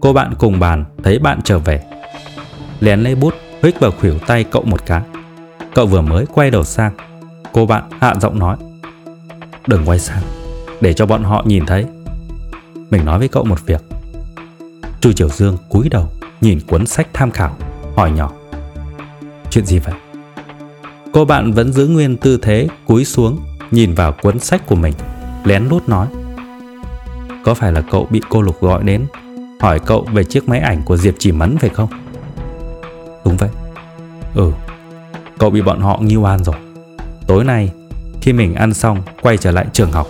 Cô 0.00 0.12
bạn 0.12 0.34
cùng 0.38 0.60
bàn 0.60 0.84
thấy 1.02 1.18
bạn 1.18 1.40
trở 1.44 1.58
về. 1.58 1.82
Lén 2.80 3.00
lấy 3.00 3.14
bút, 3.14 3.34
Hích 3.62 3.80
vào 3.80 3.90
khuỷu 3.90 4.18
tay 4.18 4.44
cậu 4.44 4.62
một 4.62 4.86
cái. 4.86 5.02
Cậu 5.74 5.86
vừa 5.86 6.00
mới 6.00 6.26
quay 6.26 6.50
đầu 6.50 6.64
sang, 6.64 6.92
Cô 7.52 7.66
bạn 7.66 7.82
hạ 8.00 8.14
giọng 8.20 8.38
nói, 8.38 8.56
Đừng 9.66 9.84
quay 9.86 9.98
sang, 9.98 10.22
Để 10.80 10.92
cho 10.92 11.06
bọn 11.06 11.22
họ 11.24 11.42
nhìn 11.46 11.66
thấy. 11.66 11.86
Mình 12.90 13.04
nói 13.04 13.18
với 13.18 13.28
cậu 13.28 13.44
một 13.44 13.66
việc. 13.66 13.93
Chu 15.04 15.12
Triều 15.12 15.28
Dương 15.28 15.56
cúi 15.68 15.88
đầu 15.88 16.08
Nhìn 16.40 16.60
cuốn 16.60 16.86
sách 16.86 17.08
tham 17.12 17.30
khảo, 17.30 17.56
Hỏi 17.96 18.10
nhỏ. 18.10 18.32
Chuyện 19.50 19.66
gì 19.66 19.78
vậy? 19.78 19.94
Cô 21.12 21.24
bạn 21.24 21.52
vẫn 21.52 21.72
giữ 21.72 21.86
nguyên 21.86 22.16
tư 22.16 22.38
thế, 22.42 22.68
cúi 22.86 23.04
xuống, 23.04 23.40
Nhìn 23.70 23.94
vào 23.94 24.12
cuốn 24.22 24.38
sách 24.38 24.66
của 24.66 24.74
mình, 24.74 24.92
Lén 25.44 25.68
lút 25.68 25.88
nói. 25.88 26.06
Có 27.44 27.54
phải 27.54 27.72
là 27.72 27.80
cậu 27.80 28.06
bị 28.10 28.20
cô 28.28 28.42
Lục 28.42 28.60
gọi 28.60 28.82
đến, 28.82 29.06
Hỏi 29.60 29.78
cậu 29.78 30.06
về 30.12 30.24
chiếc 30.24 30.48
máy 30.48 30.60
ảnh 30.60 30.82
của 30.84 30.96
Diệp 30.96 31.14
Chỉ 31.18 31.32
Mẫn 31.32 31.58
phải 31.58 31.70
không? 31.70 31.88
Đúng 33.24 33.36
vậy. 33.36 33.50
Ừ 34.34 34.52
Cậu 35.38 35.50
bị 35.50 35.62
bọn 35.62 35.80
họ 35.80 35.98
nghi 36.02 36.16
oan 36.16 36.44
rồi. 36.44 36.56
Tối 37.26 37.44
nay, 37.44 37.72
khi 38.20 38.32
mình 38.32 38.54
ăn 38.54 38.74
xong, 38.74 39.02
Quay 39.22 39.36
trở 39.36 39.50
lại 39.50 39.66
trường 39.72 39.92
học, 39.92 40.06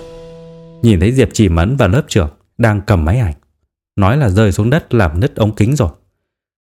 Nhìn 0.83 1.01
thấy 1.01 1.13
Diệp 1.13 1.29
Chỉ 1.33 1.49
Mẫn 1.49 1.77
và 1.77 1.87
lớp 1.87 2.03
trưởng 2.09 2.29
Đang 2.59 2.81
cầm 2.87 3.05
máy 3.05 3.19
ảnh. 3.19 3.35
Nói 3.97 4.17
là 4.17 4.29
rơi 4.29 4.53
xuống 4.53 4.71
đất 4.71 4.95
làm 4.95 5.21
nứt 5.21 5.37
ống 5.37 5.55
kính 5.55 5.77
rồi. 5.77 5.91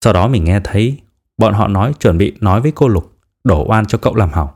Sau 0.04 0.14
đó 0.14 0.28
mình 0.28 0.44
nghe 0.44 0.60
thấy 0.64 0.98
Bọn 1.42 1.54
họ 1.54 1.68
nói 1.68 1.94
chuẩn 2.00 2.18
bị 2.18 2.34
nói 2.42 2.62
với 2.62 2.72
cô 2.76 2.88
Lục 2.88 3.18
Đổ 3.44 3.66
oan 3.68 3.86
cho 3.86 3.98
cậu 3.98 4.16
làm 4.16 4.30
hỏng. 4.30 4.50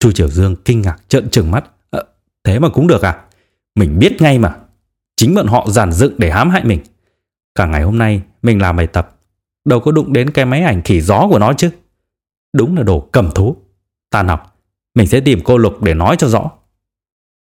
Chu 0.00 0.12
Triều 0.12 0.28
Dương 0.28 0.56
kinh 0.64 0.82
ngạc 0.82 0.96
trợn 1.08 1.30
trừng 1.30 1.50
mắt. 1.50 1.64
À, 1.90 2.00
Thế 2.44 2.58
mà 2.58 2.68
cũng 2.68 2.86
được 2.86 3.02
à? 3.02 3.24
Mình 3.74 3.98
biết 3.98 4.16
ngay 4.20 4.38
mà. 4.38 4.56
Chính 5.16 5.34
bọn 5.34 5.46
họ 5.46 5.66
giản 5.68 5.92
dựng 5.92 6.14
để 6.18 6.30
hãm 6.30 6.50
hại 6.50 6.64
mình. 6.64 6.80
Cả 7.54 7.66
ngày 7.66 7.82
hôm 7.82 7.98
nay 7.98 8.22
mình 8.42 8.62
làm 8.62 8.76
bài 8.76 8.86
tập 8.86 9.16
Đâu 9.64 9.80
có 9.80 9.92
đụng 9.92 10.12
đến 10.12 10.30
cái 10.30 10.44
máy 10.44 10.62
ảnh 10.62 10.82
khỉ 10.82 11.00
gió 11.00 11.26
của 11.30 11.38
nó 11.38 11.52
chứ. 11.52 11.70
Đúng 12.52 12.76
là 12.76 12.82
đồ 12.82 13.08
cầm 13.12 13.30
thú. 13.30 13.56
Tàn 14.10 14.28
học 14.28 14.56
Mình 14.94 15.06
sẽ 15.06 15.20
tìm 15.20 15.40
cô 15.44 15.58
Lục 15.58 15.82
để 15.82 15.94
nói 15.94 16.16
cho 16.18 16.28
rõ. 16.28 16.50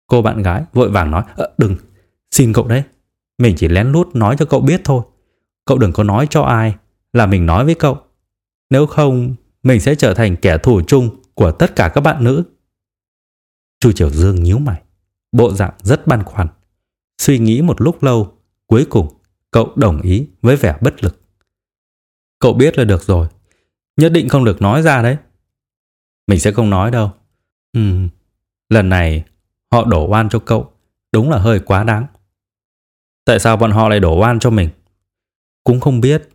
Cô 0.06 0.22
bạn 0.22 0.42
gái 0.42 0.64
vội 0.72 0.90
vàng 0.90 1.10
nói 1.10 1.22
à, 1.36 1.44
Đừng, 1.58 1.76
xin 2.30 2.52
cậu 2.52 2.68
đấy. 2.68 2.82
Mình 3.38 3.56
chỉ 3.56 3.68
lén 3.68 3.92
lút 3.92 4.16
nói 4.16 4.36
cho 4.38 4.46
cậu 4.46 4.60
biết 4.60 4.80
thôi. 4.84 5.02
Cậu 5.64 5.78
đừng 5.78 5.92
có 5.92 6.02
nói 6.02 6.26
cho 6.30 6.42
ai 6.42 6.76
Là 7.12 7.26
mình 7.26 7.46
nói 7.46 7.64
với 7.64 7.74
cậu. 7.74 7.98
Nếu 8.70 8.86
không, 8.86 9.34
Mình 9.62 9.80
sẽ 9.80 9.94
trở 9.94 10.14
thành 10.14 10.36
kẻ 10.36 10.58
thù 10.58 10.80
chung 10.86 11.22
Của 11.34 11.52
tất 11.52 11.76
cả 11.76 11.88
các 11.94 12.00
bạn 12.00 12.24
nữ. 12.24 12.42
Chu 13.80 13.92
Triều 13.92 14.10
Dương 14.10 14.42
nhíu 14.42 14.58
mày, 14.58 14.82
Bộ 15.32 15.52
dạng 15.52 15.74
rất 15.82 16.06
băn 16.06 16.22
khoăn. 16.22 16.48
Suy 17.18 17.38
nghĩ 17.38 17.62
một 17.62 17.80
lúc 17.80 18.02
lâu, 18.02 18.38
Cuối 18.66 18.86
cùng 18.90 19.08
cậu 19.50 19.72
đồng 19.76 20.00
ý 20.00 20.26
với 20.42 20.56
vẻ 20.56 20.78
bất 20.80 21.04
lực. 21.04 21.20
Cậu 22.38 22.52
biết 22.52 22.78
là 22.78 22.84
được 22.84 23.02
rồi, 23.02 23.28
Nhất 23.96 24.12
định 24.12 24.28
không 24.28 24.44
được 24.44 24.62
nói 24.62 24.82
ra 24.82 25.02
đấy. 25.02 25.16
Mình 26.26 26.40
sẽ 26.40 26.52
không 26.52 26.70
nói 26.70 26.90
đâu. 26.90 27.10
Ừ 27.72 27.80
Lần 28.68 28.88
này 28.88 29.24
họ 29.72 29.84
đổ 29.84 30.08
oan 30.08 30.28
cho 30.28 30.38
cậu, 30.38 30.72
Đúng 31.12 31.30
là 31.30 31.38
hơi 31.38 31.60
quá 31.60 31.84
đáng. 31.84 32.06
Tại 33.26 33.38
sao 33.38 33.56
bọn 33.56 33.70
họ 33.70 33.88
lại 33.88 34.00
đổ 34.00 34.20
oan 34.20 34.38
cho 34.38 34.50
mình? 34.50 34.68
Cũng 35.64 35.80
không 35.80 36.00
biết. 36.00 36.28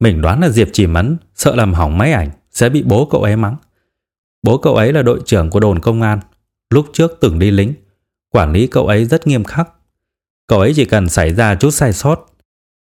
Mình 0.00 0.20
đoán 0.20 0.40
là 0.40 0.48
Diệp 0.48 0.68
chỉ 0.72 0.86
mẫn 0.86 1.16
Sợ 1.34 1.56
làm 1.56 1.74
hỏng 1.74 1.98
máy 1.98 2.12
ảnh 2.12 2.30
Sẽ 2.50 2.68
bị 2.68 2.82
bố 2.82 3.08
cậu 3.10 3.22
ấy 3.22 3.36
mắng. 3.36 3.56
Bố 4.42 4.58
cậu 4.58 4.74
ấy 4.74 4.92
là 4.92 5.02
đội 5.02 5.20
trưởng 5.24 5.50
của 5.50 5.60
đồn 5.60 5.78
công 5.78 6.02
an, 6.02 6.20
Lúc 6.70 6.86
trước 6.92 7.18
từng 7.20 7.38
đi 7.38 7.50
lính, 7.50 7.74
Quản 8.30 8.52
lý 8.52 8.66
cậu 8.66 8.86
ấy 8.86 9.04
rất 9.04 9.26
nghiêm 9.26 9.44
khắc. 9.44 9.68
Cậu 10.46 10.60
ấy 10.60 10.72
chỉ 10.76 10.84
cần 10.84 11.08
xảy 11.08 11.34
ra 11.34 11.54
chút 11.54 11.70
sai 11.70 11.92
sót 11.92 12.26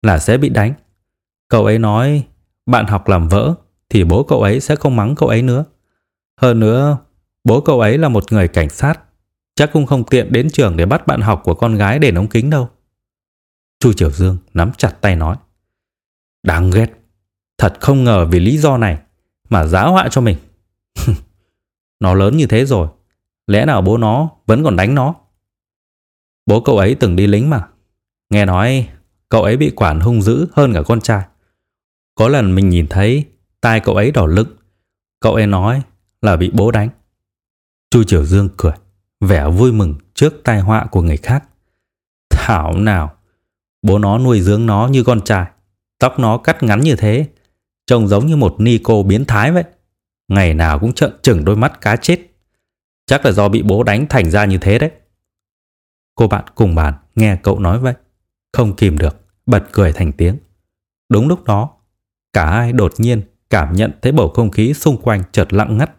Là 0.01 0.19
sẽ 0.19 0.37
bị 0.37 0.49
đánh. 0.49 0.73
Cậu 1.49 1.65
ấy 1.65 1.79
nói, 1.79 2.23
Bạn 2.65 2.85
học 2.85 3.07
làm 3.07 3.27
vỡ 3.27 3.53
Thì 3.89 4.03
bố 4.03 4.23
cậu 4.23 4.41
ấy 4.41 4.59
sẽ 4.59 4.75
không 4.75 4.95
mắng 4.95 5.15
cậu 5.15 5.29
ấy 5.29 5.41
nữa. 5.41 5.65
Hơn 6.41 6.59
nữa, 6.59 6.97
Bố 7.43 7.61
cậu 7.61 7.81
ấy 7.81 7.97
là 7.97 8.09
một 8.09 8.31
người 8.31 8.47
cảnh 8.47 8.69
sát, 8.69 8.99
Chắc 9.55 9.69
cũng 9.73 9.85
không 9.85 10.03
tiện 10.03 10.31
đến 10.31 10.49
trường 10.49 10.77
để 10.77 10.85
bắt 10.85 11.07
bạn 11.07 11.21
học 11.21 11.41
của 11.43 11.53
con 11.53 11.75
gái 11.75 11.99
để 11.99 12.11
ống 12.15 12.27
kính 12.27 12.49
đâu. 12.49 12.69
Chu 13.85 13.93
Triều 13.93 14.11
Dương 14.11 14.37
nắm 14.53 14.71
chặt 14.77 14.97
tay 15.01 15.15
nói, 15.15 15.37
Đáng 16.43 16.71
ghét. 16.71 16.91
Thật 17.57 17.73
không 17.81 18.03
ngờ 18.03 18.25
vì 18.25 18.39
lý 18.39 18.57
do 18.57 18.77
này 18.77 18.99
Mà 19.49 19.65
giá 19.65 19.83
họa 19.83 20.07
cho 20.11 20.21
mình. 20.21 20.37
Nó 21.99 22.13
lớn 22.13 22.37
như 22.37 22.47
thế 22.47 22.65
rồi, 22.65 22.87
Lẽ 23.47 23.65
nào 23.65 23.81
bố 23.81 23.97
nó 23.97 24.29
vẫn 24.45 24.63
còn 24.63 24.75
đánh 24.75 24.95
nó? 24.95 25.15
Bố 26.45 26.61
cậu 26.61 26.77
ấy 26.77 26.95
từng 26.95 27.15
đi 27.15 27.27
lính 27.27 27.49
mà. 27.49 27.67
Nghe 28.29 28.45
nói 28.45 28.89
cậu 29.29 29.43
ấy 29.43 29.57
bị 29.57 29.71
quản 29.75 29.99
hung 29.99 30.21
dữ 30.21 30.47
hơn 30.53 30.73
cả 30.73 30.81
con 30.85 31.01
trai. 31.01 31.25
Có 32.15 32.27
lần 32.27 32.55
mình 32.55 32.69
nhìn 32.69 32.87
thấy 32.89 33.25
Tai 33.61 33.79
cậu 33.79 33.95
ấy 33.95 34.11
đỏ 34.11 34.25
lựng 34.25 34.49
Cậu 35.19 35.33
ấy 35.33 35.47
nói 35.47 35.81
là 36.21 36.35
bị 36.35 36.51
bố 36.53 36.71
đánh. 36.71 36.89
Chu 37.91 38.03
Triều 38.03 38.25
Dương 38.25 38.49
cười, 38.57 38.73
Vẻ 39.21 39.49
vui 39.49 39.71
mừng 39.71 39.95
trước 40.13 40.33
tai 40.43 40.59
họa 40.59 40.85
của 40.91 41.01
người 41.01 41.17
khác. 41.17 41.43
Thảo 42.29 42.77
nào 42.77 43.14
Bố 43.85 43.97
nó 43.97 44.17
nuôi 44.17 44.41
dưỡng 44.41 44.65
nó 44.65 44.87
như 44.87 45.03
con 45.03 45.21
trai. 45.21 45.45
Tóc 45.99 46.19
nó 46.19 46.37
cắt 46.37 46.63
ngắn 46.63 46.81
như 46.81 46.95
thế. 46.95 47.27
Trông 47.87 48.07
giống 48.07 48.25
như 48.25 48.35
một 48.35 48.55
nico 48.59 49.03
biến 49.03 49.25
thái 49.25 49.51
vậy. 49.51 49.63
Ngày 50.27 50.53
nào 50.53 50.79
cũng 50.79 50.93
trợn 50.93 51.11
trừng 51.23 51.45
đôi 51.45 51.55
mắt 51.55 51.81
cá 51.81 51.95
chết. 51.95 52.19
Chắc 53.05 53.25
là 53.25 53.31
do 53.31 53.49
bị 53.49 53.63
bố 53.63 53.83
đánh 53.83 54.05
thành 54.09 54.31
ra 54.31 54.45
như 54.45 54.57
thế 54.57 54.79
đấy. 54.79 54.91
Cô 56.15 56.27
bạn 56.27 56.45
cùng 56.55 56.75
bàn 56.75 56.93
nghe 57.15 57.37
cậu 57.43 57.59
nói 57.59 57.79
vậy. 57.79 57.93
Không 58.53 58.75
kìm 58.75 58.97
được, 58.97 59.21
Bật 59.45 59.63
cười 59.71 59.93
thành 59.93 60.11
tiếng. 60.11 60.37
Đúng 61.09 61.27
lúc 61.27 61.43
đó, 61.43 61.69
Cả 62.33 62.51
hai 62.51 62.73
đột 62.73 62.93
nhiên 62.97 63.21
cảm 63.49 63.73
nhận 63.73 63.91
thấy 64.01 64.11
bầu 64.11 64.29
không 64.29 64.51
khí 64.51 64.73
xung 64.73 65.01
quanh 65.01 65.23
chợt 65.31 65.53
lặng 65.53 65.77
ngắt. 65.77 65.91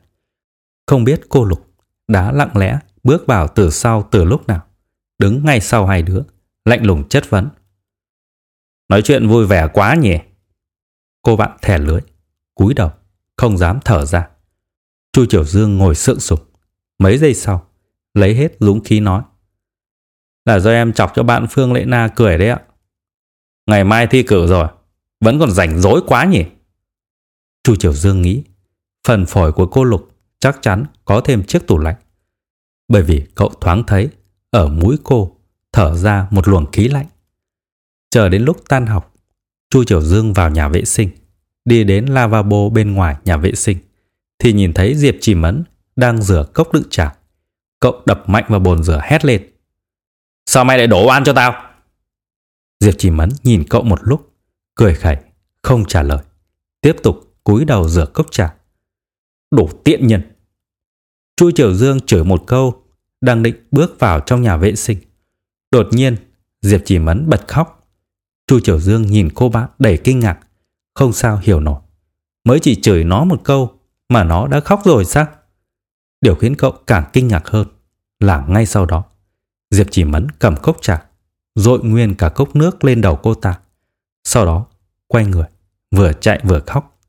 Không 0.87 1.05
biết 1.05 1.21
cô 1.29 1.45
Lục 1.45 1.67
đã 2.09 2.33
lặng 2.33 2.57
lẽ 2.57 2.79
bước 3.05 3.27
vào 3.27 3.49
từ 3.49 3.71
sau 3.71 4.09
từ 4.11 4.25
lúc 4.25 4.47
nào. 4.47 4.61
Đứng 5.19 5.45
ngay 5.45 5.61
sau 5.61 5.87
hai 5.87 6.03
đứa, 6.03 6.23
Lạnh 6.65 6.87
lùng 6.87 7.09
chất 7.09 7.31
vấn. 7.31 7.49
Nói 8.89 9.03
chuyện 9.03 9.29
vui 9.29 9.47
vẻ 9.47 9.69
quá 9.73 9.95
nhỉ? 9.95 10.19
Cô 11.23 11.37
bạn 11.37 11.57
thẻ 11.63 11.79
lưới 11.79 12.01
cúi 12.57 12.75
đầu, 12.75 12.91
Không 13.37 13.59
dám 13.59 13.79
thở 13.85 14.05
ra. 14.05 14.29
Chu 15.13 15.27
Triều 15.27 15.45
Dương 15.45 15.79
ngồi 15.79 15.95
sượng 15.95 16.21
sục. 16.21 16.51
Mấy 16.99 17.19
giây 17.19 17.35
sau, 17.35 17.67
Lấy 18.15 18.35
hết 18.35 18.53
dũng 18.61 18.85
khí 18.85 19.01
nói. 19.01 19.23
Là 20.45 20.59
do 20.59 20.71
em 20.71 20.93
chọc 20.93 21.13
cho 21.15 21.23
bạn 21.23 21.47
Phương 21.51 21.73
Lệ 21.73 21.85
Na 21.85 22.09
cười 22.17 22.39
đấy 22.39 22.49
ạ. 22.49 22.61
Ngày 23.67 23.85
mai 23.85 24.07
thi 24.07 24.23
cử 24.23 24.47
rồi, 24.47 24.69
Vẫn 25.21 25.39
còn 25.39 25.51
rảnh 25.51 25.81
rỗi 25.81 26.01
quá 26.07 26.25
nhỉ? 26.25 26.45
Chu 27.65 27.77
Triều 27.77 27.93
Dương 27.93 28.23
nghĩ, 28.23 28.45
Phần 29.07 29.27
phổi 29.27 29.53
của 29.53 29.67
cô 29.67 29.85
Lục 29.85 30.09
chắc 30.39 30.59
chắn 30.63 30.85
có 31.05 31.21
thêm 31.21 31.45
chiếc 31.45 31.67
tủ 31.67 31.79
lạnh. 31.79 31.97
Bởi 32.89 33.03
vì 33.03 33.27
cậu 33.35 33.53
thoáng 33.61 33.85
thấy, 33.87 34.09
Ở 34.51 34.69
mũi 34.69 34.97
cô 35.05 35.37
thở 35.73 35.95
ra 35.95 36.29
một 36.31 36.49
luồng 36.49 36.71
khí 36.73 36.89
lạnh. 36.89 37.07
Chờ 38.17 38.29
đến 38.29 38.43
lúc 38.43 38.69
tan 38.69 38.87
học, 38.87 39.15
Chu 39.71 39.85
Triều 39.85 40.01
Dương 40.01 40.33
vào 40.33 40.51
nhà 40.51 40.69
vệ 40.69 40.85
sinh, 40.85 41.11
đi 41.65 41.85
đến 41.85 42.07
lavabo 42.07 42.69
bên 42.69 42.95
ngoài 42.95 43.17
nhà 43.25 43.37
vệ 43.37 43.55
sinh, 43.55 43.79
thì 44.39 44.53
nhìn 44.53 44.73
thấy 44.73 44.95
Diệp 44.95 45.15
Chỉ 45.21 45.35
Mẫn 45.35 45.65
đang 45.97 46.23
rửa 46.23 46.47
cốc 46.55 46.73
đựng 46.73 46.83
trà. 46.91 47.17
Cậu 47.81 48.03
đập 48.07 48.29
mạnh 48.29 48.45
vào 48.49 48.61
bồn 48.61 48.83
rửa 48.83 49.01
hét 49.05 49.25
lên. 49.25 49.51
Sao 50.47 50.65
mày 50.65 50.79
lại 50.79 50.87
đổ 50.87 51.07
oan 51.07 51.25
cho 51.25 51.33
tao? 51.33 51.75
Diệp 52.81 52.95
Chỉ 52.99 53.11
Mẫn 53.11 53.29
nhìn 53.43 53.65
cậu 53.69 53.83
một 53.83 53.99
lúc, 54.03 54.33
cười 54.75 54.95
khẩy, 54.95 55.17
không 55.63 55.85
trả 55.85 56.03
lời. 56.03 56.23
Tiếp 56.81 56.97
tục 57.03 57.35
cúi 57.45 57.65
đầu 57.65 57.89
rửa 57.89 58.07
cốc 58.07 58.27
trà. 58.31 58.55
Đổ 59.51 59.71
tiện 59.85 60.07
nhân. 60.07 60.23
Chu 61.37 61.51
Triều 61.51 61.75
Dương 61.75 62.01
chửi 62.01 62.25
một 62.25 62.45
câu, 62.47 62.83
đang 63.21 63.43
định 63.43 63.57
bước 63.71 63.97
vào 63.99 64.21
trong 64.21 64.43
nhà 64.43 64.57
vệ 64.57 64.77
sinh. 64.77 64.99
Đột 65.71 65.89
nhiên, 65.91 66.17
Diệp 66.63 66.81
Chỉ 66.85 66.99
Mẫn 66.99 67.29
bật 67.29 67.49
khóc. 67.49 67.76
Chu 68.47 68.61
Triều 68.61 68.79
Dương 68.81 69.03
nhìn 69.03 69.29
cô 69.35 69.49
bạn 69.49 69.69
đầy 69.79 69.99
kinh 70.05 70.21
ngạc, 70.21 70.39
không 70.95 71.13
sao 71.13 71.41
hiểu 71.43 71.61
nổi. 71.61 71.81
Mới 72.45 72.61
chỉ 72.61 72.75
chửi 72.75 73.05
nó 73.05 73.25
một 73.25 73.41
câu 73.45 73.73
mà 74.09 74.25
nó 74.25 74.47
đã 74.47 74.61
khóc 74.61 74.83
rồi 74.85 75.05
sao? 75.05 75.27
Điều 76.21 76.35
khiến 76.35 76.55
cậu 76.57 76.73
càng 76.87 77.05
kinh 77.13 77.29
ngạc 77.29 77.49
hơn 77.49 77.69
là 78.21 78.47
ngay 78.49 78.67
sau 78.67 78.87
đó, 78.87 79.05
Diệp 79.71 79.87
chỉ 79.91 80.05
mẫn 80.05 80.27
cầm 80.39 80.57
cốc 80.57 80.77
trà, 80.83 81.05
dội 81.55 81.85
nguyên 81.85 82.15
cả 82.15 82.29
cốc 82.29 82.57
nước 82.57 82.85
lên 82.85 83.01
đầu 83.01 83.17
cô 83.17 83.35
ta. 83.35 83.59
Sau 84.25 84.47
đó, 84.47 84.67
quay 85.07 85.27
người, 85.27 85.47
vừa 85.91 86.13
chạy 86.13 86.41
vừa 86.45 86.61
khóc. 86.61 87.01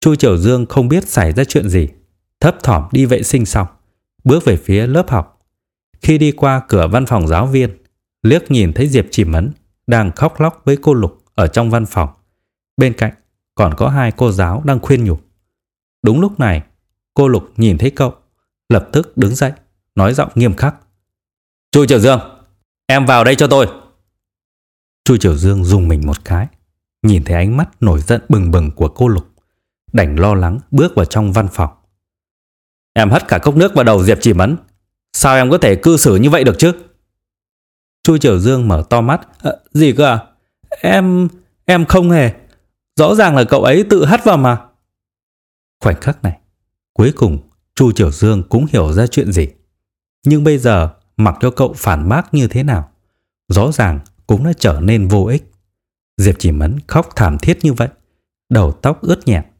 Chu 0.00 0.14
Triều 0.14 0.38
Dương 0.38 0.66
không 0.66 0.88
biết 0.88 1.08
xảy 1.08 1.32
ra 1.32 1.44
chuyện 1.44 1.68
gì, 1.68 1.88
thấp 2.40 2.56
thỏm 2.62 2.88
đi 2.92 3.04
vệ 3.04 3.22
sinh 3.22 3.46
xong, 3.46 3.66
bước 4.24 4.44
về 4.44 4.56
phía 4.56 4.86
lớp 4.86 5.10
học. 5.10 5.46
Khi 6.02 6.18
đi 6.18 6.32
qua 6.32 6.62
cửa 6.68 6.88
văn 6.88 7.06
phòng 7.06 7.28
giáo 7.28 7.46
viên, 7.46 7.70
liếc 8.22 8.50
nhìn 8.50 8.72
thấy 8.72 8.88
Diệp 8.88 9.06
Chỉ 9.10 9.24
Mẫn 9.24 9.52
đang 9.86 10.12
khóc 10.12 10.40
lóc 10.40 10.62
với 10.64 10.78
cô 10.82 10.94
Lục 10.94 11.24
ở 11.34 11.46
trong 11.46 11.70
văn 11.70 11.86
phòng. 11.86 12.08
Bên 12.76 12.94
cạnh 12.94 13.14
còn 13.54 13.74
có 13.76 13.88
hai 13.88 14.12
cô 14.12 14.32
giáo 14.32 14.62
đang 14.64 14.80
khuyên 14.80 15.04
nhủ. 15.04 15.18
Đúng 16.02 16.20
lúc 16.20 16.40
này, 16.40 16.62
cô 17.14 17.28
Lục 17.28 17.52
nhìn 17.56 17.78
thấy 17.78 17.90
cậu, 17.90 18.14
lập 18.68 18.88
tức 18.92 19.16
đứng 19.16 19.34
dậy, 19.34 19.52
nói 19.94 20.14
giọng 20.14 20.30
nghiêm 20.34 20.56
khắc. 20.56 20.76
Chu 21.72 21.86
Triều 21.86 21.98
Dương, 21.98 22.20
em 22.86 23.06
vào 23.06 23.24
đây 23.24 23.34
cho 23.34 23.46
tôi. 23.46 23.66
Chu 25.04 25.16
Triều 25.16 25.36
Dương 25.36 25.64
dùng 25.64 25.88
mình 25.88 26.06
một 26.06 26.24
cái, 26.24 26.46
nhìn 27.02 27.24
thấy 27.24 27.36
ánh 27.36 27.56
mắt 27.56 27.82
nổi 27.82 28.00
giận 28.00 28.20
bừng 28.28 28.50
bừng 28.50 28.70
của 28.70 28.88
cô 28.88 29.08
Lục, 29.08 29.26
đành 29.92 30.16
lo 30.16 30.34
lắng 30.34 30.58
bước 30.70 30.94
vào 30.94 31.04
trong 31.04 31.32
văn 31.32 31.48
phòng. 31.52 31.70
Em 32.92 33.10
hất 33.10 33.28
cả 33.28 33.38
cốc 33.38 33.56
nước 33.56 33.74
vào 33.74 33.84
đầu 33.84 34.04
Diệp 34.04 34.18
Chỉ 34.20 34.32
Mẫn, 34.32 34.56
sao 35.12 35.36
em 35.36 35.50
có 35.50 35.58
thể 35.58 35.74
cư 35.76 35.96
xử 35.96 36.16
như 36.16 36.30
vậy 36.30 36.44
được 36.44 36.58
chứ? 36.58 36.72
Chu 38.04 38.18
Triều 38.18 38.38
Dương 38.38 38.68
mở 38.68 38.84
to 38.90 39.00
mắt, 39.00 39.28
à, 39.42 39.52
gì 39.72 39.92
cơ 39.92 40.04
à? 40.06 40.26
Em, 40.82 41.28
em 41.64 41.86
không 41.86 42.10
hề, 42.10 42.32
rõ 42.96 43.14
ràng 43.14 43.36
là 43.36 43.44
cậu 43.44 43.62
ấy 43.62 43.84
tự 43.90 44.04
hất 44.04 44.24
vào 44.24 44.36
mà. 44.36 44.60
Khoảnh 45.80 46.00
khắc 46.00 46.22
này, 46.22 46.38
cuối 46.92 47.12
cùng 47.16 47.38
Chu 47.74 47.92
Triều 47.92 48.10
Dương 48.10 48.42
cũng 48.48 48.66
hiểu 48.72 48.92
ra 48.92 49.06
chuyện 49.06 49.32
gì. 49.32 49.48
Nhưng 50.26 50.44
bây 50.44 50.58
giờ 50.58 50.88
mặc 51.16 51.36
cho 51.40 51.50
cậu 51.50 51.72
phản 51.76 52.08
bác 52.08 52.34
như 52.34 52.48
thế 52.48 52.62
nào, 52.62 52.90
rõ 53.48 53.72
ràng 53.72 54.00
cũng 54.26 54.44
đã 54.44 54.52
trở 54.58 54.80
nên 54.80 55.08
vô 55.08 55.24
ích. 55.24 55.50
Diệp 56.16 56.34
Chỉ 56.38 56.52
Mẫn 56.52 56.78
khóc 56.86 57.08
thảm 57.16 57.38
thiết 57.38 57.58
như 57.62 57.72
vậy, 57.72 57.88
đầu 58.48 58.72
tóc 58.72 59.02
ướt 59.02 59.28
nhẹp. 59.28 59.50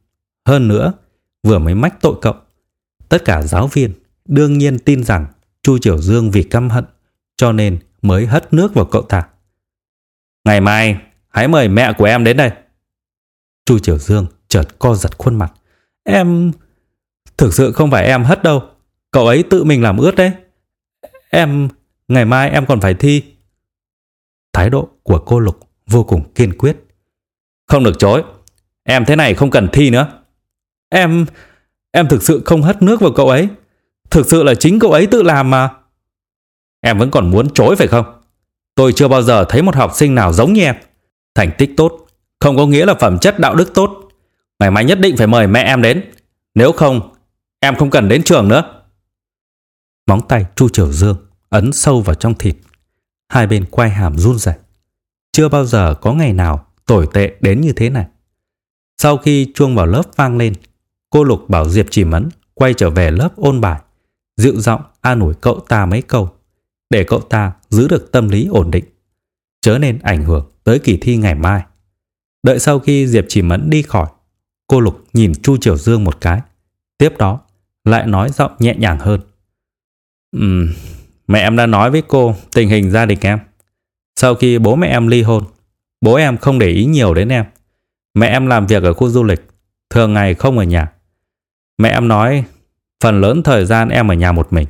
Hơn 0.48 0.68
nữa, 0.68 0.92
vừa 1.42 1.58
mới 1.58 1.74
mách 1.74 2.00
tội 2.00 2.14
cậu. 2.22 2.34
Tất 3.08 3.24
cả 3.24 3.42
giáo 3.42 3.66
viên 3.66 3.92
đương 4.24 4.58
nhiên 4.58 4.78
tin 4.78 5.04
rằng 5.04 5.26
Chu 5.62 5.78
Triều 5.78 5.98
Dương 5.98 6.30
vì 6.30 6.42
căm 6.42 6.70
hận 6.70 6.84
cho 7.36 7.52
nên 7.52 7.78
mới 8.04 8.26
hất 8.26 8.52
nước 8.52 8.74
vào 8.74 8.84
cậu 8.84 9.02
ta. 9.02 9.28
Ngày 10.44 10.60
mai, 10.60 10.96
hãy 11.28 11.48
mời 11.48 11.68
mẹ 11.68 11.92
của 11.98 12.04
em 12.04 12.24
đến 12.24 12.36
đây. 12.36 12.50
Chu 13.66 13.78
Triều 13.78 13.98
Dương 13.98 14.26
chợt 14.48 14.78
co 14.78 14.94
giật 14.94 15.18
khuôn 15.18 15.34
mặt. 15.34 15.52
Em... 16.04 16.52
Thực 17.36 17.54
sự 17.54 17.72
không 17.72 17.90
phải 17.90 18.04
em 18.06 18.24
hất 18.24 18.42
đâu. 18.42 18.62
Cậu 19.10 19.26
ấy 19.26 19.44
tự 19.50 19.64
mình 19.64 19.82
làm 19.82 19.98
ướt 19.98 20.14
đấy. 20.14 20.32
Em... 21.30 21.68
Ngày 22.08 22.24
mai 22.24 22.50
em 22.50 22.66
còn 22.66 22.80
phải 22.80 22.94
thi. 22.94 23.22
Thái 24.52 24.70
độ 24.70 24.88
của 25.02 25.18
cô 25.18 25.38
Lục 25.38 25.60
vô 25.86 26.04
cùng 26.04 26.32
kiên 26.34 26.58
quyết. 26.58 26.76
Không 27.66 27.84
được 27.84 27.98
chối. 27.98 28.22
Em 28.82 29.04
thế 29.04 29.16
này 29.16 29.34
không 29.34 29.50
cần 29.50 29.68
thi 29.72 29.90
nữa. 29.90 30.22
Em... 30.88 31.26
Em 31.90 32.08
thực 32.08 32.22
sự 32.22 32.42
không 32.44 32.62
hất 32.62 32.82
nước 32.82 33.00
vào 33.00 33.12
cậu 33.16 33.28
ấy. 33.28 33.48
Thực 34.10 34.26
sự 34.26 34.42
là 34.42 34.54
chính 34.54 34.78
cậu 34.78 34.92
ấy 34.92 35.06
tự 35.06 35.22
làm 35.22 35.50
mà. 35.50 35.70
Em 36.86 36.98
vẫn 36.98 37.10
còn 37.10 37.30
muốn 37.30 37.50
chối 37.54 37.76
phải 37.76 37.86
không? 37.86 38.04
Tôi 38.74 38.92
chưa 38.92 39.08
bao 39.08 39.22
giờ 39.22 39.44
thấy 39.48 39.62
một 39.62 39.76
học 39.76 39.92
sinh 39.94 40.14
nào 40.14 40.32
giống 40.32 40.52
như 40.52 40.62
em. 40.62 40.76
Thành 41.34 41.50
tích 41.58 41.70
tốt, 41.76 42.06
không 42.40 42.56
có 42.56 42.66
nghĩa 42.66 42.86
là 42.86 42.94
phẩm 42.94 43.18
chất 43.18 43.38
đạo 43.38 43.54
đức 43.54 43.74
tốt. 43.74 44.08
Ngày 44.58 44.70
mai 44.70 44.84
nhất 44.84 45.00
định 45.00 45.16
phải 45.16 45.26
mời 45.26 45.46
mẹ 45.46 45.62
em 45.62 45.82
đến. 45.82 46.04
Nếu 46.54 46.72
không, 46.72 47.14
em 47.60 47.76
không 47.76 47.90
cần 47.90 48.08
đến 48.08 48.22
trường 48.22 48.48
nữa. 48.48 48.82
Móng 50.06 50.20
tay 50.28 50.46
Chu 50.56 50.68
Triều 50.68 50.92
Dương 50.92 51.16
ấn 51.48 51.72
sâu 51.72 52.00
vào 52.00 52.14
trong 52.14 52.34
thịt. 52.34 52.56
Hai 53.28 53.46
bên 53.46 53.64
quay 53.70 53.90
hàm 53.90 54.18
run 54.18 54.38
rẩy. 54.38 54.54
Chưa 55.32 55.48
bao 55.48 55.64
giờ 55.64 55.94
có 56.00 56.12
ngày 56.12 56.32
nào 56.32 56.66
tồi 56.86 57.08
tệ 57.12 57.32
đến 57.40 57.60
như 57.60 57.72
thế 57.72 57.90
này. 57.90 58.06
Sau 58.98 59.16
khi 59.16 59.52
chuông 59.54 59.74
vào 59.74 59.86
lớp 59.86 60.02
vang 60.16 60.36
lên, 60.36 60.54
cô 61.10 61.24
Lục 61.24 61.48
bảo 61.48 61.68
Diệp 61.68 61.86
Chỉ 61.90 62.04
Mẫn 62.04 62.28
quay 62.54 62.74
trở 62.74 62.90
về 62.90 63.10
lớp 63.10 63.36
ôn 63.36 63.60
bài, 63.60 63.80
dịu 64.36 64.60
giọng 64.60 64.82
an 65.00 65.20
ủi 65.20 65.34
cậu 65.34 65.60
ta 65.68 65.86
mấy 65.86 66.02
câu, 66.02 66.33
để 66.94 67.04
cậu 67.04 67.20
ta 67.20 67.52
giữ 67.68 67.88
được 67.88 68.12
tâm 68.12 68.28
lý 68.28 68.46
ổn 68.46 68.70
định, 68.70 68.84
chớ 69.60 69.78
nên 69.78 69.98
ảnh 69.98 70.24
hưởng 70.24 70.50
tới 70.64 70.78
kỳ 70.78 70.96
thi 70.96 71.16
ngày 71.16 71.34
mai. 71.34 71.62
Đợi 72.42 72.58
sau 72.58 72.78
khi 72.78 73.06
Diệp 73.06 73.24
Chỉ 73.28 73.42
Mẫn 73.42 73.70
đi 73.70 73.82
khỏi, 73.82 74.08
cô 74.66 74.80
Lục 74.80 75.04
nhìn 75.12 75.32
Chu 75.42 75.56
Triều 75.56 75.76
Dương 75.76 76.04
một 76.04 76.20
cái, 76.20 76.40
tiếp 76.98 77.12
đó 77.18 77.40
lại 77.84 78.06
nói 78.06 78.30
giọng 78.30 78.52
nhẹ 78.58 78.74
nhàng 78.78 78.98
hơn. 78.98 79.20
Ừm, 80.36 80.72
mẹ 81.26 81.40
em 81.40 81.56
đã 81.56 81.66
nói 81.66 81.90
với 81.90 82.02
cô 82.08 82.34
tình 82.52 82.68
hình 82.68 82.90
gia 82.90 83.06
đình 83.06 83.18
em. 83.22 83.38
Sau 84.16 84.34
khi 84.34 84.58
bố 84.58 84.76
mẹ 84.76 84.88
em 84.88 85.08
ly 85.08 85.22
hôn, 85.22 85.44
bố 86.00 86.14
em 86.14 86.36
không 86.36 86.58
để 86.58 86.68
ý 86.68 86.84
nhiều 86.84 87.14
đến 87.14 87.28
em. 87.28 87.44
Mẹ 88.14 88.26
em 88.26 88.46
làm 88.46 88.66
việc 88.66 88.82
ở 88.82 88.94
khu 88.94 89.08
du 89.08 89.24
lịch, 89.24 89.48
thường 89.90 90.12
ngày 90.12 90.34
không 90.34 90.58
ở 90.58 90.64
nhà. 90.64 90.92
Mẹ 91.78 91.88
em 91.88 92.08
nói 92.08 92.44
phần 93.02 93.20
lớn 93.20 93.42
thời 93.42 93.66
gian 93.66 93.88
em 93.88 94.08
ở 94.10 94.14
nhà 94.14 94.32
một 94.32 94.52
mình, 94.52 94.66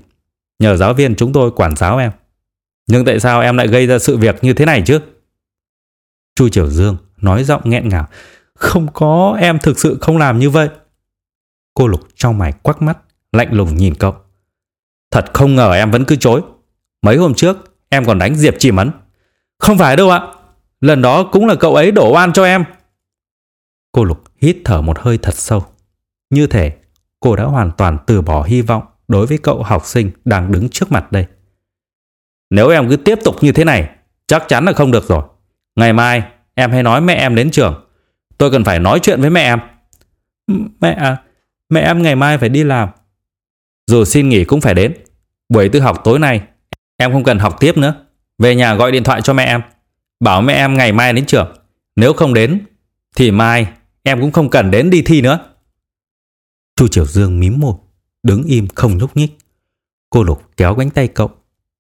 nhờ 0.58 0.76
giáo 0.76 0.94
viên 0.94 1.16
chúng 1.16 1.32
tôi 1.32 1.50
quản 1.50 1.76
giáo 1.76 1.98
em. 1.98 2.12
Nhưng 2.86 3.04
tại 3.04 3.20
sao 3.20 3.40
em 3.40 3.56
lại 3.56 3.68
gây 3.68 3.86
ra 3.86 3.98
sự 3.98 4.16
việc 4.16 4.44
như 4.44 4.52
thế 4.54 4.64
này 4.64 4.82
chứ? 4.86 5.00
Chu 6.36 6.48
Triều 6.48 6.70
Dương 6.70 6.96
nói 7.16 7.44
giọng 7.44 7.62
nghẹn 7.64 7.88
ngào. 7.88 8.08
Không 8.54 8.92
có, 8.92 9.36
em 9.40 9.58
thực 9.58 9.78
sự 9.78 9.98
không 10.00 10.18
làm 10.18 10.38
như 10.38 10.50
vậy. 10.50 10.68
Cô 11.74 11.86
Lục 11.86 12.00
trong 12.14 12.38
mày 12.38 12.52
quắc 12.52 12.82
mắt, 12.82 12.98
lạnh 13.32 13.52
lùng 13.52 13.76
nhìn 13.76 13.94
cậu. 13.94 14.16
Thật 15.10 15.24
không 15.34 15.54
ngờ 15.54 15.72
em 15.72 15.90
vẫn 15.90 16.04
cứ 16.04 16.16
chối. 16.16 16.42
Mấy 17.02 17.16
hôm 17.16 17.34
trước, 17.34 17.56
em 17.88 18.04
còn 18.04 18.18
đánh 18.18 18.34
Diệp 18.34 18.54
Chỉ 18.58 18.70
Mẫn. 18.70 18.90
Không 19.58 19.78
phải 19.78 19.96
đâu 19.96 20.10
ạ. 20.10 20.20
Lần 20.80 21.02
đó 21.02 21.28
cũng 21.32 21.46
là 21.46 21.54
cậu 21.54 21.74
ấy 21.74 21.90
đổ 21.90 22.12
oan 22.14 22.32
cho 22.32 22.44
em. 22.44 22.64
Cô 23.92 24.04
Lục 24.04 24.24
hít 24.40 24.56
thở 24.64 24.80
một 24.80 24.98
hơi 24.98 25.18
thật 25.18 25.34
sâu. 25.34 25.64
Như 26.30 26.46
thể 26.46 26.76
cô 27.20 27.36
đã 27.36 27.44
hoàn 27.44 27.70
toàn 27.76 27.98
từ 28.06 28.22
bỏ 28.22 28.42
hy 28.42 28.62
vọng 28.62 28.82
đối 29.08 29.26
với 29.26 29.38
cậu 29.38 29.62
học 29.62 29.86
sinh 29.86 30.10
đang 30.24 30.52
đứng 30.52 30.68
trước 30.68 30.92
mặt 30.92 31.12
đây. 31.12 31.26
Nếu 32.50 32.68
em 32.68 32.88
cứ 32.88 32.96
tiếp 32.96 33.18
tục 33.24 33.36
như 33.40 33.52
thế 33.52 33.64
này, 33.64 33.88
chắc 34.26 34.44
chắn 34.48 34.64
là 34.64 34.72
không 34.72 34.90
được 34.90 35.08
rồi. 35.08 35.22
Ngày 35.76 35.92
mai, 35.92 36.22
em 36.54 36.70
hãy 36.70 36.82
nói 36.82 37.00
mẹ 37.00 37.14
em 37.14 37.34
đến 37.34 37.50
trường. 37.50 37.88
Tôi 38.38 38.50
cần 38.50 38.64
phải 38.64 38.78
nói 38.78 39.00
chuyện 39.02 39.20
với 39.20 39.30
mẹ 39.30 39.42
em. 39.42 39.58
Mẹ 40.80 40.92
à, 40.92 41.16
mẹ 41.68 41.80
em 41.80 42.02
ngày 42.02 42.16
mai 42.16 42.38
phải 42.38 42.48
đi 42.48 42.64
làm. 42.64 42.88
Dù 43.86 44.04
xin 44.04 44.28
nghỉ 44.28 44.44
cũng 44.44 44.60
phải 44.60 44.74
đến. 44.74 44.94
Buổi 45.48 45.68
tư 45.68 45.80
học 45.80 46.00
tối 46.04 46.18
nay, 46.18 46.42
em 46.96 47.12
không 47.12 47.24
cần 47.24 47.38
học 47.38 47.56
tiếp 47.60 47.76
nữa. 47.76 47.94
Về 48.38 48.54
nhà 48.54 48.74
gọi 48.74 48.92
điện 48.92 49.04
thoại 49.04 49.22
cho 49.22 49.32
mẹ 49.32 49.44
em. 49.44 49.62
Bảo 50.20 50.42
mẹ 50.42 50.54
em 50.54 50.76
ngày 50.76 50.92
mai 50.92 51.12
đến 51.12 51.26
trường. 51.26 51.56
Nếu 51.96 52.12
không 52.12 52.34
đến, 52.34 52.66
thì 53.16 53.30
mai 53.30 53.66
em 54.02 54.20
cũng 54.20 54.32
không 54.32 54.50
cần 54.50 54.70
đến 54.70 54.90
đi 54.90 55.02
thi 55.02 55.20
nữa. 55.20 55.38
Chu 56.76 56.88
Triều 56.88 57.06
Dương 57.06 57.40
mím 57.40 57.60
môi, 57.60 57.74
đứng 58.24 58.42
im 58.42 58.66
không 58.74 58.98
nhúc 58.98 59.16
nhích. 59.16 59.38
Cô 60.10 60.22
Lục 60.22 60.42
kéo 60.56 60.74
cánh 60.74 60.90
tay 60.90 61.08
cậu, 61.08 61.30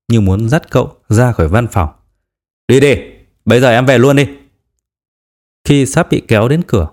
như 0.08 0.20
muốn 0.20 0.48
dắt 0.48 0.70
cậu 0.70 0.96
ra 1.08 1.32
khỏi 1.32 1.48
văn 1.48 1.66
phòng. 1.72 1.88
Đi 2.68 2.80
đi, 2.80 2.96
bây 3.44 3.60
giờ 3.60 3.70
em 3.70 3.86
về 3.86 3.98
luôn 3.98 4.16
đi. 4.16 4.28
Khi 5.64 5.86
sắp 5.86 6.06
bị 6.10 6.22
kéo 6.28 6.48
đến 6.48 6.62
cửa, 6.66 6.88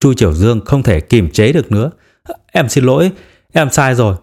Chu 0.00 0.14
Triều 0.14 0.32
Dương 0.32 0.60
không 0.64 0.82
thể 0.82 1.00
kiềm 1.00 1.30
chế 1.30 1.52
được 1.52 1.72
nữa. 1.72 1.90
Em 2.52 2.68
xin 2.68 2.84
lỗi, 2.84 3.10
em 3.52 3.70
sai 3.70 3.94
rồi. 3.94 4.16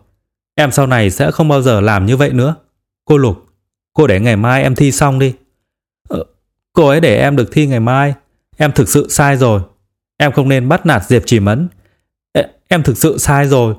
Em 0.55 0.71
sau 0.71 0.87
này 0.87 1.11
sẽ 1.11 1.31
không 1.31 1.47
bao 1.47 1.61
giờ 1.61 1.81
làm 1.81 2.05
như 2.05 2.17
vậy 2.17 2.33
nữa. 2.33 2.55
Cô 3.05 3.17
Lục, 3.17 3.45
cô 3.93 4.07
để 4.07 4.19
ngày 4.19 4.35
mai 4.35 4.63
em 4.63 4.75
thi 4.75 4.91
xong 4.91 5.19
đi. 5.19 5.33
Ờ, 6.09 6.23
cô 6.73 6.87
ấy 6.87 6.99
để 6.99 7.17
em 7.17 7.35
được 7.35 7.49
thi 7.51 7.67
ngày 7.67 7.79
mai. 7.79 8.13
Em 8.57 8.71
thực 8.71 8.89
sự 8.89 9.07
sai 9.09 9.37
rồi. 9.37 9.61
Em 10.17 10.31
không 10.31 10.49
nên 10.49 10.69
bắt 10.69 10.85
nạt 10.85 11.03
Diệp 11.07 11.23
Chỉ 11.25 11.39
Mẫn. 11.39 11.67
Em 12.67 12.83
thực 12.83 12.97
sự 12.97 13.17
sai 13.17 13.47
rồi. 13.47 13.75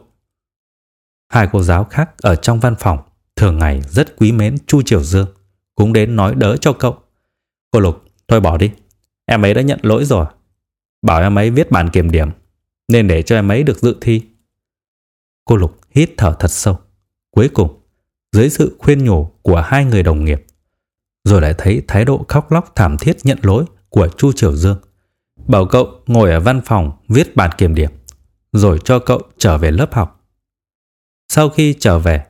Hai 1.30 1.48
cô 1.52 1.62
giáo 1.62 1.84
khác 1.84 2.10
ở 2.22 2.36
trong 2.36 2.60
văn 2.60 2.74
phòng 2.78 2.98
thường 3.36 3.58
ngày 3.58 3.82
rất 3.88 4.16
quý 4.16 4.32
mến 4.32 4.56
Chu 4.66 4.82
Triều 4.82 5.02
Dương 5.02 5.28
cũng 5.74 5.92
đến 5.92 6.16
nói 6.16 6.34
đỡ 6.34 6.56
cho 6.60 6.72
cậu. 6.72 6.98
Cô 7.70 7.80
Lục, 7.80 8.02
thôi 8.28 8.40
bỏ 8.40 8.56
đi. 8.56 8.70
Em 9.26 9.44
ấy 9.44 9.54
đã 9.54 9.62
nhận 9.62 9.78
lỗi 9.82 10.04
rồi. 10.04 10.26
Bảo 11.02 11.20
em 11.20 11.38
ấy 11.38 11.50
viết 11.50 11.70
bản 11.70 11.90
kiểm 11.90 12.10
điểm 12.10 12.30
nên 12.88 13.08
để 13.08 13.22
cho 13.22 13.36
em 13.36 13.48
ấy 13.48 13.62
được 13.62 13.78
dự 13.78 13.96
thi. 14.00 14.22
Cô 15.44 15.56
Lục 15.56 15.78
hít 15.90 16.10
thở 16.16 16.36
thật 16.38 16.50
sâu. 16.50 16.78
Cuối 17.30 17.48
cùng, 17.48 17.80
dưới 18.32 18.50
sự 18.50 18.76
khuyên 18.78 19.04
nhủ 19.04 19.30
của 19.42 19.60
hai 19.60 19.84
người 19.84 20.02
đồng 20.02 20.24
nghiệp, 20.24 20.44
rồi 21.24 21.40
lại 21.40 21.54
thấy 21.58 21.82
thái 21.88 22.04
độ 22.04 22.24
khóc 22.28 22.52
lóc 22.52 22.72
thảm 22.74 22.98
thiết 22.98 23.16
nhận 23.22 23.38
lỗi 23.42 23.64
của 23.88 24.08
Chu 24.08 24.32
Triều 24.32 24.56
Dương. 24.56 24.78
Bảo 25.46 25.66
cậu 25.66 25.88
ngồi 26.06 26.30
ở 26.30 26.40
văn 26.40 26.60
phòng 26.64 26.92
viết 27.08 27.36
bản 27.36 27.50
kiểm 27.58 27.74
điểm, 27.74 27.90
rồi 28.52 28.78
cho 28.84 28.98
cậu 28.98 29.22
trở 29.38 29.58
về 29.58 29.70
lớp 29.70 29.94
học. 29.94 30.19
Sau 31.32 31.48
khi 31.48 31.74
trở 31.80 31.98
về, 31.98 32.26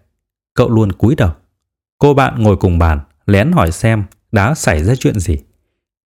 cậu 0.54 0.70
luôn 0.70 0.92
cúi 0.92 1.14
đầu. 1.14 1.30
Cô 1.98 2.14
bạn 2.14 2.42
ngồi 2.42 2.56
cùng 2.56 2.78
bàn 2.78 3.00
lén 3.26 3.52
hỏi 3.52 3.72
xem 3.72 4.04
đã 4.32 4.54
xảy 4.54 4.84
ra 4.84 4.94
chuyện 4.94 5.18
gì. 5.20 5.38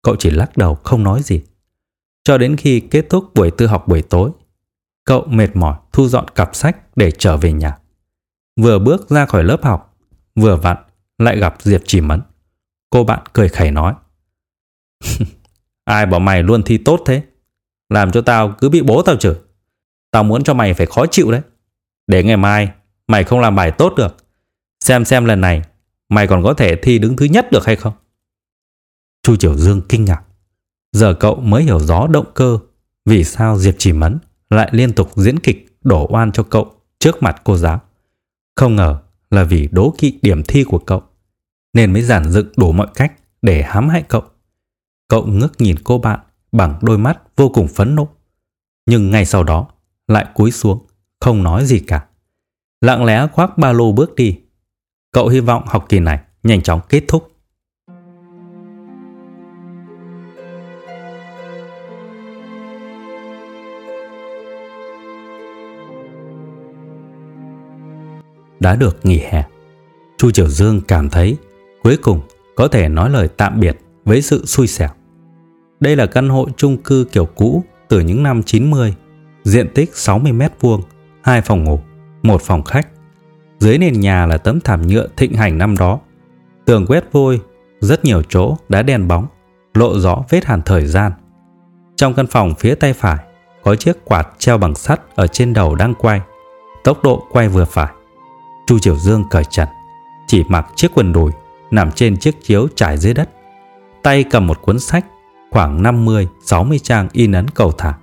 Cậu 0.02 0.16
chỉ 0.16 0.30
lắc 0.30 0.56
đầu 0.56 0.74
không 0.74 1.02
nói 1.02 1.22
gì. 1.22 1.42
Cho 2.24 2.38
đến 2.38 2.56
khi 2.56 2.80
kết 2.80 3.06
thúc 3.10 3.34
buổi 3.34 3.50
tư 3.50 3.66
học 3.66 3.88
buổi 3.88 4.02
tối, 4.02 4.30
cậu 5.04 5.24
mệt 5.26 5.56
mỏi 5.56 5.76
thu 5.92 6.08
dọn 6.08 6.28
cặp 6.28 6.54
sách 6.54 6.96
để 6.96 7.10
trở 7.10 7.36
về 7.36 7.52
nhà. 7.52 7.78
Vừa 8.60 8.78
bước 8.78 9.10
ra 9.10 9.26
khỏi 9.26 9.44
lớp 9.44 9.64
học, 9.64 9.96
vừa 10.34 10.56
vặn 10.56 10.76
lại 11.18 11.38
gặp 11.38 11.56
Diệp 11.62 11.80
Chỉ 11.86 12.00
Mẫn. 12.00 12.22
Cô 12.90 13.04
bạn 13.04 13.22
cười 13.32 13.48
khẩy 13.48 13.70
nói. 13.70 13.94
Ai 15.84 16.06
bảo 16.06 16.20
mày 16.20 16.42
luôn 16.42 16.62
thi 16.62 16.78
tốt 16.78 17.00
thế? 17.06 17.22
Làm 17.88 18.12
cho 18.12 18.20
tao 18.20 18.54
cứ 18.60 18.68
bị 18.68 18.82
bố 18.82 19.02
tao 19.02 19.16
chửi. 19.16 19.34
Tao 20.10 20.24
muốn 20.24 20.44
cho 20.44 20.54
mày 20.54 20.74
phải 20.74 20.86
khó 20.86 21.06
chịu 21.06 21.30
đấy. 21.30 21.40
Để 22.06 22.24
ngày 22.24 22.36
mai 22.36 22.72
mày 23.08 23.24
không 23.24 23.40
làm 23.40 23.56
bài 23.56 23.70
tốt 23.70 23.94
được. 23.96 24.16
Xem 24.80 25.04
xem 25.04 25.24
lần 25.24 25.40
này 25.40 25.62
mày 26.08 26.26
còn 26.26 26.42
có 26.42 26.54
thể 26.54 26.76
thi 26.76 26.98
đứng 26.98 27.16
thứ 27.16 27.24
nhất 27.24 27.52
được 27.52 27.66
hay 27.66 27.76
không? 27.76 27.92
Chu 29.22 29.36
Triều 29.36 29.54
Dương 29.54 29.82
kinh 29.88 30.04
ngạc. 30.04 30.22
Giờ 30.92 31.14
cậu 31.14 31.34
mới 31.34 31.62
hiểu 31.62 31.80
rõ 31.80 32.06
động 32.06 32.26
cơ 32.34 32.58
vì 33.04 33.24
sao 33.24 33.58
Diệp 33.58 33.74
Chỉ 33.78 33.92
Mẫn 33.92 34.18
lại 34.50 34.68
liên 34.72 34.92
tục 34.92 35.10
diễn 35.16 35.38
kịch 35.38 35.78
đổ 35.82 36.06
oan 36.10 36.32
cho 36.32 36.42
cậu 36.42 36.74
trước 36.98 37.22
mặt 37.22 37.40
cô 37.44 37.56
giáo. 37.56 37.80
Không 38.56 38.76
ngờ 38.76 38.98
là 39.30 39.44
vì 39.44 39.68
đố 39.72 39.94
kỵ 39.98 40.18
điểm 40.22 40.42
thi 40.42 40.64
của 40.64 40.78
cậu 40.78 41.02
nên 41.72 41.92
mới 41.92 42.02
giản 42.02 42.30
dựng 42.30 42.48
đủ 42.56 42.72
mọi 42.72 42.86
cách 42.94 43.12
để 43.42 43.62
hãm 43.62 43.88
hại 43.88 44.02
cậu. 44.08 44.22
Cậu 45.08 45.26
ngước 45.26 45.60
nhìn 45.60 45.76
cô 45.84 45.98
bạn 45.98 46.20
bằng 46.52 46.78
đôi 46.82 46.98
mắt 46.98 47.18
vô 47.36 47.48
cùng 47.48 47.68
phẫn 47.68 47.94
nộ. 47.94 48.08
Nhưng 48.86 49.10
ngay 49.10 49.24
sau 49.26 49.44
đó 49.44 49.68
lại 50.08 50.26
cúi 50.34 50.50
xuống, 50.50 50.86
không 51.20 51.42
nói 51.42 51.66
gì 51.66 51.80
cả. 51.80 52.06
Lặng 52.82 53.04
lẽ 53.04 53.26
khoác 53.32 53.58
ba 53.58 53.72
lô 53.72 53.92
bước 53.92 54.14
đi. 54.14 54.38
Cậu 55.12 55.28
hy 55.28 55.40
vọng 55.40 55.62
học 55.66 55.86
kỳ 55.88 56.00
này 56.00 56.18
nhanh 56.42 56.62
chóng 56.62 56.80
kết 56.88 57.04
thúc. 57.08 57.28
Đã 68.60 68.76
được 68.76 69.06
nghỉ 69.06 69.18
hè, 69.18 69.44
Chu 70.18 70.30
Triều 70.30 70.48
Dương 70.48 70.80
cảm 70.88 71.10
thấy 71.10 71.36
cuối 71.82 71.96
cùng 72.02 72.20
có 72.56 72.68
thể 72.68 72.88
nói 72.88 73.10
lời 73.10 73.28
tạm 73.36 73.60
biệt 73.60 73.76
với 74.04 74.22
sự 74.22 74.46
xui 74.46 74.66
xẻo. 74.66 74.88
Đây 75.80 75.96
là 75.96 76.06
căn 76.06 76.28
hộ 76.28 76.48
chung 76.56 76.82
cư 76.82 77.06
kiểu 77.12 77.24
cũ 77.24 77.64
từ 77.88 78.00
những 78.00 78.22
năm 78.22 78.42
90, 78.42 78.94
diện 79.44 79.68
tích 79.74 79.96
60 79.96 80.32
mét 80.32 80.52
vuông, 80.60 80.82
hai 81.22 81.42
phòng 81.42 81.64
ngủ, 81.64 81.80
một 82.22 82.42
phòng 82.42 82.62
khách. 82.62 82.88
Dưới 83.58 83.78
nền 83.78 84.00
nhà 84.00 84.26
là 84.26 84.38
tấm 84.38 84.60
thảm 84.60 84.86
nhựa 84.86 85.08
thịnh 85.16 85.34
hành 85.34 85.58
năm 85.58 85.76
đó. 85.76 85.98
Tường 86.64 86.86
quét 86.86 87.12
vôi, 87.12 87.40
rất 87.80 88.04
nhiều 88.04 88.22
chỗ 88.28 88.56
đã 88.68 88.82
đen 88.82 89.08
bóng, 89.08 89.26
lộ 89.74 89.98
rõ 89.98 90.24
vết 90.28 90.44
hàn 90.44 90.62
thời 90.62 90.86
gian. 90.86 91.12
Trong 91.96 92.14
căn 92.14 92.26
phòng 92.26 92.54
phía 92.58 92.74
tay 92.74 92.92
phải 92.92 93.16
có 93.62 93.76
chiếc 93.76 94.04
quạt 94.04 94.28
treo 94.38 94.58
bằng 94.58 94.74
sắt 94.74 95.00
ở 95.14 95.26
trên 95.26 95.52
đầu 95.52 95.74
đang 95.74 95.94
quay. 95.94 96.20
Tốc 96.84 97.04
độ 97.04 97.26
quay 97.30 97.48
vừa 97.48 97.64
phải. 97.64 97.92
Chu 98.66 98.78
Triều 98.78 98.96
Dương 98.96 99.24
cởi 99.30 99.44
trần, 99.50 99.68
chỉ 100.26 100.44
mặc 100.48 100.66
chiếc 100.76 100.88
quần 100.94 101.12
đùi 101.12 101.32
nằm 101.70 101.92
trên 101.92 102.16
chiếc 102.16 102.42
chiếu 102.42 102.68
trải 102.74 102.98
dưới 102.98 103.14
đất. 103.14 103.30
Tay 104.02 104.24
cầm 104.24 104.46
một 104.46 104.62
cuốn 104.62 104.78
sách 104.78 105.06
khoảng 105.50 105.82
50-60 105.82 106.78
trang 106.78 107.08
in 107.12 107.32
ấn 107.32 107.48
cầu 107.48 107.72
thả. 107.72 107.94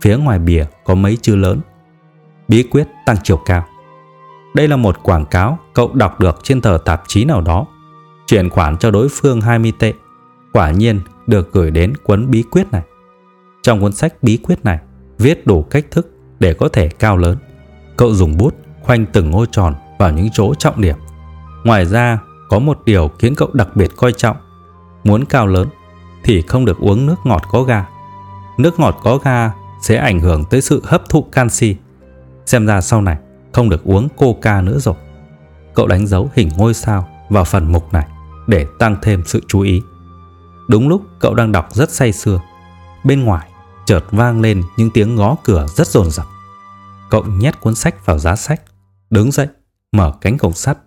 Phía 0.00 0.16
ngoài 0.16 0.38
bìa 0.38 0.64
có 0.84 0.94
mấy 0.94 1.16
chữ 1.22 1.36
lớn. 1.36 1.60
Bí 2.48 2.62
quyết 2.62 2.88
tăng 3.06 3.16
chiều 3.22 3.36
cao. 3.36 3.64
Đây 4.54 4.68
là 4.68 4.76
một 4.76 5.02
quảng 5.02 5.26
cáo 5.26 5.58
cậu 5.74 5.92
đọc 5.94 6.20
được 6.20 6.38
trên 6.42 6.60
tờ 6.60 6.78
tạp 6.84 7.02
chí 7.08 7.24
nào 7.24 7.40
đó. 7.40 7.66
Chuyển 8.26 8.50
khoản 8.50 8.76
cho 8.76 8.90
đối 8.90 9.08
phương 9.08 9.40
20 9.40 9.72
tệ. 9.78 9.92
Quả 10.52 10.70
nhiên 10.70 11.00
được 11.26 11.52
gửi 11.52 11.70
đến 11.70 11.92
cuốn 11.96 12.30
bí 12.30 12.42
quyết 12.42 12.72
này. 12.72 12.82
Trong 13.62 13.80
cuốn 13.80 13.92
sách 13.92 14.14
bí 14.22 14.36
quyết 14.36 14.64
này, 14.64 14.78
viết 15.18 15.46
đủ 15.46 15.62
cách 15.62 15.84
thức 15.90 16.10
để 16.40 16.54
có 16.54 16.68
thể 16.68 16.88
cao 16.88 17.16
lớn. 17.16 17.38
Cậu 17.96 18.14
dùng 18.14 18.36
bút 18.36 18.54
khoanh 18.82 19.06
từng 19.06 19.32
ô 19.32 19.46
tròn 19.46 19.74
vào 19.98 20.10
những 20.12 20.28
chỗ 20.32 20.54
trọng 20.54 20.80
điểm. 20.80 20.96
Ngoài 21.64 21.86
ra, 21.86 22.18
có 22.48 22.58
một 22.58 22.78
điều 22.84 23.10
khiến 23.18 23.34
cậu 23.34 23.48
đặc 23.52 23.68
biệt 23.76 23.90
coi 23.96 24.12
trọng. 24.12 24.36
Muốn 25.04 25.24
cao 25.24 25.46
lớn 25.46 25.68
thì 26.24 26.42
không 26.42 26.64
được 26.64 26.78
uống 26.78 27.06
nước 27.06 27.16
ngọt 27.24 27.42
có 27.50 27.62
ga. 27.62 27.86
Nước 28.58 28.80
ngọt 28.80 29.00
có 29.02 29.18
ga 29.18 29.50
sẽ 29.82 29.96
ảnh 29.96 30.20
hưởng 30.20 30.44
tới 30.44 30.60
sự 30.60 30.82
hấp 30.84 31.08
thụ 31.08 31.22
canxi. 31.22 31.76
Xem 32.46 32.66
ra 32.66 32.80
sau 32.80 33.02
này 33.02 33.16
không 33.52 33.68
được 33.68 33.84
uống 33.84 34.08
coca 34.16 34.60
nữa 34.62 34.78
rồi. 34.78 34.94
Cậu 35.74 35.86
đánh 35.86 36.06
dấu 36.06 36.30
hình 36.34 36.48
ngôi 36.56 36.74
sao 36.74 37.08
vào 37.30 37.44
phần 37.44 37.72
mục 37.72 37.92
này 37.92 38.06
để 38.46 38.66
tăng 38.78 38.96
thêm 39.02 39.22
sự 39.26 39.40
chú 39.48 39.60
ý. 39.60 39.82
Đúng 40.68 40.88
lúc 40.88 41.02
cậu 41.20 41.34
đang 41.34 41.52
đọc 41.52 41.74
rất 41.74 41.90
say 41.90 42.12
sưa, 42.12 42.40
bên 43.04 43.24
ngoài 43.24 43.48
chợt 43.86 44.04
vang 44.10 44.40
lên 44.40 44.62
những 44.76 44.90
tiếng 44.90 45.16
gõ 45.16 45.36
cửa 45.44 45.66
rất 45.76 45.86
dồn 45.86 46.10
dập. 46.10 46.26
Cậu 47.10 47.24
nhét 47.24 47.60
cuốn 47.60 47.74
sách 47.74 48.06
vào 48.06 48.18
giá 48.18 48.36
sách, 48.36 48.62
đứng 49.10 49.32
dậy, 49.32 49.46
mở 49.92 50.12
cánh 50.20 50.38
cổng 50.38 50.52
sắt. 50.52 50.78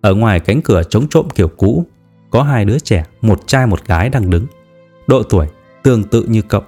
Ở 0.00 0.14
ngoài 0.14 0.40
cánh 0.40 0.62
cửa 0.62 0.82
chống 0.90 1.08
trộm 1.08 1.30
kiểu 1.34 1.48
cũ 1.48 1.86
có 2.30 2.42
hai 2.42 2.64
đứa 2.64 2.78
trẻ, 2.78 3.04
một 3.20 3.46
trai 3.46 3.66
một 3.66 3.84
gái 3.84 4.08
đang 4.08 4.30
đứng. 4.30 4.46
Độ 5.06 5.22
tuổi 5.22 5.46
tương 5.82 6.04
tự 6.04 6.24
như 6.28 6.42
cậu. 6.42 6.62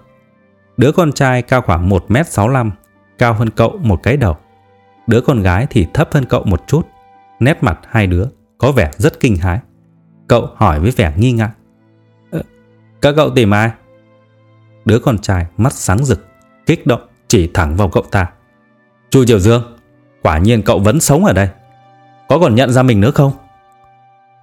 Đứa 0.77 0.93
con 0.93 1.13
trai 1.13 1.43
cao 1.43 1.63
khoảng 1.63 1.89
1m65, 1.89 2.71
cao 3.19 3.35
hơn 3.35 3.51
cậu 3.51 3.79
một 3.83 4.03
cái 4.03 4.17
đầu. 4.17 4.37
Đứa 5.07 5.21
con 5.21 5.43
gái 5.43 5.67
thì 5.71 5.87
thấp 5.95 6.09
hơn 6.13 6.25
cậu 6.25 6.45
một 6.45 6.63
chút. 6.67 6.89
Nét 7.41 7.59
mặt 7.63 7.79
hai 7.89 8.07
đứa 8.07 8.25
có 8.59 8.73
vẻ 8.73 8.91
rất 8.97 9.21
kinh 9.21 9.37
hãi. 9.37 9.59
Cậu 10.29 10.49
hỏi 10.57 10.81
với 10.81 10.91
vẻ 10.91 11.15
nghi 11.17 11.33
ngại. 11.33 11.51
Ờ, 12.31 12.43
các 13.03 13.15
cậu 13.17 13.31
tìm 13.31 13.55
ai? 13.55 13.71
Đứa 14.85 14.99
con 14.99 15.19
trai 15.19 15.47
mắt 15.57 15.73
sáng 15.73 16.05
rực, 16.05 16.27
kích 16.67 16.87
động 16.87 17.09
chỉ 17.29 17.51
thẳng 17.55 17.77
vào 17.77 17.89
cậu 17.89 18.03
ta. 18.11 18.31
Chu 19.11 19.25
Triều 19.25 19.39
Dương, 19.39 19.77
quả 20.23 20.39
nhiên 20.39 20.63
cậu 20.63 20.79
vẫn 20.79 21.01
sống 21.01 21.25
ở 21.25 21.33
đây. 21.33 21.49
Có 22.29 22.39
còn 22.39 22.55
nhận 22.55 22.71
ra 22.71 22.83
mình 22.83 23.01
nữa 23.01 23.11
không? 23.11 23.33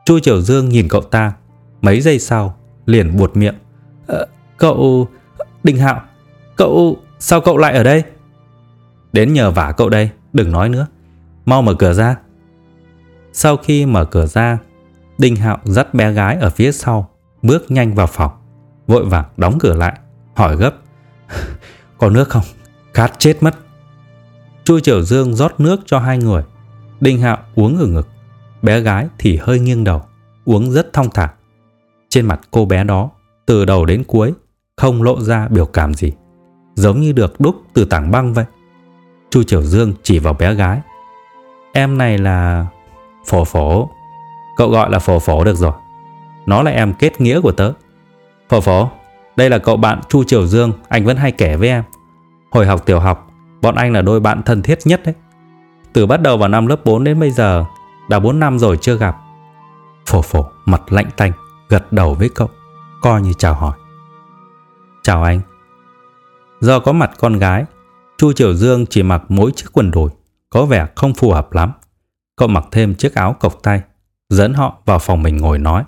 Chu 0.05 0.19
Triều 0.19 0.41
Dương 0.41 0.69
nhìn 0.69 0.87
cậu 0.89 1.01
ta 1.01 1.33
Mấy 1.81 2.01
giây 2.01 2.19
sau 2.19 2.57
liền 2.85 3.17
buột 3.17 3.37
miệng 3.37 3.55
ờ, 4.07 4.27
Cậu... 4.57 5.07
đình 5.63 5.77
Hạo 5.77 6.01
Cậu... 6.55 6.97
Sao 7.19 7.41
cậu 7.41 7.57
lại 7.57 7.73
ở 7.73 7.83
đây? 7.83 8.03
Đến 9.13 9.33
nhờ 9.33 9.51
vả 9.51 9.73
cậu 9.77 9.89
đây 9.89 10.09
Đừng 10.33 10.51
nói 10.51 10.69
nữa 10.69 10.87
Mau 11.45 11.61
mở 11.61 11.73
cửa 11.73 11.93
ra 11.93 12.15
Sau 13.33 13.57
khi 13.57 13.85
mở 13.85 14.05
cửa 14.05 14.25
ra 14.25 14.57
Đinh 15.17 15.35
Hạo 15.35 15.57
dắt 15.63 15.93
bé 15.93 16.11
gái 16.11 16.35
ở 16.35 16.49
phía 16.49 16.71
sau 16.71 17.09
Bước 17.41 17.71
nhanh 17.71 17.95
vào 17.95 18.07
phòng 18.07 18.31
Vội 18.87 19.05
vàng 19.05 19.25
đóng 19.37 19.57
cửa 19.59 19.73
lại 19.73 19.99
Hỏi 20.35 20.55
gấp 20.55 20.73
Có 21.97 22.09
nước 22.09 22.29
không? 22.29 22.43
Khát 22.93 23.13
chết 23.19 23.43
mất 23.43 23.55
Chu 24.63 24.79
Triều 24.79 25.01
Dương 25.01 25.35
rót 25.35 25.59
nước 25.59 25.79
cho 25.85 25.99
hai 25.99 26.17
người 26.17 26.43
Đinh 26.99 27.19
Hạo 27.19 27.37
uống 27.55 27.77
ở 27.77 27.85
ngực 27.85 28.07
Bé 28.61 28.79
gái 28.79 29.07
thì 29.17 29.37
hơi 29.37 29.59
nghiêng 29.59 29.83
đầu, 29.83 30.01
uống 30.45 30.71
rất 30.71 30.93
thong 30.93 31.09
thả. 31.13 31.33
Trên 32.09 32.25
mặt 32.25 32.41
cô 32.51 32.65
bé 32.65 32.83
đó, 32.83 33.09
từ 33.45 33.65
đầu 33.65 33.85
đến 33.85 34.03
cuối, 34.07 34.33
không 34.77 35.03
lộ 35.03 35.21
ra 35.21 35.47
biểu 35.47 35.65
cảm 35.65 35.93
gì. 35.93 36.11
Giống 36.75 37.01
như 37.01 37.11
được 37.11 37.39
đúc 37.39 37.55
từ 37.73 37.85
tảng 37.85 38.11
băng 38.11 38.33
vậy. 38.33 38.45
Chu 39.31 39.43
Triều 39.43 39.61
Dương 39.61 39.93
chỉ 40.03 40.19
vào 40.19 40.33
bé 40.33 40.53
gái. 40.53 40.79
Em 41.73 41.97
này 41.97 42.17
là... 42.17 42.65
Phổ 43.25 43.45
phổ. 43.45 43.89
Cậu 44.57 44.69
gọi 44.69 44.89
là 44.89 44.99
phổ 44.99 45.19
phổ 45.19 45.43
được 45.43 45.55
rồi. 45.57 45.71
Nó 46.45 46.63
là 46.63 46.71
em 46.71 46.93
kết 46.93 47.21
nghĩa 47.21 47.41
của 47.41 47.51
tớ. 47.51 47.73
Phổ 48.49 48.61
phổ, 48.61 48.89
đây 49.35 49.49
là 49.49 49.57
cậu 49.57 49.77
bạn 49.77 49.99
Chu 50.09 50.23
Triều 50.23 50.47
Dương 50.47 50.73
anh 50.89 51.05
vẫn 51.05 51.17
hay 51.17 51.31
kể 51.31 51.55
với 51.55 51.69
em. 51.69 51.83
Hồi 52.51 52.65
học 52.65 52.85
tiểu 52.85 52.99
học, 52.99 53.31
bọn 53.61 53.75
anh 53.75 53.93
là 53.93 54.01
đôi 54.01 54.19
bạn 54.19 54.43
thân 54.43 54.61
thiết 54.61 54.79
nhất 54.85 55.01
đấy. 55.05 55.15
Từ 55.93 56.05
bắt 56.05 56.21
đầu 56.21 56.37
vào 56.37 56.49
năm 56.49 56.67
lớp 56.67 56.85
4 56.85 57.03
đến 57.03 57.19
bây 57.19 57.31
giờ 57.31 57.65
đã 58.09 58.19
4 58.19 58.39
năm 58.39 58.59
rồi 58.59 58.77
chưa 58.81 58.97
gặp 58.97 59.17
Phổ 60.05 60.21
phổ 60.21 60.45
mặt 60.65 60.81
lạnh 60.89 61.09
tanh 61.17 61.31
Gật 61.69 61.93
đầu 61.93 62.13
với 62.13 62.29
cậu 62.35 62.49
Coi 63.01 63.21
như 63.21 63.33
chào 63.33 63.53
hỏi 63.53 63.77
Chào 65.03 65.23
anh 65.23 65.41
Do 66.59 66.79
có 66.79 66.91
mặt 66.91 67.11
con 67.19 67.37
gái 67.37 67.65
Chu 68.21 68.33
Triều 68.33 68.53
Dương 68.53 68.85
chỉ 68.89 69.03
mặc 69.03 69.23
mỗi 69.29 69.51
chiếc 69.55 69.65
quần 69.73 69.91
đùi 69.91 70.09
Có 70.49 70.65
vẻ 70.65 70.87
không 70.95 71.13
phù 71.13 71.31
hợp 71.31 71.53
lắm 71.53 71.71
Cậu 72.35 72.47
mặc 72.47 72.65
thêm 72.71 72.95
chiếc 72.95 73.15
áo 73.15 73.35
cộc 73.39 73.63
tay 73.63 73.81
Dẫn 74.29 74.53
họ 74.53 74.81
vào 74.85 74.99
phòng 74.99 75.23
mình 75.23 75.37
ngồi 75.37 75.59
nói 75.59 75.83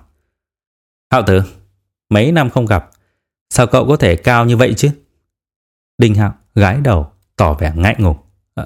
Hạo 1.11 1.23
tử 1.27 1.43
Mấy 2.09 2.31
năm 2.31 2.49
không 2.49 2.65
gặp 2.65 2.89
Sao 3.49 3.67
cậu 3.67 3.87
có 3.87 3.95
thể 3.95 4.15
cao 4.15 4.45
như 4.45 4.57
vậy 4.57 4.73
chứ 4.77 4.89
Đinh 5.97 6.15
Hạo 6.15 6.33
gái 6.55 6.81
đầu 6.81 7.11
Tỏ 7.35 7.53
vẻ 7.53 7.73
ngại 7.75 7.95
ngùng 7.99 8.17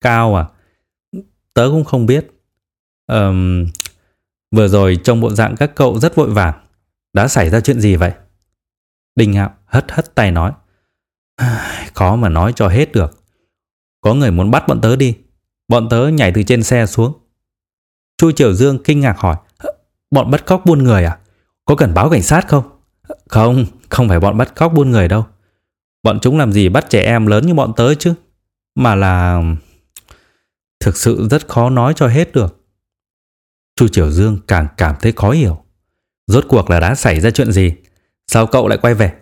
Cao 0.00 0.36
à 0.36 0.46
Tớ 1.54 1.68
cũng 1.70 1.84
không 1.84 2.06
biết. 2.06 2.26
Um, 3.06 3.66
vừa 4.50 4.68
rồi 4.68 4.98
trong 5.04 5.20
bộ 5.20 5.30
dạng 5.30 5.56
các 5.56 5.72
cậu 5.74 5.98
rất 5.98 6.14
vội 6.14 6.30
vàng. 6.30 6.54
Đã 7.12 7.28
xảy 7.28 7.50
ra 7.50 7.60
chuyện 7.60 7.80
gì 7.80 7.96
vậy? 7.96 8.12
Đinh 9.16 9.32
Hạo 9.32 9.54
hất 9.64 9.92
hất 9.92 10.14
tay 10.14 10.30
nói. 10.30 10.52
Khó 11.94 12.16
mà 12.16 12.28
nói 12.28 12.52
cho 12.56 12.68
hết 12.68 12.92
được. 12.92 13.24
Có 14.00 14.14
người 14.14 14.30
muốn 14.30 14.50
bắt 14.50 14.68
bọn 14.68 14.80
tớ 14.80 14.96
đi. 14.96 15.16
Bọn 15.68 15.88
tớ 15.88 16.08
nhảy 16.08 16.32
từ 16.34 16.42
trên 16.42 16.62
xe 16.62 16.86
xuống. 16.86 17.12
Chu 18.18 18.32
Triều 18.32 18.54
Dương 18.54 18.78
kinh 18.84 19.00
ngạc 19.00 19.18
hỏi. 19.18 19.36
Bọn 20.10 20.30
bắt 20.30 20.46
cóc 20.46 20.62
buôn 20.66 20.84
người 20.84 21.04
à? 21.04 21.18
Có 21.64 21.76
cần 21.76 21.94
báo 21.94 22.10
cảnh 22.10 22.22
sát 22.22 22.48
không? 22.48 22.64
Không, 23.28 23.66
không 23.88 24.08
phải 24.08 24.20
bọn 24.20 24.38
bắt 24.38 24.54
cóc 24.54 24.72
buôn 24.72 24.90
người 24.90 25.08
đâu. 25.08 25.26
Bọn 26.02 26.18
chúng 26.20 26.38
làm 26.38 26.52
gì 26.52 26.68
bắt 26.68 26.90
trẻ 26.90 27.02
em 27.02 27.26
lớn 27.26 27.46
như 27.46 27.54
bọn 27.54 27.72
tớ 27.76 27.94
chứ? 27.94 28.14
Mà 28.74 28.94
là... 28.94 29.42
Thực 30.80 30.96
sự 30.96 31.28
rất 31.30 31.48
khó 31.48 31.70
nói 31.70 31.92
cho 31.96 32.08
hết 32.08 32.32
được. 32.32 32.64
Chu 33.76 33.88
Triều 33.88 34.10
Dương 34.10 34.38
càng 34.46 34.66
cảm 34.76 34.94
thấy 35.00 35.12
khó 35.12 35.30
hiểu. 35.30 35.64
Rốt 36.26 36.44
cuộc 36.48 36.70
là 36.70 36.80
đã 36.80 36.94
xảy 36.94 37.20
ra 37.20 37.30
chuyện 37.30 37.52
gì? 37.52 37.72
Sao 38.26 38.46
cậu 38.46 38.68
lại 38.68 38.78
quay 38.82 38.94
về? 38.94 39.12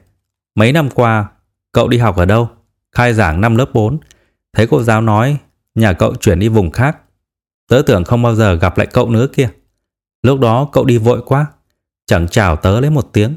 Mấy 0.54 0.72
năm 0.72 0.90
qua, 0.90 1.28
cậu 1.76 1.88
đi 1.88 1.98
học 1.98 2.16
ở 2.16 2.24
đâu? 2.24 2.48
Khai 2.92 3.14
giảng 3.14 3.40
năm 3.40 3.56
lớp 3.56 3.70
4. 3.74 3.98
Thấy 4.52 4.66
cô 4.66 4.82
giáo 4.82 5.00
nói, 5.00 5.38
nhà 5.74 5.92
cậu 5.92 6.14
chuyển 6.14 6.38
đi 6.38 6.48
vùng 6.48 6.70
khác. 6.70 6.98
Tớ 7.68 7.82
tưởng 7.86 8.04
không 8.04 8.22
bao 8.22 8.34
giờ 8.34 8.54
gặp 8.54 8.78
lại 8.78 8.86
cậu 8.86 9.10
nữa 9.10 9.26
kia. 9.32 9.48
Lúc 10.22 10.40
đó 10.40 10.68
cậu 10.72 10.84
đi 10.84 10.98
vội 10.98 11.22
quá. 11.26 11.46
Chẳng 12.06 12.28
chào 12.28 12.56
tớ 12.56 12.80
lấy 12.80 12.90
một 12.90 13.10
tiếng 13.12 13.36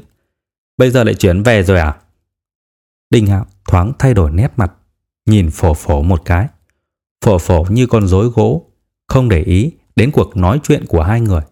Bây 0.76 0.90
giờ 0.90 1.04
lại 1.04 1.14
chuyển 1.14 1.42
về 1.42 1.62
rồi 1.62 1.78
à 1.78 1.96
Đinh 3.10 3.26
Hạo 3.26 3.46
thoáng 3.68 3.92
thay 3.98 4.14
đổi 4.14 4.30
nét 4.30 4.52
mặt, 4.56 4.72
Nhìn 5.26 5.50
phổ 5.50 5.74
phổ 5.74 6.02
một 6.02 6.22
cái 6.24 6.48
Phổ 7.24 7.38
phổ 7.38 7.64
như 7.70 7.86
con 7.86 8.06
rối 8.06 8.26
gỗ, 8.26 8.70
Không 9.08 9.28
để 9.28 9.42
ý 9.42 9.72
đến 9.96 10.10
cuộc 10.10 10.36
nói 10.36 10.60
chuyện 10.62 10.86
của 10.86 11.02
hai 11.02 11.20
người 11.20 11.42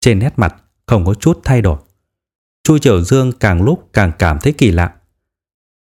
Trên 0.00 0.18
nét 0.18 0.32
mặt 0.36 0.56
không 0.86 1.04
có 1.04 1.14
chút 1.14 1.40
thay 1.44 1.62
đổi 1.62 1.78
Chu 2.64 2.78
Triều 2.78 3.02
Dương 3.02 3.32
càng 3.40 3.62
lúc 3.62 3.88
càng 3.92 4.12
cảm 4.18 4.38
thấy 4.42 4.52
kỳ 4.52 4.70
lạ 4.70 4.95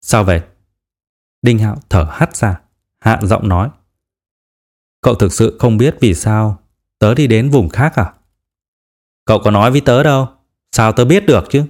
Sao 0.08 0.24
vậy? 0.24 0.42
Đinh 1.42 1.60
Hạo 1.60 1.78
thở 1.90 2.08
hắt 2.12 2.36
ra, 2.36 2.62
Hạ 3.00 3.20
giọng 3.24 3.50
nói 3.50 3.70
Cậu 5.02 5.16
thực 5.16 5.34
sự 5.34 5.58
không 5.60 5.78
biết 5.78 5.98
vì 6.02 6.14
sao 6.14 6.64
Tớ 7.00 7.14
đi 7.14 7.28
đến 7.28 7.50
vùng 7.50 7.70
khác 7.70 7.94
à? 7.96 8.14
Cậu 9.26 9.40
có 9.44 9.52
nói 9.52 9.72
với 9.72 9.82
tớ 9.82 10.04
đâu, 10.04 10.28
Sao 10.72 10.92
tớ 10.92 11.06
biết 11.06 11.26
được 11.26 11.44
chứ? 11.50 11.66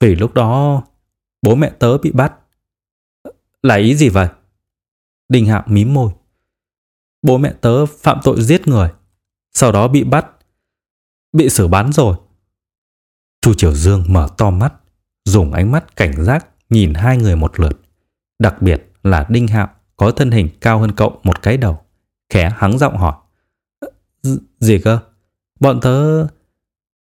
Vì 0.00 0.14
lúc 0.14 0.34
đó 0.34 0.82
Bố 1.42 1.54
mẹ 1.54 1.72
tớ 1.78 1.98
bị 1.98 2.10
bắt 2.12 2.34
Là 3.62 3.74
ý 3.74 3.94
gì 3.94 4.08
vậy? 4.08 4.28
Đinh 5.28 5.46
Hạo 5.46 5.62
mím 5.66 5.94
môi 5.94 6.12
Bố 7.22 7.38
mẹ 7.38 7.54
tớ 7.60 7.86
phạm 7.86 8.20
tội 8.22 8.42
giết 8.42 8.68
người, 8.68 8.92
Sau 9.52 9.72
đó 9.72 9.88
bị 9.88 10.04
bắt, 10.04 10.26
Bị 11.32 11.48
xử 11.48 11.68
bắn 11.68 11.92
rồi 11.92 12.16
Chu 13.40 13.54
Triều 13.54 13.74
Dương 13.74 14.04
mở 14.08 14.28
to 14.36 14.50
mắt 14.50 14.74
Dùng 15.24 15.52
ánh 15.52 15.72
mắt 15.72 15.96
cảnh 15.96 16.24
giác 16.24 16.46
Nhìn 16.70 16.94
hai 16.94 17.16
người 17.16 17.36
một 17.36 17.60
lượt 17.60 17.80
Đặc 18.38 18.62
biệt 18.62 18.92
là 19.02 19.26
Đinh 19.28 19.48
Hạo 19.48 19.68
Có 19.96 20.10
thân 20.10 20.30
hình 20.30 20.48
cao 20.60 20.78
hơn 20.78 20.92
cậu 20.92 21.20
một 21.22 21.42
cái 21.42 21.56
đầu 21.56 21.80
Khẽ 22.28 22.52
hắng 22.56 22.78
giọng 22.78 22.96
hỏi 22.96 23.14
Gì 24.60 24.78
cơ? 24.78 24.98
Bọn 25.60 25.80
tớ... 25.80 26.26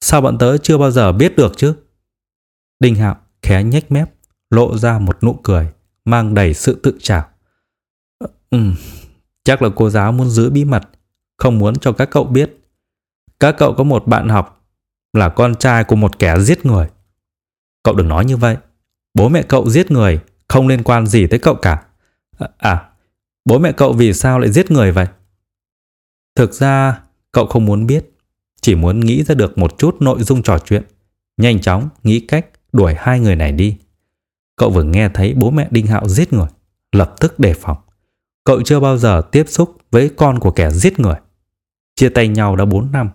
Sao 0.01 0.21
bọn 0.21 0.37
tớ 0.37 0.57
chưa 0.57 0.77
bao 0.77 0.91
giờ 0.91 1.11
biết 1.11 1.35
được 1.35 1.53
chứ? 1.57 1.75
Đinh 2.79 2.95
Hạo 2.95 3.15
khẽ 3.41 3.63
nhếch 3.63 3.91
mép, 3.91 4.09
lộ 4.49 4.77
ra 4.77 4.99
một 4.99 5.23
nụ 5.23 5.39
cười, 5.43 5.73
mang 6.05 6.33
đầy 6.33 6.53
sự 6.53 6.79
tự 6.83 6.97
trào. 7.01 7.29
Ừ, 8.49 8.59
chắc 9.43 9.61
là 9.61 9.69
cô 9.75 9.89
giáo 9.89 10.11
muốn 10.11 10.29
giữ 10.29 10.49
bí 10.49 10.65
mật, 10.65 10.89
không 11.37 11.59
muốn 11.59 11.75
cho 11.75 11.91
các 11.91 12.09
cậu 12.11 12.23
biết. 12.23 12.57
Các 13.39 13.55
cậu 13.57 13.73
có 13.73 13.83
một 13.83 14.07
bạn 14.07 14.29
học 14.29 14.65
là 15.13 15.29
con 15.29 15.55
trai 15.55 15.83
của 15.83 15.95
một 15.95 16.19
kẻ 16.19 16.39
giết 16.39 16.65
người. 16.65 16.89
Cậu 17.85 17.95
đừng 17.95 18.07
nói 18.07 18.25
như 18.25 18.37
vậy. 18.37 18.57
Bố 19.13 19.29
mẹ 19.29 19.43
cậu 19.43 19.69
giết 19.69 19.91
người 19.91 20.19
không 20.47 20.67
liên 20.67 20.83
quan 20.83 21.07
gì 21.07 21.27
tới 21.27 21.39
cậu 21.39 21.55
cả. 21.55 21.83
À, 22.37 22.47
à 22.57 22.89
bố 23.45 23.59
mẹ 23.59 23.71
cậu 23.71 23.93
vì 23.93 24.13
sao 24.13 24.39
lại 24.39 24.51
giết 24.51 24.71
người 24.71 24.91
vậy? 24.91 25.07
Thực 26.35 26.53
ra, 26.53 27.01
cậu 27.31 27.45
không 27.45 27.65
muốn 27.65 27.87
biết. 27.87 28.11
Chỉ 28.61 28.75
muốn 28.75 28.99
nghĩ 28.99 29.23
ra 29.23 29.35
được 29.35 29.57
một 29.57 29.77
chút 29.77 30.01
nội 30.01 30.23
dung 30.23 30.43
trò 30.43 30.59
chuyện. 30.59 30.83
Nhanh 31.37 31.61
chóng 31.61 31.89
nghĩ 32.03 32.19
cách 32.19 32.45
đuổi 32.73 32.95
hai 32.97 33.19
người 33.19 33.35
này 33.35 33.51
đi. 33.51 33.77
Cậu 34.55 34.69
vừa 34.69 34.83
nghe 34.83 35.09
thấy 35.09 35.33
bố 35.33 35.51
mẹ 35.51 35.67
Đinh 35.71 35.87
Hạo 35.87 36.09
giết 36.09 36.33
người, 36.33 36.47
lập 36.91 37.15
tức 37.19 37.39
đề 37.39 37.53
phòng. 37.53 37.77
Cậu 38.43 38.61
chưa 38.61 38.79
bao 38.79 38.97
giờ 38.97 39.21
tiếp 39.31 39.45
xúc 39.47 39.77
với 39.91 40.11
con 40.17 40.39
của 40.39 40.51
kẻ 40.51 40.71
giết 40.71 40.99
người. 40.99 41.15
Chia 41.95 42.09
tay 42.09 42.27
nhau 42.27 42.55
đã 42.55 42.65
4 42.65 42.91
năm. 42.91 43.09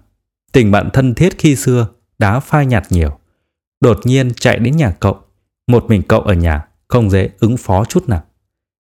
Tình 0.52 0.70
bạn 0.70 0.90
thân 0.92 1.14
thiết 1.14 1.38
khi 1.38 1.56
xưa 1.56 1.88
đã 2.18 2.40
phai 2.40 2.66
nhạt 2.66 2.84
nhiều. 2.90 3.19
Đột 3.80 4.00
nhiên 4.04 4.34
chạy 4.34 4.58
đến 4.58 4.76
nhà 4.76 4.96
cậu. 5.00 5.20
Một 5.66 5.84
mình 5.88 6.02
cậu 6.08 6.20
ở 6.20 6.34
nhà 6.34 6.68
không 6.88 7.10
dễ 7.10 7.30
ứng 7.40 7.56
phó 7.56 7.84
chút 7.84 8.08
nào. 8.08 8.24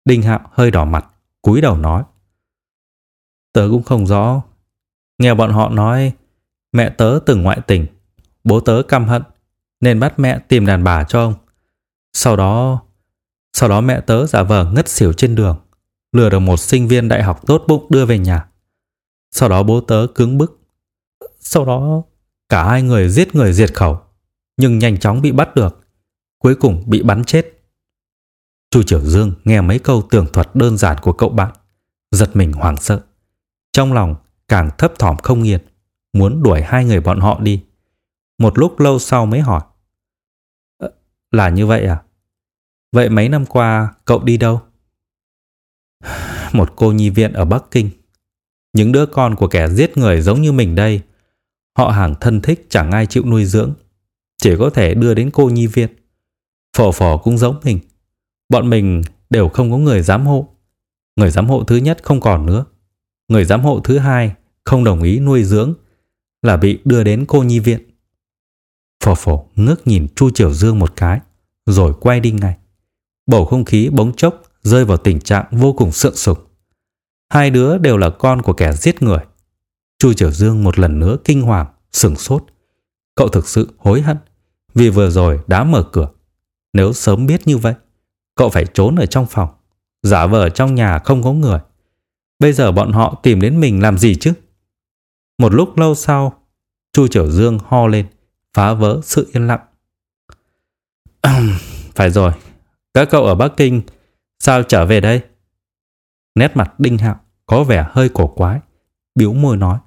Đinh 0.05 0.21
Hạo 0.21 0.39
hơi 0.51 0.71
đỏ 0.71 0.85
mặt, 0.85 1.05
cúi 1.41 1.61
đầu 1.61 1.77
nói. 1.77 2.03
Tớ 3.53 3.67
cũng 3.71 3.83
không 3.83 4.07
rõ. 4.07 4.41
Nghe 5.17 5.33
bọn 5.33 5.51
họ 5.51 5.69
nói 5.69 6.13
mẹ 6.71 6.89
tớ 6.89 7.19
từng 7.25 7.41
ngoại 7.41 7.59
tình, 7.67 7.85
bố 8.43 8.59
tớ 8.59 8.81
căm 8.87 9.05
hận 9.05 9.23
nên 9.81 9.99
bắt 9.99 10.19
mẹ 10.19 10.39
tìm 10.47 10.65
đàn 10.65 10.83
bà 10.83 11.03
cho 11.03 11.23
ông. 11.23 11.33
Sau 12.13 12.35
đó, 12.35 12.81
sau 13.53 13.69
đó 13.69 13.81
mẹ 13.81 14.01
tớ 14.01 14.25
giả 14.25 14.43
vờ 14.43 14.71
ngất 14.71 14.89
xỉu 14.89 15.13
trên 15.13 15.35
đường, 15.35 15.57
lừa 16.11 16.29
được 16.29 16.39
một 16.39 16.57
sinh 16.57 16.87
viên 16.87 17.07
đại 17.07 17.23
học 17.23 17.47
tốt 17.47 17.63
bụng 17.67 17.85
đưa 17.89 18.05
về 18.05 18.19
nhà. 18.19 18.47
Sau 19.31 19.49
đó 19.49 19.63
bố 19.63 19.81
tớ 19.81 20.07
cứng 20.15 20.37
bức. 20.37 20.59
Sau 21.39 21.65
đó, 21.65 22.03
cả 22.49 22.63
hai 22.63 22.81
người 22.81 23.09
giết 23.09 23.35
người 23.35 23.53
diệt 23.53 23.73
khẩu, 23.73 24.01
nhưng 24.57 24.79
nhanh 24.79 24.99
chóng 24.99 25.21
bị 25.21 25.31
bắt 25.31 25.55
được, 25.55 25.87
cuối 26.39 26.55
cùng 26.55 26.83
bị 26.85 27.03
bắn 27.03 27.23
chết. 27.23 27.53
Chu 28.71 28.83
Triều 28.83 29.01
Dương 29.01 29.33
nghe 29.43 29.61
mấy 29.61 29.79
câu 29.79 30.07
tường 30.09 30.25
thuật 30.33 30.49
đơn 30.53 30.77
giản 30.77 30.97
của 31.01 31.13
cậu 31.13 31.29
bạn, 31.29 31.51
giật 32.11 32.35
mình 32.35 32.53
hoảng 32.53 32.77
sợ. 32.77 33.01
Trong 33.71 33.93
lòng 33.93 34.15
càng 34.47 34.69
thấp 34.77 34.93
thỏm 34.99 35.17
không 35.17 35.43
yên, 35.43 35.61
muốn 36.13 36.43
đuổi 36.43 36.61
hai 36.61 36.85
người 36.85 37.01
bọn 37.01 37.19
họ 37.19 37.39
đi. 37.39 37.63
Một 38.37 38.57
lúc 38.57 38.79
lâu 38.79 38.99
sau 38.99 39.25
mới 39.25 39.39
hỏi. 39.39 39.61
Ờ, 40.77 40.91
là 41.31 41.49
như 41.49 41.65
vậy 41.65 41.85
à? 41.85 42.03
Vậy 42.91 43.09
mấy 43.09 43.29
năm 43.29 43.45
qua 43.45 43.93
cậu 44.05 44.23
đi 44.23 44.37
đâu? 44.37 44.61
Một 46.53 46.73
cô 46.75 46.91
nhi 46.91 47.09
viện 47.09 47.33
ở 47.33 47.45
Bắc 47.45 47.63
Kinh. 47.71 47.89
Những 48.73 48.91
đứa 48.91 49.05
con 49.05 49.35
của 49.35 49.47
kẻ 49.47 49.67
giết 49.69 49.97
người 49.97 50.21
giống 50.21 50.41
như 50.41 50.51
mình 50.51 50.75
đây. 50.75 51.01
Họ 51.77 51.89
hàng 51.89 52.15
thân 52.21 52.41
thích 52.41 52.65
chẳng 52.69 52.91
ai 52.91 53.05
chịu 53.05 53.25
nuôi 53.25 53.45
dưỡng. 53.45 53.73
Chỉ 54.47 54.55
có 54.59 54.69
thể 54.69 54.93
đưa 54.93 55.13
đến 55.13 55.29
cô 55.33 55.49
nhi 55.49 55.67
viện. 55.67 55.89
Phổ 56.77 56.91
phổ 56.91 57.17
cũng 57.17 57.37
giống 57.37 57.59
mình. 57.63 57.79
Bọn 58.49 58.69
mình 58.69 59.01
đều 59.29 59.49
không 59.49 59.71
có 59.71 59.77
người 59.77 60.01
giám 60.01 60.25
hộ. 60.25 60.47
Người 61.15 61.31
giám 61.31 61.47
hộ 61.47 61.63
thứ 61.63 61.75
nhất 61.75 62.03
không 62.03 62.19
còn 62.19 62.45
nữa. 62.45 62.65
Người 63.27 63.45
giám 63.45 63.61
hộ 63.61 63.79
thứ 63.83 63.97
hai 63.97 64.33
không 64.63 64.83
đồng 64.83 65.03
ý 65.03 65.19
nuôi 65.19 65.43
dưỡng 65.43 65.73
là 66.41 66.57
bị 66.57 66.79
đưa 66.85 67.03
đến 67.03 67.25
cô 67.27 67.43
nhi 67.43 67.59
viện. 67.59 67.81
Phổ 69.03 69.15
phổ 69.15 69.45
ngước 69.55 69.87
nhìn 69.87 70.07
Chu 70.15 70.29
Triều 70.29 70.53
Dương 70.53 70.79
một 70.79 70.95
cái, 70.95 71.19
rồi 71.65 71.93
quay 71.99 72.19
đi 72.19 72.31
ngay. 72.31 72.57
Bầu 73.25 73.45
không 73.45 73.65
khí 73.65 73.89
bỗng 73.89 74.15
chốc 74.15 74.41
rơi 74.63 74.85
vào 74.85 74.97
tình 74.97 75.19
trạng 75.19 75.45
vô 75.51 75.73
cùng 75.73 75.91
sượng 75.91 76.15
sục. 76.15 76.51
Hai 77.29 77.49
đứa 77.49 77.77
đều 77.77 77.97
là 77.97 78.09
con 78.09 78.41
của 78.41 78.53
kẻ 78.53 78.73
giết 78.73 79.01
người. 79.01 79.21
Chu 79.99 80.13
Triều 80.13 80.31
Dương 80.31 80.63
một 80.63 80.79
lần 80.79 80.99
nữa 80.99 81.17
kinh 81.23 81.41
hoàng, 81.41 81.67
sửng 81.91 82.15
sốt. 82.15 82.43
Cậu 83.15 83.27
thực 83.27 83.47
sự 83.47 83.73
hối 83.77 84.01
hận 84.01 84.17
vì 84.77 84.89
vừa 84.89 85.09
rồi 85.09 85.39
đã 85.47 85.63
mở 85.63 85.83
cửa. 85.91 86.09
Nếu 86.73 86.93
sớm 86.93 87.25
biết 87.25 87.47
như 87.47 87.57
vậy, 87.57 87.73
cậu 88.35 88.49
phải 88.49 88.65
trốn 88.73 88.95
ở 88.95 89.05
trong 89.05 89.25
phòng, 89.29 89.49
giả 90.03 90.25
vờ 90.25 90.49
trong 90.49 90.75
nhà 90.75 90.99
không 90.99 91.23
có 91.23 91.33
người. 91.33 91.59
Bây 92.39 92.53
giờ 92.53 92.71
bọn 92.71 92.91
họ 92.91 93.19
tìm 93.23 93.41
đến 93.41 93.59
mình 93.59 93.81
làm 93.81 93.97
gì 93.97 94.15
chứ? 94.15 94.33
Một 95.37 95.53
lúc 95.53 95.77
lâu 95.77 95.95
sau, 95.95 96.43
Chu 96.93 97.07
Triều 97.07 97.31
Dương 97.31 97.59
ho 97.65 97.87
lên 97.87 98.07
phá 98.53 98.73
vỡ 98.73 98.99
sự 99.03 99.29
yên 99.33 99.47
lặng. 99.47 99.65
Phải 101.95 102.09
rồi, 102.09 102.31
các 102.93 103.07
cậu 103.11 103.25
ở 103.25 103.35
Bắc 103.35 103.51
Kinh 103.57 103.81
sao 104.39 104.63
trở 104.63 104.85
về 104.85 105.01
đây? 105.01 105.21
Nét 106.35 106.51
mặt 106.55 106.79
Đinh 106.79 106.97
Hạo 106.97 107.19
có 107.45 107.63
vẻ 107.63 107.87
hơi 107.91 108.09
cổ 108.13 108.27
quái, 108.27 108.59
biếu 109.15 109.33
môi 109.33 109.57
nói. 109.57 109.79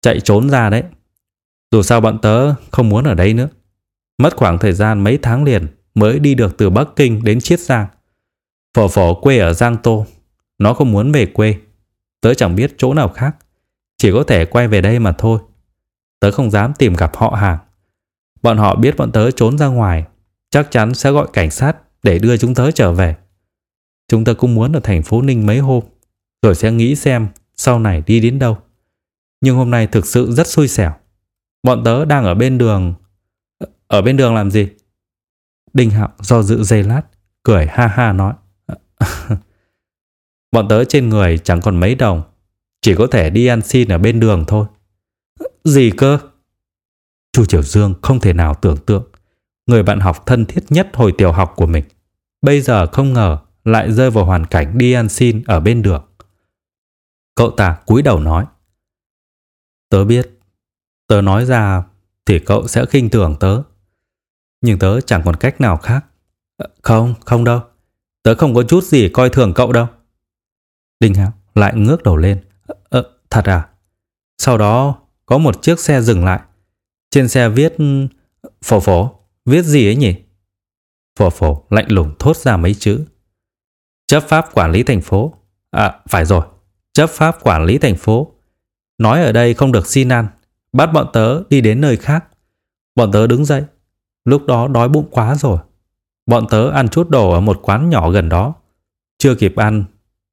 Chạy 0.00 0.20
trốn 0.20 0.50
ra 0.50 0.70
đấy. 0.70 0.82
Dù 1.70 1.82
sao 1.82 2.00
bọn 2.00 2.18
tớ 2.22 2.54
không 2.70 2.88
muốn 2.88 3.04
ở 3.04 3.14
đây 3.14 3.34
nữa. 3.34 3.48
Mất 4.22 4.36
khoảng 4.36 4.58
thời 4.58 4.72
gian 4.72 5.04
mấy 5.04 5.18
tháng 5.22 5.44
liền 5.44 5.66
mới 5.94 6.18
đi 6.18 6.34
được 6.34 6.56
từ 6.58 6.70
Bắc 6.70 6.88
Kinh 6.96 7.24
đến 7.24 7.40
Chiết 7.40 7.60
Giang. 7.60 7.86
Phổ 8.74 8.88
phổ 8.88 9.14
quê 9.14 9.38
ở 9.38 9.52
Giang 9.52 9.76
Tô. 9.82 10.06
Nó 10.58 10.74
không 10.74 10.92
muốn 10.92 11.12
về 11.12 11.26
quê. 11.26 11.56
Tớ 12.20 12.34
chẳng 12.34 12.56
biết 12.56 12.74
chỗ 12.78 12.94
nào 12.94 13.08
khác. 13.08 13.36
Chỉ 13.98 14.12
có 14.12 14.22
thể 14.22 14.44
quay 14.44 14.68
về 14.68 14.80
đây 14.80 14.98
mà 14.98 15.12
thôi. 15.12 15.38
Tớ 16.20 16.30
không 16.30 16.50
dám 16.50 16.72
tìm 16.78 16.94
gặp 16.94 17.16
họ 17.16 17.30
hàng. 17.30 17.58
Bọn 18.42 18.58
họ 18.58 18.76
biết 18.76 18.96
bọn 18.96 19.12
tớ 19.12 19.30
trốn 19.30 19.58
ra 19.58 19.66
ngoài, 19.66 20.04
chắc 20.50 20.70
chắn 20.70 20.94
sẽ 20.94 21.10
gọi 21.10 21.26
cảnh 21.32 21.50
sát 21.50 21.76
để 22.02 22.18
đưa 22.18 22.36
chúng 22.36 22.54
tớ 22.54 22.70
trở 22.70 22.92
về. 22.92 23.16
Chúng 24.08 24.24
tớ 24.24 24.34
cũng 24.34 24.54
muốn 24.54 24.72
ở 24.72 24.80
thành 24.80 25.02
phố 25.02 25.22
Ninh 25.22 25.46
mấy 25.46 25.58
hôm, 25.58 25.84
rồi 26.42 26.54
sẽ 26.54 26.72
nghĩ 26.72 26.96
xem 26.96 27.28
sau 27.56 27.78
này 27.78 28.02
đi 28.06 28.20
đến 28.20 28.38
đâu. 28.38 28.58
Nhưng 29.40 29.56
hôm 29.56 29.70
nay 29.70 29.86
thực 29.86 30.06
sự 30.06 30.32
rất 30.32 30.46
xui 30.46 30.68
xẻo. 30.68 30.92
Bọn 31.62 31.84
tớ 31.84 32.04
đang 32.04 32.24
ở 32.24 32.34
bên 32.34 32.58
đường... 32.58 32.94
Ở 33.92 34.02
bên 34.02 34.16
đường 34.16 34.34
làm 34.34 34.50
gì? 34.50 34.68
Đinh 35.72 35.90
Hạo 35.90 36.12
do 36.20 36.42
dự 36.42 36.62
giây 36.62 36.82
lát, 36.82 37.02
cười 37.42 37.66
ha 37.66 37.86
ha 37.86 38.12
nói. 38.12 38.34
Bọn 40.52 40.68
tớ 40.68 40.84
trên 40.84 41.08
người 41.08 41.38
chẳng 41.38 41.60
còn 41.60 41.80
mấy 41.80 41.94
đồng, 41.94 42.22
chỉ 42.82 42.94
có 42.94 43.06
thể 43.10 43.30
đi 43.30 43.46
ăn 43.46 43.62
xin 43.62 43.88
ở 43.88 43.98
bên 43.98 44.20
đường 44.20 44.44
thôi. 44.48 44.66
Gì 45.64 45.90
cơ? 45.96 46.18
Chu 47.32 47.44
Triều 47.44 47.62
Dương 47.62 47.94
không 48.02 48.20
thể 48.20 48.32
nào 48.32 48.54
tưởng 48.54 48.76
tượng 48.76 49.04
người 49.66 49.82
bạn 49.82 50.00
học 50.00 50.26
thân 50.26 50.46
thiết 50.46 50.64
nhất 50.70 50.88
hồi 50.92 51.14
tiểu 51.18 51.32
học 51.32 51.52
của 51.56 51.66
mình 51.66 51.84
bây 52.42 52.60
giờ 52.60 52.86
không 52.86 53.12
ngờ 53.12 53.38
lại 53.64 53.92
rơi 53.92 54.10
vào 54.10 54.24
hoàn 54.24 54.46
cảnh 54.46 54.78
đi 54.78 54.92
ăn 54.92 55.08
xin 55.08 55.42
ở 55.46 55.60
bên 55.60 55.82
đường. 55.82 56.04
Cậu 57.34 57.50
ta 57.50 57.78
cúi 57.86 58.02
đầu 58.02 58.20
nói 58.20 58.46
Tớ 59.88 60.04
biết 60.04 60.30
Tớ 61.06 61.20
nói 61.20 61.44
ra 61.44 61.84
thì 62.26 62.38
cậu 62.38 62.68
sẽ 62.68 62.86
khinh 62.86 63.10
thường 63.10 63.36
tớ 63.40 63.62
nhưng 64.62 64.78
tớ 64.78 65.00
chẳng 65.00 65.22
còn 65.24 65.36
cách 65.36 65.60
nào 65.60 65.76
khác 65.76 66.04
ờ, 66.56 66.68
Không, 66.82 67.14
không 67.24 67.44
đâu 67.44 67.60
Tớ 68.22 68.34
không 68.34 68.54
có 68.54 68.62
chút 68.62 68.84
gì 68.84 69.08
coi 69.08 69.30
thường 69.30 69.54
cậu 69.54 69.72
đâu 69.72 69.86
Đinh 71.00 71.14
Hạo 71.14 71.32
lại 71.54 71.74
ngước 71.76 72.02
đầu 72.02 72.16
lên 72.16 72.44
Ờ, 72.66 72.74
ờ 72.88 73.12
thật 73.30 73.44
à 73.44 73.68
Sau 74.38 74.58
đó 74.58 75.02
có 75.26 75.38
một 75.38 75.62
chiếc 75.62 75.80
xe 75.80 76.00
dừng 76.00 76.24
lại. 76.24 76.40
Trên 77.10 77.28
xe 77.28 77.48
viết 77.48 77.74
ừ, 77.78 78.06
Phổ 78.64 78.80
phổ, 78.80 79.10
viết 79.44 79.62
gì 79.62 79.88
ấy 79.88 79.96
nhỉ? 79.96 80.14
Phổ 81.18 81.30
phổ 81.30 81.62
lạnh 81.70 81.86
lùng 81.88 82.14
thốt 82.18 82.36
ra 82.36 82.56
mấy 82.56 82.74
chữ. 82.74 83.04
Chấp 84.06 84.20
pháp 84.20 84.54
quản 84.54 84.72
lý 84.72 84.82
thành 84.82 85.00
phố. 85.00 85.34
À, 85.70 86.00
phải 86.08 86.24
rồi. 86.24 86.46
Chấp 86.92 87.10
pháp 87.10 87.36
quản 87.42 87.64
lý 87.64 87.78
thành 87.78 87.96
phố. 87.96 88.32
Nói 88.98 89.22
ở 89.22 89.32
đây 89.32 89.54
không 89.54 89.72
được 89.72 89.86
xin 89.86 90.08
ăn. 90.08 90.28
Bắt 90.72 90.86
bọn 90.86 91.06
tớ 91.12 91.42
đi 91.50 91.60
đến 91.60 91.80
nơi 91.80 91.96
khác. 91.96 92.24
Bọn 92.94 93.12
tớ 93.12 93.26
đứng 93.26 93.44
dậy. 93.44 93.64
Lúc 94.24 94.46
đó 94.46 94.68
đói 94.68 94.88
bụng 94.88 95.06
quá 95.10 95.34
rồi. 95.34 95.58
Bọn 96.26 96.46
tớ 96.50 96.70
ăn 96.70 96.88
chút 96.88 97.10
đồ 97.10 97.30
ở 97.30 97.40
một 97.40 97.60
quán 97.62 97.90
nhỏ 97.90 98.10
gần 98.10 98.28
đó. 98.28 98.54
Chưa 99.18 99.34
kịp 99.34 99.56
ăn 99.56 99.84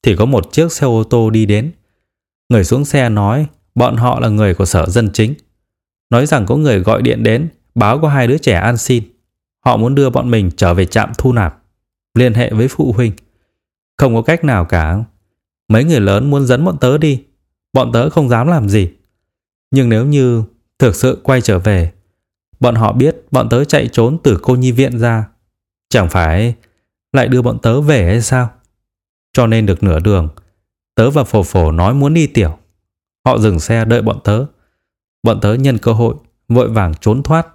thì 0.03 0.15
có 0.15 0.25
một 0.25 0.51
chiếc 0.51 0.71
xe 0.71 0.87
ô 0.87 1.03
tô 1.03 1.29
đi 1.29 1.45
đến. 1.45 1.71
Người 2.49 2.63
xuống 2.63 2.85
xe 2.85 3.09
nói 3.09 3.47
bọn 3.75 3.97
họ 3.97 4.19
là 4.19 4.29
người 4.29 4.53
của 4.53 4.65
sở 4.65 4.85
dân 4.85 5.09
chính. 5.13 5.33
Nói 6.09 6.25
rằng 6.25 6.45
có 6.45 6.55
người 6.55 6.79
gọi 6.79 7.01
điện 7.01 7.23
đến 7.23 7.49
báo 7.75 7.99
có 7.99 8.09
hai 8.09 8.27
đứa 8.27 8.37
trẻ 8.37 8.53
ăn 8.53 8.77
xin. 8.77 9.03
Họ 9.65 9.77
muốn 9.77 9.95
đưa 9.95 10.09
bọn 10.09 10.31
mình 10.31 10.51
trở 10.57 10.73
về 10.73 10.85
trạm 10.85 11.11
thu 11.17 11.33
nạp. 11.33 11.61
Liên 12.13 12.33
hệ 12.33 12.53
với 12.53 12.67
phụ 12.67 12.93
huynh. 12.93 13.11
Không 13.97 14.15
có 14.15 14.21
cách 14.21 14.43
nào 14.43 14.65
cả. 14.65 15.03
Mấy 15.67 15.83
người 15.83 15.99
lớn 15.99 16.29
muốn 16.29 16.45
dẫn 16.45 16.65
bọn 16.65 16.77
tớ 16.77 16.97
đi. 16.97 17.23
Bọn 17.73 17.91
tớ 17.91 18.09
không 18.09 18.29
dám 18.29 18.47
làm 18.47 18.69
gì. 18.69 18.89
Nhưng 19.71 19.89
nếu 19.89 20.05
như 20.05 20.43
thực 20.79 20.95
sự 20.95 21.21
quay 21.23 21.41
trở 21.41 21.59
về, 21.59 21.91
bọn 22.59 22.75
họ 22.75 22.93
biết 22.93 23.15
bọn 23.32 23.49
tớ 23.49 23.65
chạy 23.65 23.89
trốn 23.91 24.17
từ 24.23 24.39
cô 24.41 24.55
nhi 24.55 24.71
viện 24.71 24.99
ra. 24.99 25.27
Chẳng 25.89 26.09
phải 26.09 26.55
lại 27.13 27.27
đưa 27.27 27.41
bọn 27.41 27.59
tớ 27.61 27.82
về 27.82 28.05
hay 28.05 28.21
sao? 28.21 28.51
Cho 29.34 29.47
nên 29.47 29.65
được 29.65 29.84
nửa 29.84 29.99
đường, 29.99 30.30
tớ 30.95 31.09
và 31.09 31.23
phổ 31.23 31.43
phổ 31.43 31.71
nói 31.71 31.93
muốn 31.93 32.13
đi 32.13 32.27
tiểu. 32.27 32.57
Họ 33.25 33.38
dừng 33.38 33.59
xe 33.59 33.86
đợi 33.86 34.01
bọn 34.01 34.19
tớ. 34.23 34.45
Bọn 35.23 35.41
tớ 35.41 35.53
nhân 35.53 35.77
cơ 35.77 35.93
hội, 35.93 36.15
vội 36.47 36.69
vàng 36.69 36.93
trốn 37.01 37.23
thoát. 37.23 37.47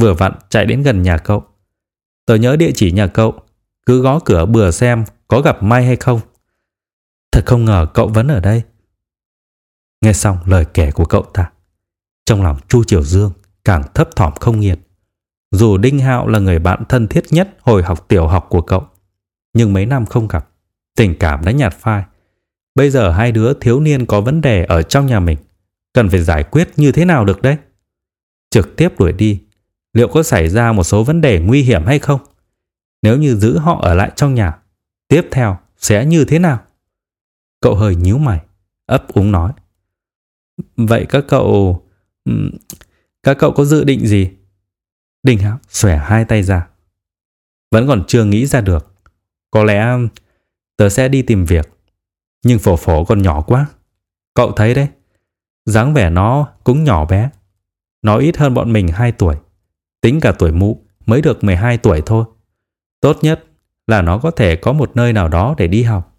Vừa 0.00 0.14
vặn 0.14 0.32
chạy 0.48 0.66
đến 0.66 0.82
gần 0.82 1.02
nhà 1.02 1.18
cậu. 1.18 1.44
Tớ 2.26 2.34
nhớ 2.34 2.56
địa 2.56 2.70
chỉ 2.74 2.92
nhà 2.92 3.06
cậu, 3.06 3.40
cứ 3.86 4.02
gõ 4.02 4.20
cửa 4.24 4.46
bừa 4.46 4.70
xem 4.70 5.04
có 5.28 5.40
gặp 5.40 5.62
may 5.62 5.86
hay 5.86 5.96
không. 5.96 6.20
Thật 7.32 7.42
không 7.46 7.64
ngờ 7.64 7.86
cậu 7.94 8.08
vẫn 8.08 8.28
ở 8.28 8.40
đây. 8.40 8.62
Nghe 10.00 10.12
xong 10.12 10.38
lời 10.46 10.64
kể 10.74 10.90
của 10.90 11.04
cậu 11.04 11.22
ta, 11.22 11.52
trong 12.24 12.42
lòng 12.42 12.58
Chu 12.68 12.84
Triều 12.84 13.02
Dương 13.02 13.32
càng 13.64 13.82
thấp 13.94 14.16
thỏm 14.16 14.32
không 14.40 14.60
nghiệt. 14.60 14.78
Dù 15.50 15.76
Đinh 15.76 15.98
Hạo 15.98 16.28
là 16.28 16.38
người 16.38 16.58
bạn 16.58 16.82
thân 16.88 17.08
thiết 17.08 17.24
nhất 17.30 17.56
hồi 17.60 17.82
học 17.82 18.08
tiểu 18.08 18.26
học 18.26 18.46
của 18.48 18.62
cậu, 18.62 18.86
nhưng 19.54 19.72
mấy 19.72 19.86
năm 19.86 20.06
không 20.06 20.28
gặp, 20.28 20.48
tình 20.96 21.14
cảm 21.18 21.44
đã 21.44 21.52
nhạt 21.52 21.74
phai. 21.74 22.04
Bây 22.74 22.90
giờ 22.90 23.10
hai 23.10 23.32
đứa 23.32 23.54
thiếu 23.54 23.80
niên 23.80 24.06
có 24.06 24.20
vấn 24.20 24.40
đề 24.40 24.64
ở 24.64 24.82
trong 24.82 25.06
nhà 25.06 25.20
mình, 25.20 25.38
cần 25.92 26.08
phải 26.08 26.22
giải 26.22 26.44
quyết 26.44 26.68
như 26.76 26.92
thế 26.92 27.04
nào 27.04 27.24
được 27.24 27.42
đấy? 27.42 27.56
Trực 28.50 28.76
tiếp 28.76 28.88
đuổi 28.98 29.12
đi, 29.12 29.42
liệu 29.92 30.08
có 30.08 30.22
xảy 30.22 30.48
ra 30.48 30.72
một 30.72 30.84
số 30.84 31.04
vấn 31.04 31.20
đề 31.20 31.40
nguy 31.40 31.62
hiểm 31.62 31.84
hay 31.86 31.98
không? 31.98 32.20
Nếu 33.02 33.18
như 33.18 33.34
giữ 33.34 33.58
họ 33.58 33.80
ở 33.82 33.94
lại 33.94 34.12
trong 34.16 34.34
nhà, 34.34 34.58
tiếp 35.08 35.28
theo 35.30 35.58
sẽ 35.76 36.06
như 36.06 36.24
thế 36.24 36.38
nào? 36.38 36.58
Cậu 37.60 37.74
hơi 37.74 37.96
nhíu 37.96 38.18
mày, 38.18 38.40
ấp 38.86 39.08
úng 39.12 39.32
nói. 39.32 39.52
Vậy 40.76 41.06
các 41.08 41.24
cậu... 41.28 41.82
Các 43.22 43.36
cậu 43.38 43.52
có 43.52 43.64
dự 43.64 43.84
định 43.84 44.06
gì? 44.06 44.30
Đinh 45.22 45.38
Hạo 45.38 45.58
xòe 45.68 45.96
hai 45.96 46.24
tay 46.24 46.42
ra. 46.42 46.68
Vẫn 47.70 47.88
còn 47.88 48.04
chưa 48.06 48.24
nghĩ 48.24 48.46
ra 48.46 48.60
được. 48.60 48.94
Có 49.50 49.64
lẽ 49.64 49.86
tớ 50.76 50.88
sẽ 50.88 51.08
đi 51.08 51.22
tìm 51.22 51.44
việc. 51.44 51.70
Nhưng 52.44 52.58
phổ 52.58 52.76
phổ 52.76 53.04
còn 53.04 53.22
nhỏ 53.22 53.40
quá. 53.40 53.66
Cậu 54.34 54.52
thấy 54.52 54.74
đấy. 54.74 54.88
dáng 55.66 55.94
vẻ 55.94 56.10
nó 56.10 56.48
cũng 56.64 56.84
nhỏ 56.84 57.04
bé. 57.04 57.30
Nó 58.02 58.18
ít 58.18 58.36
hơn 58.36 58.54
bọn 58.54 58.72
mình 58.72 58.88
2 58.88 59.12
tuổi. 59.12 59.36
Tính 60.00 60.20
cả 60.20 60.32
tuổi 60.38 60.52
mụ 60.52 60.82
mới 61.06 61.22
được 61.22 61.44
12 61.44 61.78
tuổi 61.78 62.02
thôi. 62.06 62.24
Tốt 63.00 63.18
nhất 63.22 63.44
là 63.86 64.02
nó 64.02 64.18
có 64.18 64.30
thể 64.30 64.56
có 64.56 64.72
một 64.72 64.96
nơi 64.96 65.12
nào 65.12 65.28
đó 65.28 65.54
để 65.58 65.66
đi 65.66 65.82
học. 65.82 66.16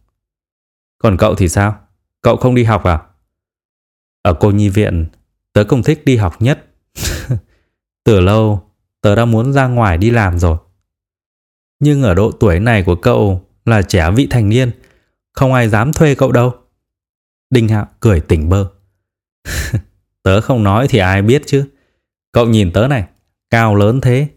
Còn 0.97 1.17
cậu 1.17 1.35
thì 1.35 1.49
sao? 1.49 1.79
Cậu 2.21 2.37
không 2.37 2.55
đi 2.55 2.63
học 2.63 2.83
à? 2.83 3.01
Ở 4.21 4.33
cô 4.33 4.51
nhi 4.51 4.69
viện, 4.69 5.05
tớ 5.53 5.63
không 5.63 5.83
thích 5.83 6.01
đi 6.05 6.17
học 6.17 6.41
nhất. 6.41 6.65
Từ 8.03 8.19
lâu, 8.19 8.68
tớ 9.01 9.15
đã 9.15 9.25
muốn 9.25 9.53
ra 9.53 9.67
ngoài 9.67 9.97
đi 9.97 10.09
làm 10.09 10.39
rồi. 10.39 10.57
Nhưng 11.79 12.01
ở 12.01 12.13
độ 12.13 12.31
tuổi 12.31 12.59
này 12.59 12.83
của 12.83 12.95
cậu 12.95 13.47
là 13.65 13.81
trẻ 13.81 14.11
vị 14.15 14.27
thành 14.29 14.49
niên, 14.49 14.71
không 15.33 15.53
ai 15.53 15.69
dám 15.69 15.93
thuê 15.93 16.15
cậu 16.15 16.31
đâu. 16.31 16.53
Đinh 17.49 17.67
Hạo 17.67 17.87
cười 17.99 18.19
tỉnh 18.19 18.49
bơ. 18.49 18.69
tớ 20.23 20.41
không 20.41 20.63
nói 20.63 20.87
thì 20.87 20.99
ai 20.99 21.21
biết 21.21 21.41
chứ. 21.45 21.65
Cậu 22.31 22.45
nhìn 22.45 22.71
tớ 22.71 22.87
này, 22.87 23.07
cao 23.49 23.75
lớn 23.75 24.01
thế, 24.01 24.27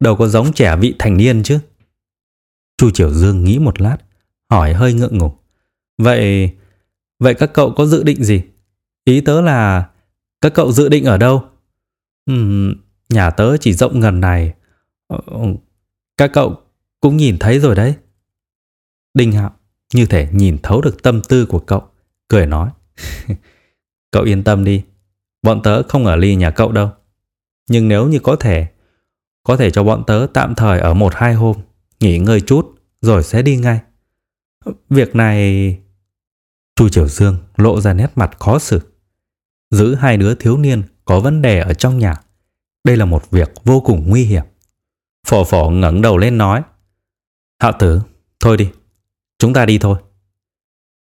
đâu 0.00 0.16
có 0.16 0.28
giống 0.28 0.52
trẻ 0.52 0.76
vị 0.76 0.94
thành 0.98 1.16
niên 1.16 1.42
chứ. 1.42 1.58
Chu 2.76 2.90
Triều 2.90 3.10
Dương 3.10 3.44
nghĩ 3.44 3.58
một 3.58 3.80
lát, 3.80 3.96
hỏi 4.50 4.74
hơi 4.74 4.92
ngượng 4.92 5.18
ngùng. 5.18 5.36
Vậy, 5.98 6.50
vậy 7.18 7.34
các 7.34 7.50
cậu 7.54 7.74
có 7.76 7.86
dự 7.86 8.02
định 8.02 8.24
gì? 8.24 8.42
Ý 9.04 9.20
tớ 9.20 9.40
là 9.40 9.88
các 10.40 10.54
cậu 10.54 10.72
dự 10.72 10.88
định 10.88 11.04
ở 11.04 11.16
đâu? 11.16 11.44
Ừm, 12.26 12.74
nhà 13.10 13.30
tớ 13.30 13.56
chỉ 13.56 13.72
rộng 13.72 14.00
ngần 14.00 14.20
này. 14.20 14.54
Ờ, 15.06 15.18
ừ, 15.26 15.38
các 16.16 16.30
cậu 16.32 16.56
cũng 17.00 17.16
nhìn 17.16 17.38
thấy 17.38 17.58
rồi 17.58 17.74
đấy. 17.74 17.94
Đinh 19.14 19.32
Hạo 19.32 19.50
như 19.94 20.06
thể 20.06 20.28
nhìn 20.32 20.58
thấu 20.62 20.80
được 20.80 21.02
tâm 21.02 21.22
tư 21.22 21.46
của 21.46 21.58
cậu, 21.58 21.82
cười 22.28 22.46
nói. 22.46 22.70
cậu 24.10 24.22
yên 24.22 24.44
tâm 24.44 24.64
đi, 24.64 24.84
bọn 25.42 25.62
tớ 25.62 25.82
không 25.82 26.06
ở 26.06 26.16
ly 26.16 26.34
nhà 26.34 26.50
cậu 26.50 26.72
đâu. 26.72 26.90
Nhưng 27.70 27.88
nếu 27.88 28.08
như 28.08 28.18
có 28.18 28.36
thể, 28.36 28.66
có 29.42 29.56
thể 29.56 29.70
cho 29.70 29.84
bọn 29.84 30.04
tớ 30.06 30.26
tạm 30.34 30.54
thời 30.54 30.80
ở 30.80 30.94
một 30.94 31.14
hai 31.14 31.34
hôm, 31.34 31.56
nghỉ 32.00 32.18
ngơi 32.18 32.40
chút, 32.40 32.74
rồi 33.00 33.22
sẽ 33.22 33.42
đi 33.42 33.56
ngay. 33.56 33.80
Việc 34.90 35.16
này... 35.16 35.78
Chu 36.76 36.88
Triều 36.88 37.08
Dương 37.08 37.36
lộ 37.56 37.80
ra 37.80 37.92
nét 37.92 38.12
mặt 38.14 38.30
khó 38.38 38.58
xử. 38.58 38.80
Giữ 39.70 39.94
hai 39.94 40.16
đứa 40.16 40.34
thiếu 40.34 40.56
niên 40.56 40.82
có 41.04 41.20
vấn 41.20 41.42
đề 41.42 41.60
ở 41.60 41.74
trong 41.74 41.98
nhà. 41.98 42.14
Đây 42.84 42.96
là 42.96 43.04
một 43.04 43.30
việc 43.30 43.50
vô 43.64 43.80
cùng 43.80 44.08
nguy 44.08 44.24
hiểm. 44.24 44.44
Phổ 45.26 45.44
phổ 45.44 45.70
ngẩng 45.70 46.02
đầu 46.02 46.18
lên 46.18 46.38
nói. 46.38 46.62
Hạo 47.62 47.72
tử, 47.78 48.00
thôi 48.40 48.56
đi, 48.56 48.70
chúng 49.38 49.52
ta 49.52 49.66
đi 49.66 49.78
thôi. 49.78 49.98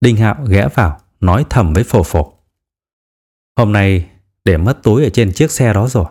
Đinh 0.00 0.16
Hạo 0.16 0.44
ghé 0.48 0.68
vào, 0.74 1.00
nói 1.20 1.46
thầm 1.50 1.72
với 1.72 1.84
phổ 1.84 2.02
phổ. 2.02 2.32
Hôm 3.56 3.72
nay 3.72 4.10
để 4.44 4.56
mất 4.56 4.82
túi 4.82 5.04
ở 5.04 5.10
trên 5.10 5.32
chiếc 5.32 5.50
xe 5.50 5.72
đó 5.72 5.88
rồi. 5.88 6.06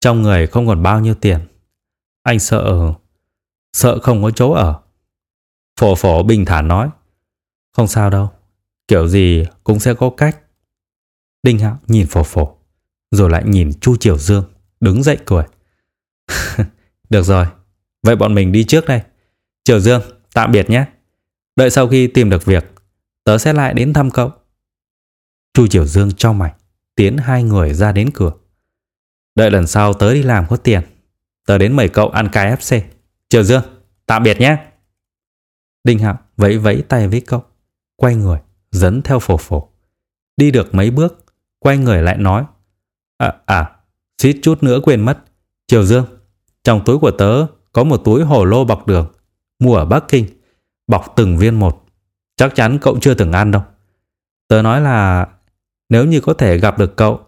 Trong 0.00 0.22
người 0.22 0.46
không 0.46 0.66
còn 0.66 0.82
bao 0.82 1.00
nhiêu 1.00 1.14
tiền. 1.14 1.40
Anh 2.22 2.38
sợ... 2.38 2.92
Sợ 3.72 3.98
không 4.02 4.22
có 4.22 4.30
chỗ 4.30 4.52
ở. 4.52 4.80
Phổ 5.80 5.94
phổ 5.94 6.22
bình 6.22 6.44
thản 6.44 6.68
nói. 6.68 6.90
Không 7.76 7.86
sao 7.86 8.10
đâu. 8.10 8.30
Kiểu 8.88 9.08
gì 9.08 9.44
cũng 9.64 9.80
sẽ 9.80 9.94
có 9.94 10.10
cách. 10.16 10.40
Đinh 11.42 11.58
Hạo 11.58 11.78
nhìn 11.86 12.06
phổ 12.06 12.22
phổ. 12.22 12.56
Rồi 13.10 13.30
lại 13.30 13.44
nhìn 13.46 13.72
Chu 13.80 13.96
Triều 13.96 14.18
Dương. 14.18 14.44
Đứng 14.80 15.02
dậy 15.02 15.18
cười. 15.26 15.44
Được 17.10 17.22
rồi. 17.22 17.46
Vậy 18.02 18.16
bọn 18.16 18.34
mình 18.34 18.52
đi 18.52 18.64
trước 18.64 18.86
đây. 18.86 19.02
Triều 19.64 19.80
Dương, 19.80 20.02
tạm 20.34 20.52
biệt 20.52 20.70
nhé. 20.70 20.84
Đợi 21.56 21.70
sau 21.70 21.88
khi 21.88 22.06
tìm 22.06 22.30
được 22.30 22.44
việc, 22.44 22.64
tớ 23.24 23.38
sẽ 23.38 23.52
lại 23.52 23.74
đến 23.74 23.92
thăm 23.92 24.10
cậu. 24.10 24.30
Chu 25.54 25.66
Triều 25.66 25.86
Dương 25.86 26.12
cho 26.16 26.32
mày, 26.32 26.52
tiến 26.94 27.16
hai 27.16 27.42
người 27.42 27.74
ra 27.74 27.92
đến 27.92 28.10
cửa. 28.14 28.32
Đợi 29.34 29.50
lần 29.50 29.66
sau 29.66 29.94
tớ 29.94 30.14
đi 30.14 30.22
làm 30.22 30.46
có 30.48 30.56
tiền, 30.56 30.82
tớ 31.46 31.58
đến 31.58 31.76
mời 31.76 31.88
cậu 31.88 32.08
ăn 32.08 32.26
KFC. 32.26 32.80
Triều 33.28 33.42
Dương, 33.42 33.62
tạm 34.06 34.22
biệt 34.22 34.40
nhé. 34.40 34.56
Đinh 35.84 35.98
Hạo 35.98 36.18
vẫy 36.36 36.58
vẫy 36.58 36.84
tay 36.88 37.08
với 37.08 37.20
cậu, 37.20 37.44
quay 37.96 38.16
người, 38.16 38.38
dẫn 38.70 39.02
theo 39.02 39.18
phổ 39.18 39.36
phổ. 39.36 39.68
Đi 40.36 40.50
được 40.50 40.74
mấy 40.74 40.90
bước, 40.90 41.24
quay 41.58 41.78
người 41.78 42.02
lại 42.02 42.18
nói. 42.18 42.44
À, 43.18 43.34
à, 43.46 43.76
suýt 44.20 44.38
chút 44.42 44.62
nữa 44.62 44.80
quên 44.82 45.00
mất. 45.00 45.18
Triều 45.66 45.84
Dương, 45.84 46.06
trong 46.64 46.84
túi 46.84 46.98
của 46.98 47.10
tớ 47.10 47.46
có 47.72 47.84
một 47.84 47.96
túi 48.04 48.24
hồ 48.24 48.44
lô 48.44 48.64
bọc 48.64 48.86
đường, 48.86 49.12
mua 49.58 49.76
ở 49.76 49.84
Bắc 49.84 50.04
Kinh, 50.08 50.26
bọc 50.86 51.12
từng 51.16 51.38
viên 51.38 51.58
một. 51.58 51.84
Chắc 52.36 52.54
chắn 52.54 52.78
cậu 52.80 52.98
chưa 53.00 53.14
từng 53.14 53.32
ăn 53.32 53.50
đâu. 53.50 53.62
Tớ 54.48 54.62
nói 54.62 54.80
là 54.80 55.28
nếu 55.88 56.04
như 56.04 56.20
có 56.20 56.34
thể 56.34 56.58
gặp 56.58 56.78
được 56.78 56.96
cậu, 56.96 57.20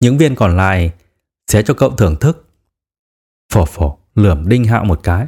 những 0.00 0.18
viên 0.18 0.34
còn 0.34 0.56
lại 0.56 0.92
sẽ 1.46 1.62
cho 1.62 1.74
cậu 1.74 1.90
thưởng 1.90 2.16
thức. 2.16 2.48
Phổ 3.52 3.64
phổ 3.64 3.98
lườm 4.14 4.48
Đinh 4.48 4.64
Hạo 4.64 4.84
một 4.84 5.00
cái. 5.02 5.26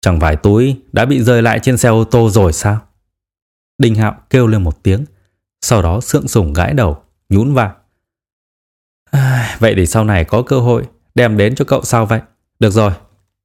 Chẳng 0.00 0.20
phải 0.20 0.36
túi 0.36 0.82
đã 0.92 1.04
bị 1.04 1.22
rơi 1.22 1.42
lại 1.42 1.60
trên 1.62 1.76
xe 1.76 1.88
ô 1.88 2.04
tô 2.04 2.30
rồi 2.30 2.52
sao? 2.52 2.80
Đinh 3.78 3.94
Hạo 3.94 4.20
kêu 4.30 4.46
lên 4.46 4.62
một 4.62 4.82
tiếng, 4.82 5.04
sau 5.60 5.82
đó 5.82 6.00
sượng 6.00 6.28
sùng 6.28 6.52
gãi 6.52 6.74
đầu, 6.74 7.02
nhún 7.28 7.54
vai. 7.54 7.70
Vậy 9.58 9.74
thì 9.76 9.86
sau 9.86 10.04
này 10.04 10.24
có 10.24 10.42
cơ 10.42 10.60
hội 10.60 10.86
đem 11.14 11.36
đến 11.36 11.54
cho 11.54 11.64
cậu 11.64 11.82
sao 11.82 12.06
vậy? 12.06 12.20
Được 12.58 12.70
rồi, 12.70 12.92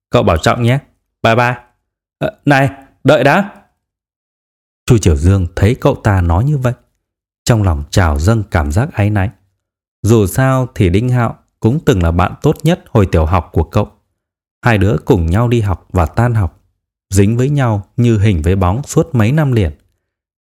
cậu 0.09 0.23
bảo 0.23 0.37
trọng 0.37 0.63
nhé. 0.63 0.79
Bye 1.23 1.35
bye. 1.35 1.55
À, 2.19 2.29
này, 2.45 2.69
đợi 3.03 3.23
đã. 3.23 3.49
Chu 4.85 4.97
Triều 4.97 5.15
Dương 5.15 5.47
thấy 5.55 5.75
cậu 5.75 5.95
ta 5.95 6.21
nói 6.21 6.43
như 6.43 6.57
vậy, 6.57 6.73
trong 7.45 7.63
lòng 7.63 7.83
trào 7.89 8.19
dâng 8.19 8.43
cảm 8.51 8.71
giác 8.71 8.93
áy 8.93 9.09
náy. 9.09 9.29
Dù 10.01 10.27
sao 10.27 10.67
thì 10.75 10.89
Đinh 10.89 11.09
Hạo 11.09 11.37
cũng 11.59 11.79
từng 11.85 12.03
là 12.03 12.11
bạn 12.11 12.33
tốt 12.41 12.55
nhất 12.63 12.83
hồi 12.89 13.05
tiểu 13.05 13.25
học 13.25 13.49
của 13.51 13.63
cậu. 13.63 13.91
Hai 14.61 14.77
đứa 14.77 14.95
cùng 15.05 15.25
nhau 15.25 15.47
đi 15.47 15.61
học 15.61 15.87
và 15.93 16.05
tan 16.05 16.33
học, 16.33 16.61
dính 17.09 17.37
với 17.37 17.49
nhau 17.49 17.87
như 17.97 18.19
hình 18.19 18.41
với 18.41 18.55
bóng 18.55 18.83
suốt 18.83 19.15
mấy 19.15 19.31
năm 19.31 19.51
liền. 19.51 19.71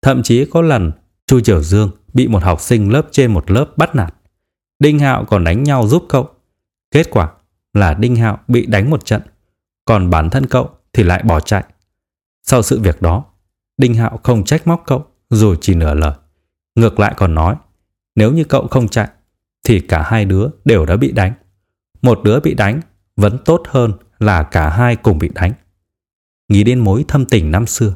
Thậm 0.02 0.22
chí 0.22 0.44
có 0.44 0.62
lần 0.62 0.92
Chu 1.26 1.40
Triều 1.40 1.62
Dương 1.62 1.90
bị 2.14 2.28
một 2.28 2.42
học 2.42 2.60
sinh 2.60 2.92
lớp 2.92 3.02
trên 3.10 3.34
một 3.34 3.50
lớp 3.50 3.66
bắt 3.76 3.94
nạt. 3.94 4.14
Đinh 4.78 4.98
Hạo 4.98 5.24
còn 5.24 5.44
đánh 5.44 5.62
nhau 5.62 5.88
giúp 5.88 6.04
cậu. 6.08 6.28
Kết 6.90 7.10
quả 7.10 7.32
là 7.72 7.94
Đinh 7.94 8.16
Hạo 8.16 8.38
bị 8.48 8.66
đánh 8.66 8.90
một 8.90 9.04
trận, 9.04 9.22
còn 9.84 10.10
bản 10.10 10.30
thân 10.30 10.46
cậu 10.46 10.70
thì 10.92 11.02
lại 11.02 11.22
bỏ 11.22 11.40
chạy. 11.40 11.64
Sau 12.42 12.62
sự 12.62 12.80
việc 12.80 13.02
đó, 13.02 13.24
Đinh 13.76 13.94
Hạo 13.94 14.20
không 14.22 14.44
trách 14.44 14.66
móc 14.66 14.82
cậu 14.86 15.06
dù 15.30 15.54
chỉ 15.60 15.74
nửa 15.74 15.94
lời. 15.94 16.12
Ngược 16.74 17.00
lại 17.00 17.14
còn 17.16 17.34
nói, 17.34 17.56
nếu 18.14 18.32
như 18.32 18.44
cậu 18.44 18.66
không 18.66 18.88
chạy, 18.88 19.08
thì 19.64 19.80
cả 19.80 20.02
hai 20.02 20.24
đứa 20.24 20.48
đều 20.64 20.86
đã 20.86 20.96
bị 20.96 21.12
đánh. 21.12 21.32
Một 22.02 22.20
đứa 22.24 22.40
bị 22.40 22.54
đánh 22.54 22.80
vẫn 23.16 23.38
tốt 23.44 23.62
hơn 23.68 23.92
là 24.18 24.42
cả 24.42 24.68
hai 24.68 24.96
cùng 24.96 25.18
bị 25.18 25.30
đánh. 25.34 25.52
Nghĩ 26.48 26.64
đến 26.64 26.78
mối 26.78 27.04
thâm 27.08 27.26
tình 27.26 27.50
năm 27.50 27.66
xưa, 27.66 27.94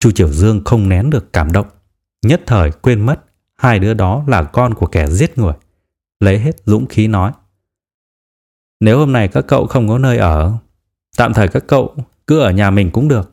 Chu 0.00 0.10
Triều 0.10 0.28
Dương 0.28 0.62
không 0.64 0.88
nén 0.88 1.10
được 1.10 1.32
cảm 1.32 1.52
động, 1.52 1.66
nhất 2.22 2.40
thời 2.46 2.70
quên 2.70 3.06
mất 3.06 3.24
hai 3.56 3.78
đứa 3.78 3.94
đó 3.94 4.24
là 4.26 4.42
con 4.42 4.74
của 4.74 4.86
kẻ 4.86 5.06
giết 5.06 5.38
người. 5.38 5.52
Lấy 6.20 6.38
hết 6.38 6.56
dũng 6.64 6.86
khí 6.86 7.08
nói. 7.08 7.32
Nếu 8.80 8.98
hôm 8.98 9.12
nay 9.12 9.28
các 9.28 9.44
cậu 9.48 9.66
không 9.66 9.88
có 9.88 9.98
nơi 9.98 10.18
ở, 10.18 10.52
tạm 11.16 11.34
thời 11.34 11.48
các 11.48 11.64
cậu 11.66 11.96
cứ 12.26 12.40
ở 12.40 12.50
nhà 12.50 12.70
mình 12.70 12.90
cũng 12.90 13.08
được. 13.08 13.32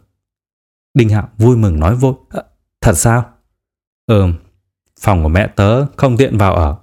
Đinh 0.93 1.09
Hạo 1.09 1.29
vui 1.37 1.57
mừng 1.57 1.79
nói 1.79 1.95
vội. 1.95 2.13
À, 2.29 2.43
thật 2.81 2.93
sao? 2.93 3.33
Ừm, 4.05 4.33
phòng 4.99 5.23
của 5.23 5.29
mẹ 5.29 5.47
tớ 5.55 5.85
không 5.97 6.17
tiện 6.17 6.37
vào 6.37 6.55
ở. 6.55 6.77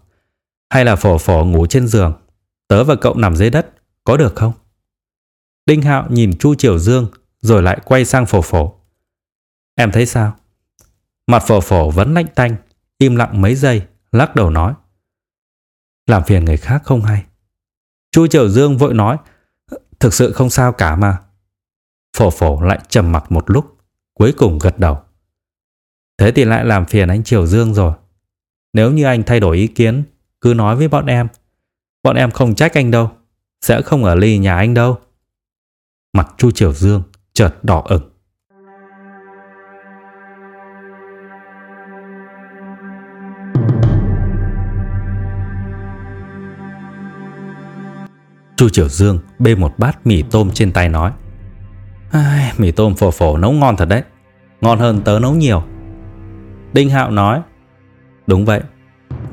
Hay 0.70 0.84
là 0.84 0.96
phổ 0.96 1.18
phổ 1.18 1.44
ngủ 1.44 1.66
trên 1.66 1.88
giường, 1.88 2.12
tớ 2.68 2.84
và 2.84 2.94
cậu 2.94 3.14
nằm 3.14 3.36
dưới 3.36 3.50
đất, 3.50 3.70
có 4.04 4.16
được 4.16 4.36
không? 4.36 4.52
Đinh 5.66 5.82
Hạo 5.82 6.06
nhìn 6.10 6.38
Chu 6.38 6.54
Triều 6.54 6.78
Dương 6.78 7.06
rồi 7.40 7.62
lại 7.62 7.80
quay 7.84 8.04
sang 8.04 8.26
phổ 8.26 8.40
phổ. 8.40 8.74
Em 9.74 9.92
thấy 9.92 10.06
sao? 10.06 10.36
Mặt 11.26 11.42
phổ 11.46 11.60
phổ 11.60 11.90
vẫn 11.90 12.14
lạnh 12.14 12.26
tanh, 12.34 12.56
im 12.98 13.16
lặng 13.16 13.42
mấy 13.42 13.54
giây, 13.54 13.86
lắc 14.12 14.34
đầu 14.34 14.50
nói. 14.50 14.74
Làm 16.10 16.24
phiền 16.24 16.44
người 16.44 16.56
khác 16.56 16.82
không 16.84 17.02
hay. 17.02 17.24
Chu 18.12 18.26
Triều 18.26 18.48
Dương 18.48 18.78
vội 18.78 18.94
nói, 18.94 19.16
thực 20.00 20.14
sự 20.14 20.32
không 20.32 20.50
sao 20.50 20.72
cả 20.72 20.96
mà. 20.96 21.18
Phổ 22.16 22.30
phổ 22.30 22.60
lại 22.60 22.78
trầm 22.88 23.12
mặc 23.12 23.32
một 23.32 23.50
lúc, 23.50 23.76
cuối 24.14 24.34
cùng 24.38 24.58
gật 24.58 24.78
đầu. 24.78 24.98
Thế 26.18 26.32
thì 26.32 26.44
lại 26.44 26.64
làm 26.64 26.86
phiền 26.86 27.08
anh 27.08 27.24
Triều 27.24 27.46
Dương 27.46 27.74
rồi. 27.74 27.92
Nếu 28.72 28.92
như 28.92 29.04
anh 29.04 29.22
thay 29.22 29.40
đổi 29.40 29.56
ý 29.56 29.66
kiến, 29.66 30.02
cứ 30.40 30.54
nói 30.54 30.76
với 30.76 30.88
bọn 30.88 31.06
em. 31.06 31.28
Bọn 32.02 32.16
em 32.16 32.30
không 32.30 32.54
trách 32.54 32.74
anh 32.74 32.90
đâu, 32.90 33.10
sẽ 33.60 33.82
không 33.82 34.04
ở 34.04 34.14
ly 34.14 34.38
nhà 34.38 34.56
anh 34.56 34.74
đâu. 34.74 34.98
Mặt 36.12 36.34
Chu 36.38 36.50
Triều 36.50 36.72
Dương 36.72 37.02
chợt 37.32 37.54
đỏ 37.62 37.82
ửng. 37.88 38.09
Chu 48.60 48.68
Triều 48.68 48.88
Dương 48.88 49.18
bê 49.38 49.54
một 49.54 49.78
bát 49.78 50.06
mì 50.06 50.22
tôm 50.22 50.50
trên 50.54 50.72
tay 50.72 50.88
nói. 50.88 51.12
Ai, 52.10 52.52
Mì 52.58 52.70
tôm 52.70 52.94
phổ 52.94 53.10
phổ 53.10 53.36
nấu 53.36 53.52
ngon 53.52 53.76
thật 53.76 53.88
đấy. 53.88 54.02
Ngon 54.60 54.78
hơn 54.78 55.00
tớ 55.04 55.18
nấu 55.22 55.34
nhiều. 55.34 55.62
Đinh 56.72 56.90
Hạo 56.90 57.10
nói. 57.10 57.40
Đúng 58.26 58.44
vậy. 58.44 58.60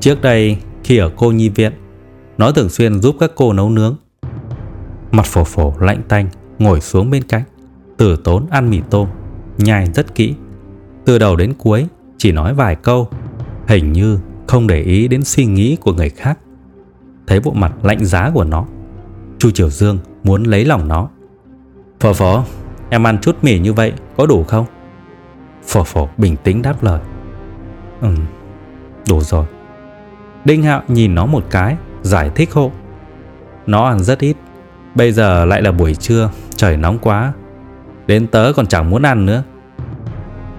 Trước 0.00 0.22
đây 0.22 0.58
khi 0.84 0.98
ở 0.98 1.10
cô 1.16 1.32
nhi 1.32 1.48
viện 1.48 1.72
Nó 2.38 2.52
thường 2.52 2.68
xuyên 2.68 3.00
giúp 3.00 3.16
các 3.20 3.30
cô 3.34 3.52
nấu 3.52 3.70
nướng. 3.70 3.96
Mặt 5.12 5.26
phổ 5.26 5.44
phổ 5.44 5.74
lạnh 5.80 6.02
tanh 6.08 6.28
Ngồi 6.58 6.80
xuống 6.80 7.10
bên 7.10 7.22
cạnh 7.22 7.42
Tử 7.96 8.16
tốn 8.24 8.46
ăn 8.50 8.70
mì 8.70 8.80
tôm 8.90 9.08
Nhai 9.58 9.86
rất 9.94 10.14
kỹ. 10.14 10.34
Từ 11.04 11.18
đầu 11.18 11.36
đến 11.36 11.54
cuối 11.58 11.86
chỉ 12.18 12.32
nói 12.32 12.54
vài 12.54 12.74
câu 12.74 13.08
Hình 13.66 13.92
như 13.92 14.18
không 14.46 14.66
để 14.66 14.82
ý 14.82 15.08
đến 15.08 15.24
suy 15.24 15.44
nghĩ 15.44 15.76
của 15.80 15.92
người 15.92 16.10
khác. 16.10 16.38
Thấy 17.26 17.40
bộ 17.40 17.52
mặt 17.52 17.72
lạnh 17.82 18.04
giá 18.04 18.30
của 18.34 18.44
nó 18.44 18.66
Chu 19.38 19.50
Triều 19.50 19.70
Dương 19.70 19.98
muốn 20.24 20.44
lấy 20.44 20.64
lòng 20.64 20.88
nó. 20.88 21.08
Phở 22.00 22.12
phở 22.12 22.42
Em 22.90 23.06
ăn 23.06 23.18
chút 23.18 23.36
mì 23.42 23.58
như 23.58 23.72
vậy 23.72 23.92
có 24.16 24.26
đủ 24.26 24.44
không? 24.44 24.66
Phở 25.66 25.84
phở 25.84 26.06
bình 26.16 26.36
tĩnh 26.44 26.62
đáp 26.62 26.82
lời. 26.82 27.00
Ừ 28.00 28.08
Đủ 29.08 29.20
rồi. 29.20 29.46
Đinh 30.44 30.62
Hạo 30.62 30.82
nhìn 30.88 31.14
nó 31.14 31.26
một 31.26 31.44
cái, 31.50 31.76
Giải 32.02 32.30
thích 32.34 32.52
hộ. 32.52 32.72
Nó 33.66 33.84
ăn 33.84 34.00
rất 34.00 34.18
ít, 34.18 34.36
Bây 34.94 35.12
giờ 35.12 35.44
lại 35.44 35.62
là 35.62 35.72
buổi 35.72 35.94
trưa, 35.94 36.30
Trời 36.56 36.76
nóng 36.76 36.98
quá. 36.98 37.32
Đến 38.06 38.26
tớ 38.26 38.52
còn 38.56 38.66
chẳng 38.66 38.90
muốn 38.90 39.02
ăn 39.02 39.26
nữa. 39.26 39.42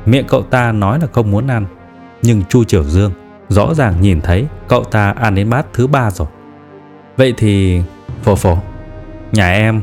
Miệng 0.05 0.25
cậu 0.27 0.41
ta 0.41 0.71
nói 0.71 0.99
là 0.99 1.07
không 1.07 1.31
muốn 1.31 1.47
ăn, 1.47 1.65
Nhưng 2.21 2.43
Chu 2.43 2.63
Triều 2.63 2.83
Dương 2.83 3.11
Rõ 3.49 3.73
ràng 3.73 4.01
nhìn 4.01 4.21
thấy 4.21 4.47
cậu 4.67 4.83
ta 4.83 5.11
ăn 5.11 5.35
đến 5.35 5.49
bát 5.49 5.65
thứ 5.73 5.87
ba 5.87 6.11
rồi. 6.11 6.27
Vậy 7.17 7.33
thì 7.37 7.81
Phổ 8.23 8.35
phổ 8.35 8.57
Nhà 9.31 9.51
em 9.51 9.81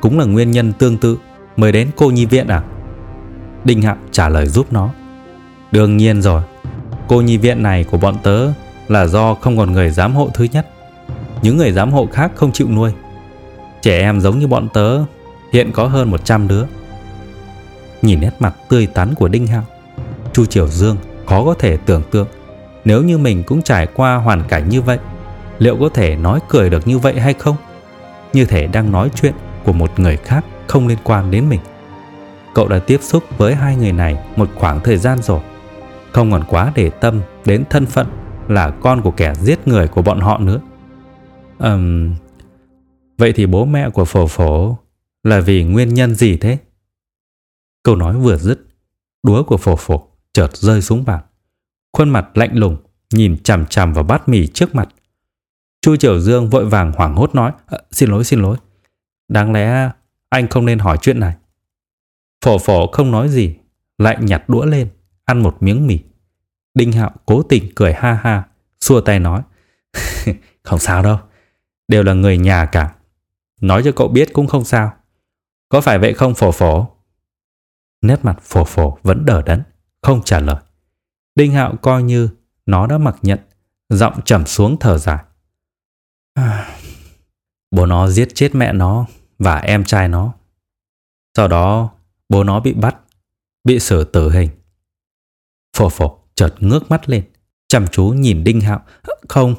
cũng 0.00 0.18
là 0.18 0.24
nguyên 0.24 0.50
nhân 0.50 0.72
tương 0.72 0.98
tự 0.98 1.18
Mới 1.56 1.72
đến 1.72 1.90
cô 1.96 2.10
nhi 2.10 2.26
viện 2.26 2.48
à? 2.48 2.62
Đinh 3.64 3.82
Hạo 3.82 3.96
trả 4.10 4.28
lời 4.28 4.46
giúp 4.46 4.66
nó. 4.70 4.90
Đương 5.72 5.96
nhiên 5.96 6.22
rồi, 6.22 6.42
Cô 7.08 7.20
nhi 7.20 7.36
viện 7.36 7.62
này 7.62 7.84
của 7.84 7.98
bọn 7.98 8.16
tớ 8.22 8.48
Là 8.88 9.06
do 9.06 9.34
không 9.34 9.56
còn 9.56 9.72
người 9.72 9.90
giám 9.90 10.14
hộ 10.14 10.30
thứ 10.34 10.46
nhất. 10.52 10.66
Những 11.42 11.56
người 11.56 11.72
giám 11.72 11.92
hộ 11.92 12.08
khác 12.12 12.32
không 12.34 12.52
chịu 12.52 12.68
nuôi. 12.70 12.92
Trẻ 13.82 14.00
em 14.00 14.20
giống 14.20 14.38
như 14.38 14.46
bọn 14.46 14.68
tớ, 14.74 14.98
Hiện 15.52 15.72
có 15.72 15.86
hơn 15.86 16.10
100 16.10 16.48
đứa. 16.48 16.64
Nhìn 18.02 18.20
nét 18.20 18.30
mặt 18.38 18.54
tươi 18.68 18.86
tắn 18.86 19.14
của 19.14 19.28
Đinh 19.28 19.46
Hạo, 19.46 19.64
Chu 20.32 20.46
Triều 20.46 20.68
Dương 20.68 20.96
khó 21.26 21.44
có 21.44 21.54
thể 21.58 21.76
tưởng 21.76 22.02
tượng. 22.10 22.28
Nếu 22.84 23.02
như 23.02 23.18
mình 23.18 23.42
cũng 23.42 23.62
trải 23.62 23.86
qua 23.86 24.16
hoàn 24.16 24.42
cảnh 24.48 24.68
như 24.68 24.82
vậy, 24.82 24.98
Liệu 25.58 25.76
có 25.80 25.88
thể 25.88 26.16
nói 26.16 26.40
cười 26.48 26.70
được 26.70 26.88
như 26.88 26.98
vậy 26.98 27.20
hay 27.20 27.34
không? 27.34 27.56
Như 28.36 28.44
thể 28.44 28.66
đang 28.66 28.92
nói 28.92 29.10
chuyện 29.14 29.34
của 29.64 29.72
một 29.72 29.98
người 29.98 30.16
khác 30.16 30.44
không 30.66 30.86
liên 30.86 30.98
quan 31.04 31.30
đến 31.30 31.48
mình 31.48 31.60
Cậu 32.54 32.68
đã 32.68 32.78
tiếp 32.78 33.02
xúc 33.02 33.24
với 33.38 33.54
hai 33.54 33.76
người 33.76 33.92
này 33.92 34.24
một 34.36 34.48
khoảng 34.54 34.80
thời 34.84 34.96
gian 34.96 35.22
rồi 35.22 35.40
Không 36.12 36.32
còn 36.32 36.44
quá 36.48 36.72
để 36.74 36.90
tâm 36.90 37.20
đến 37.44 37.64
thân 37.70 37.86
phận 37.86 38.06
là 38.48 38.70
con 38.70 39.02
của 39.02 39.10
kẻ 39.10 39.34
giết 39.34 39.68
người 39.68 39.88
của 39.88 40.02
bọn 40.02 40.20
họ 40.20 40.38
nữa 40.38 40.60
Ừm... 41.58 42.14
vậy 43.18 43.32
thì 43.32 43.46
bố 43.46 43.64
mẹ 43.64 43.90
của 43.90 44.04
phổ 44.04 44.26
phổ 44.26 44.78
là 45.22 45.40
vì 45.40 45.64
nguyên 45.64 45.94
nhân 45.94 46.14
gì 46.14 46.36
thế? 46.36 46.58
Câu 47.82 47.96
nói 47.96 48.16
vừa 48.16 48.36
dứt, 48.36 48.66
đũa 49.22 49.42
của 49.42 49.56
phổ 49.56 49.76
phổ 49.76 50.08
chợt 50.32 50.56
rơi 50.56 50.82
xuống 50.82 51.04
bàn. 51.04 51.20
Khuôn 51.92 52.10
mặt 52.10 52.36
lạnh 52.36 52.50
lùng, 52.54 52.76
nhìn 53.12 53.42
chằm 53.42 53.66
chằm 53.66 53.92
vào 53.92 54.04
bát 54.04 54.28
mì 54.28 54.46
trước 54.46 54.74
mặt. 54.74 54.88
Chu 55.86 55.96
Triều 55.96 56.20
Dương 56.20 56.50
vội 56.50 56.66
vàng 56.66 56.92
hoảng 56.92 57.16
hốt 57.16 57.34
nói, 57.34 57.52
ờ, 57.66 57.78
xin 57.90 58.10
lỗi 58.10 58.24
xin 58.24 58.42
lỗi. 58.42 58.56
Đáng 59.28 59.52
lẽ 59.52 59.90
anh 60.28 60.48
không 60.48 60.66
nên 60.66 60.78
hỏi 60.78 60.98
chuyện 61.02 61.20
này. 61.20 61.36
Phổ 62.44 62.58
phổ 62.58 62.86
không 62.86 63.10
nói 63.10 63.28
gì, 63.28 63.56
lại 63.98 64.16
nhặt 64.20 64.48
đũa 64.48 64.64
lên, 64.64 64.88
ăn 65.24 65.42
một 65.42 65.56
miếng 65.60 65.86
mì. 65.86 65.98
Đinh 66.74 66.92
Hạo 66.92 67.10
cố 67.26 67.42
tình 67.42 67.72
cười 67.74 67.92
ha 67.92 68.14
ha, 68.14 68.48
xua 68.80 69.00
tay 69.00 69.20
nói. 69.20 69.42
không 70.62 70.78
sao 70.78 71.02
đâu, 71.02 71.18
đều 71.88 72.02
là 72.02 72.12
người 72.12 72.38
nhà 72.38 72.66
cả. 72.66 72.94
Nói 73.60 73.82
cho 73.84 73.92
cậu 73.96 74.08
biết 74.08 74.32
cũng 74.32 74.46
không 74.46 74.64
sao. 74.64 74.92
Có 75.68 75.80
phải 75.80 75.98
vậy 75.98 76.14
không 76.14 76.34
phổ 76.34 76.52
phổ? 76.52 76.88
Nét 78.02 78.18
mặt 78.22 78.38
phổ 78.42 78.64
phổ 78.64 78.98
vẫn 79.02 79.24
đờ 79.24 79.42
đẫn, 79.42 79.62
không 80.02 80.22
trả 80.24 80.40
lời. 80.40 80.62
Đinh 81.34 81.52
Hạo 81.52 81.76
coi 81.82 82.02
như 82.02 82.28
nó 82.66 82.86
đã 82.86 82.98
mặc 82.98 83.16
nhận, 83.22 83.38
giọng 83.88 84.20
trầm 84.24 84.46
xuống 84.46 84.76
thở 84.80 84.98
dài. 84.98 85.18
Bố 87.70 87.86
nó 87.86 88.08
giết 88.08 88.28
chết 88.34 88.54
mẹ 88.54 88.72
nó 88.72 89.06
và 89.38 89.56
em 89.56 89.84
trai 89.84 90.08
nó. 90.08 90.32
Sau 91.36 91.48
đó 91.48 91.90
bố 92.28 92.44
nó 92.44 92.60
bị 92.60 92.72
bắt, 92.72 92.96
bị 93.64 93.78
xử 93.78 94.04
tử 94.04 94.30
hình. 94.30 94.48
Phổ 95.76 95.88
phổ 95.88 96.18
chợt 96.34 96.54
ngước 96.60 96.90
mắt 96.90 97.08
lên, 97.08 97.24
chăm 97.68 97.86
chú 97.86 98.04
nhìn 98.08 98.44
Đinh 98.44 98.60
Hạo. 98.60 98.82
Không, 99.28 99.54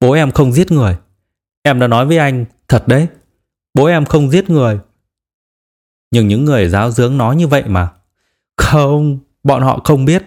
bố 0.00 0.12
em 0.12 0.30
không 0.30 0.52
giết 0.52 0.72
người. 0.72 0.98
Em 1.62 1.80
đã 1.80 1.86
nói 1.86 2.06
với 2.06 2.18
anh, 2.18 2.44
thật 2.68 2.84
đấy, 2.88 3.08
bố 3.74 3.84
em 3.84 4.04
không 4.04 4.30
giết 4.30 4.50
người. 4.50 4.80
Nhưng 6.10 6.28
những 6.28 6.44
người 6.44 6.68
giáo 6.68 6.90
dưỡng 6.90 7.18
nói 7.18 7.36
như 7.36 7.48
vậy 7.48 7.62
mà. 7.66 7.92
Không, 8.56 9.18
bọn 9.42 9.62
họ 9.62 9.80
không 9.84 10.04
biết. 10.04 10.22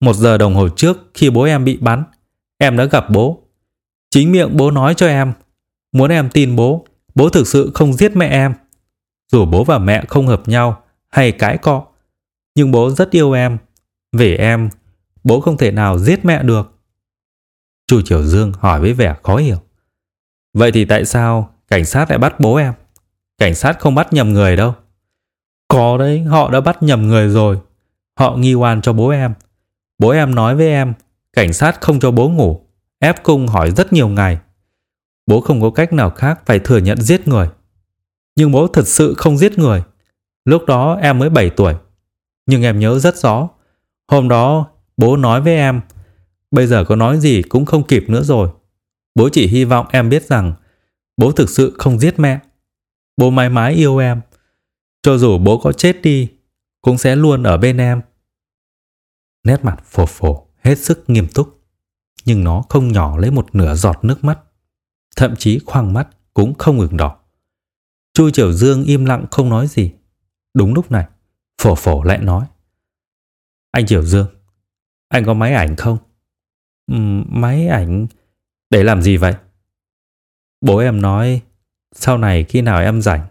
Một 0.00 0.14
giờ 0.14 0.38
đồng 0.38 0.54
hồ 0.54 0.68
trước 0.68 0.98
khi 1.14 1.30
bố 1.30 1.42
em 1.42 1.64
bị 1.64 1.76
bắn, 1.76 2.04
em 2.58 2.76
đã 2.76 2.84
gặp 2.84 3.04
bố. 3.10 3.43
Chính 4.14 4.32
miệng 4.32 4.56
bố 4.56 4.70
nói 4.70 4.94
cho 4.94 5.06
em, 5.06 5.32
muốn 5.92 6.10
em 6.10 6.30
tin 6.30 6.56
bố, 6.56 6.86
bố 7.14 7.28
thực 7.28 7.46
sự 7.46 7.70
không 7.74 7.92
giết 7.92 8.16
mẹ 8.16 8.28
em. 8.28 8.54
Dù 9.32 9.44
bố 9.44 9.64
và 9.64 9.78
mẹ 9.78 10.04
không 10.08 10.26
hợp 10.26 10.48
nhau 10.48 10.82
hay 11.10 11.32
cãi 11.32 11.58
cọ, 11.58 11.86
nhưng 12.54 12.70
bố 12.70 12.90
rất 12.90 13.10
yêu 13.10 13.32
em. 13.32 13.58
Vì 14.12 14.36
em, 14.36 14.70
bố 15.24 15.40
không 15.40 15.56
thể 15.56 15.70
nào 15.70 15.98
giết 15.98 16.24
mẹ 16.24 16.42
được. 16.42 16.78
Chu 17.86 18.02
Triều 18.02 18.22
Dương 18.22 18.52
hỏi 18.58 18.80
với 18.80 18.92
vẻ 18.92 19.14
khó 19.22 19.36
hiểu. 19.36 19.58
Vậy 20.52 20.72
thì 20.72 20.84
tại 20.84 21.04
sao 21.04 21.54
cảnh 21.68 21.84
sát 21.84 22.10
lại 22.10 22.18
bắt 22.18 22.40
bố 22.40 22.56
em? 22.56 22.72
Cảnh 23.38 23.54
sát 23.54 23.80
không 23.80 23.94
bắt 23.94 24.12
nhầm 24.12 24.32
người 24.32 24.56
đâu. 24.56 24.74
Có 25.68 25.98
đấy, 25.98 26.22
họ 26.22 26.50
đã 26.50 26.60
bắt 26.60 26.82
nhầm 26.82 27.08
người 27.08 27.28
rồi. 27.28 27.58
Họ 28.18 28.36
nghi 28.36 28.54
oan 28.54 28.82
cho 28.82 28.92
bố 28.92 29.08
em. 29.08 29.34
Bố 29.98 30.10
em 30.10 30.34
nói 30.34 30.56
với 30.56 30.68
em, 30.68 30.94
cảnh 31.32 31.52
sát 31.52 31.80
không 31.80 32.00
cho 32.00 32.10
bố 32.10 32.28
ngủ, 32.28 32.63
ép 33.04 33.22
cung 33.22 33.46
hỏi 33.46 33.70
rất 33.70 33.92
nhiều 33.92 34.08
ngày. 34.08 34.38
Bố 35.26 35.40
không 35.40 35.60
có 35.60 35.70
cách 35.70 35.92
nào 35.92 36.10
khác 36.10 36.40
phải 36.46 36.58
thừa 36.58 36.78
nhận 36.78 37.00
giết 37.00 37.28
người. 37.28 37.48
Nhưng 38.36 38.52
bố 38.52 38.66
thật 38.66 38.88
sự 38.88 39.14
không 39.16 39.38
giết 39.38 39.58
người. 39.58 39.82
Lúc 40.44 40.64
đó 40.66 40.98
em 41.02 41.18
mới 41.18 41.30
7 41.30 41.50
tuổi. 41.50 41.74
Nhưng 42.46 42.62
em 42.62 42.78
nhớ 42.78 42.98
rất 42.98 43.16
rõ. 43.16 43.48
Hôm 44.08 44.28
đó 44.28 44.70
bố 44.96 45.16
nói 45.16 45.40
với 45.40 45.56
em, 45.56 45.80
bây 46.50 46.66
giờ 46.66 46.84
có 46.84 46.96
nói 46.96 47.20
gì 47.20 47.42
cũng 47.42 47.64
không 47.66 47.86
kịp 47.86 48.04
nữa 48.08 48.22
rồi. 48.22 48.48
Bố 49.14 49.28
chỉ 49.28 49.46
hy 49.46 49.64
vọng 49.64 49.86
em 49.90 50.08
biết 50.08 50.22
rằng 50.22 50.54
bố 51.16 51.32
thực 51.32 51.50
sự 51.50 51.74
không 51.78 51.98
giết 51.98 52.18
mẹ. 52.18 52.38
Bố 53.16 53.30
mãi 53.30 53.48
mãi 53.48 53.74
yêu 53.74 53.98
em. 53.98 54.20
Cho 55.02 55.18
dù 55.18 55.38
bố 55.38 55.58
có 55.58 55.72
chết 55.72 56.02
đi, 56.02 56.28
cũng 56.82 56.98
sẽ 56.98 57.16
luôn 57.16 57.42
ở 57.42 57.56
bên 57.56 57.78
em. 57.78 58.02
Nét 59.44 59.64
mặt 59.64 59.84
phổ 59.84 60.06
phổ 60.06 60.46
hết 60.62 60.78
sức 60.78 61.04
nghiêm 61.06 61.26
túc, 61.34 61.63
nhưng 62.24 62.44
nó 62.44 62.62
không 62.68 62.92
nhỏ 62.92 63.18
lấy 63.18 63.30
một 63.30 63.54
nửa 63.54 63.74
giọt 63.74 64.04
nước 64.04 64.24
mắt. 64.24 64.38
Thậm 65.16 65.36
chí 65.36 65.58
khoang 65.58 65.92
mắt 65.92 66.08
cũng 66.34 66.54
không 66.54 66.78
ngừng 66.78 66.96
đỏ. 66.96 67.16
Chu 68.14 68.30
Triều 68.30 68.52
Dương 68.52 68.84
im 68.84 69.04
lặng 69.04 69.26
không 69.30 69.48
nói 69.48 69.66
gì. 69.66 69.92
Đúng 70.54 70.74
lúc 70.74 70.90
này, 70.90 71.06
phổ 71.62 71.74
phổ 71.74 72.02
lại 72.02 72.18
nói. 72.18 72.46
Anh 73.70 73.86
Triều 73.86 74.02
Dương, 74.02 74.26
anh 75.08 75.24
có 75.24 75.34
máy 75.34 75.54
ảnh 75.54 75.76
không? 75.76 75.98
Máy 77.28 77.68
ảnh... 77.68 78.06
Để 78.70 78.84
làm 78.84 79.02
gì 79.02 79.16
vậy? 79.16 79.34
Bố 80.60 80.78
em 80.78 81.00
nói, 81.00 81.42
sau 81.92 82.18
này 82.18 82.44
khi 82.44 82.62
nào 82.62 82.80
em 82.80 83.02
rảnh, 83.02 83.26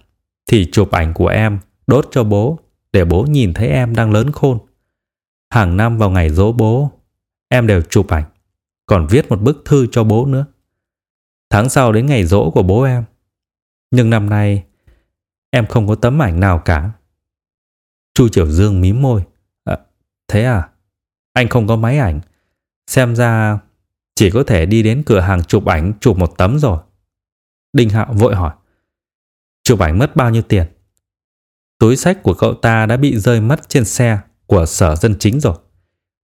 thì 0.47 0.69
chụp 0.71 0.91
ảnh 0.91 1.13
của 1.13 1.27
em 1.27 1.59
đốt 1.87 2.07
cho 2.11 2.23
bố 2.23 2.59
để 2.93 3.05
bố 3.05 3.23
nhìn 3.23 3.53
thấy 3.53 3.67
em 3.67 3.95
đang 3.95 4.11
lớn 4.11 4.31
khôn. 4.31 4.59
Hàng 5.49 5.77
năm 5.77 5.97
vào 5.97 6.09
ngày 6.09 6.29
dỗ 6.29 6.51
bố, 6.51 6.91
em 7.49 7.67
đều 7.67 7.81
chụp 7.81 8.07
ảnh, 8.07 8.23
còn 8.93 9.07
viết 9.07 9.29
một 9.29 9.41
bức 9.41 9.61
thư 9.65 9.87
cho 9.91 10.03
bố 10.03 10.25
nữa. 10.25 10.45
Tháng 11.49 11.69
sau 11.69 11.91
đến 11.91 12.05
ngày 12.05 12.25
dỗ 12.25 12.51
của 12.51 12.63
bố 12.63 12.83
em. 12.83 13.03
Nhưng 13.91 14.09
năm 14.09 14.29
nay, 14.29 14.63
em 15.49 15.67
không 15.67 15.87
có 15.87 15.95
tấm 15.95 16.21
ảnh 16.21 16.39
nào 16.39 16.61
cả. 16.65 16.91
Chu 18.13 18.29
Triều 18.29 18.47
Dương 18.47 18.81
mím 18.81 19.01
môi. 19.01 19.23
À, 19.63 19.77
thế 20.27 20.43
à? 20.43 20.69
Anh 21.33 21.49
không 21.49 21.67
có 21.67 21.75
máy 21.75 21.97
ảnh. 21.97 22.21
Xem 22.87 23.15
ra 23.15 23.59
chỉ 24.15 24.29
có 24.29 24.43
thể 24.43 24.65
đi 24.65 24.83
đến 24.83 25.03
cửa 25.05 25.19
hàng 25.19 25.43
chụp 25.43 25.65
ảnh 25.65 25.93
chụp 25.99 26.17
một 26.17 26.37
tấm 26.37 26.59
rồi. 26.59 26.77
Đinh 27.73 27.89
Hạo 27.89 28.13
vội 28.13 28.35
hỏi. 28.35 28.55
Chụp 29.63 29.79
ảnh 29.79 29.99
mất 29.99 30.15
bao 30.15 30.29
nhiêu 30.29 30.41
tiền? 30.41 30.67
Túi 31.79 31.97
sách 31.97 32.23
của 32.23 32.33
cậu 32.33 32.53
ta 32.53 32.85
đã 32.85 32.97
bị 32.97 33.19
rơi 33.19 33.41
mất 33.41 33.69
trên 33.69 33.85
xe 33.85 34.19
của 34.45 34.65
sở 34.65 34.95
dân 34.95 35.15
chính 35.19 35.39
rồi. 35.39 35.55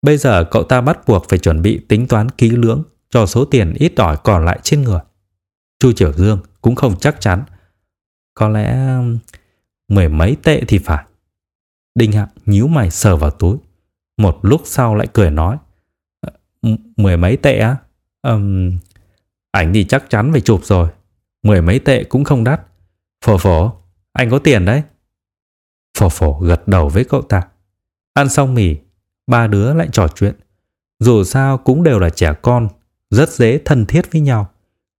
Bây 0.07 0.17
giờ 0.17 0.43
cậu 0.51 0.63
ta 0.63 0.81
bắt 0.81 1.07
buộc 1.07 1.29
phải 1.29 1.39
chuẩn 1.39 1.61
bị 1.61 1.85
tính 1.87 2.07
toán 2.07 2.29
kỹ 2.29 2.49
lưỡng 2.49 2.83
cho 3.09 3.25
số 3.25 3.45
tiền 3.45 3.73
ít 3.73 3.93
ỏi 3.97 4.17
còn 4.23 4.45
lại 4.45 4.59
trên 4.63 4.81
người. 4.81 4.99
Chu 5.79 5.91
Triều 5.91 6.13
Dương 6.13 6.39
cũng 6.61 6.75
không 6.75 6.99
chắc 6.99 7.21
chắn. 7.21 7.43
Có 8.33 8.49
lẽ 8.49 8.77
mười 9.87 10.09
mấy 10.09 10.37
tệ 10.43 10.61
thì 10.67 10.77
phải. 10.77 11.05
Đinh 11.95 12.11
Hạo 12.11 12.27
nhíu 12.45 12.67
mày 12.67 12.91
sờ 12.91 13.15
vào 13.15 13.29
túi. 13.29 13.57
Một 14.17 14.39
lúc 14.41 14.61
sau 14.65 14.95
lại 14.95 15.07
cười 15.13 15.31
nói. 15.31 15.57
Ờ, 16.21 16.31
mười 16.97 17.17
mấy 17.17 17.37
tệ 17.37 17.59
á? 17.59 17.75
Um, 18.21 18.77
ảnh 19.51 19.73
thì 19.73 19.83
chắc 19.83 20.09
chắn 20.09 20.31
phải 20.31 20.41
chụp 20.41 20.65
rồi. 20.65 20.89
Mười 21.43 21.61
mấy 21.61 21.79
tệ 21.79 22.03
cũng 22.03 22.23
không 22.23 22.43
đắt. 22.43 22.61
Phổ 23.25 23.37
phổ, 23.37 23.73
anh 24.13 24.29
có 24.29 24.39
tiền 24.39 24.65
đấy. 24.65 24.83
Phổ 25.97 26.09
phổ 26.09 26.39
gật 26.39 26.67
đầu 26.67 26.89
với 26.89 27.03
cậu 27.03 27.21
ta. 27.21 27.47
Ăn 28.13 28.29
xong 28.29 28.53
mì, 28.53 28.75
ba 29.27 29.47
đứa 29.47 29.73
lại 29.73 29.89
trò 29.91 30.07
chuyện. 30.07 30.35
Dù 30.99 31.23
sao 31.23 31.57
cũng 31.57 31.83
đều 31.83 31.99
là 31.99 32.09
trẻ 32.09 32.33
con, 32.41 32.67
rất 33.09 33.29
dễ 33.29 33.59
thân 33.65 33.85
thiết 33.85 34.11
với 34.11 34.21
nhau, 34.21 34.49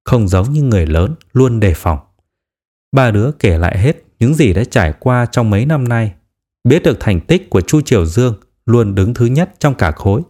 không 0.05 0.29
giống 0.29 0.53
như 0.53 0.62
người 0.62 0.87
lớn 0.87 1.14
luôn 1.33 1.61
đề 1.61 1.74
phòng. 1.74 1.99
Ba 2.93 3.11
đứa 3.11 3.31
kể 3.39 3.59
lại 3.59 3.79
hết 3.79 3.97
những 4.18 4.35
gì 4.35 4.53
đã 4.53 4.64
trải 4.70 4.93
qua 4.99 5.26
trong 5.26 5.51
mấy 5.51 5.66
năm 5.66 5.89
nay, 5.89 6.12
biết 6.64 6.83
được 6.83 6.97
thành 7.01 7.20
tích 7.20 7.51
của 7.51 7.61
Chu 7.61 7.81
Triều 7.81 8.07
Dương 8.07 8.35
luôn 8.66 8.95
đứng 8.95 9.14
thứ 9.14 9.26
nhất 9.26 9.55
trong 9.59 9.74
cả 9.74 9.91
khối. 9.91 10.22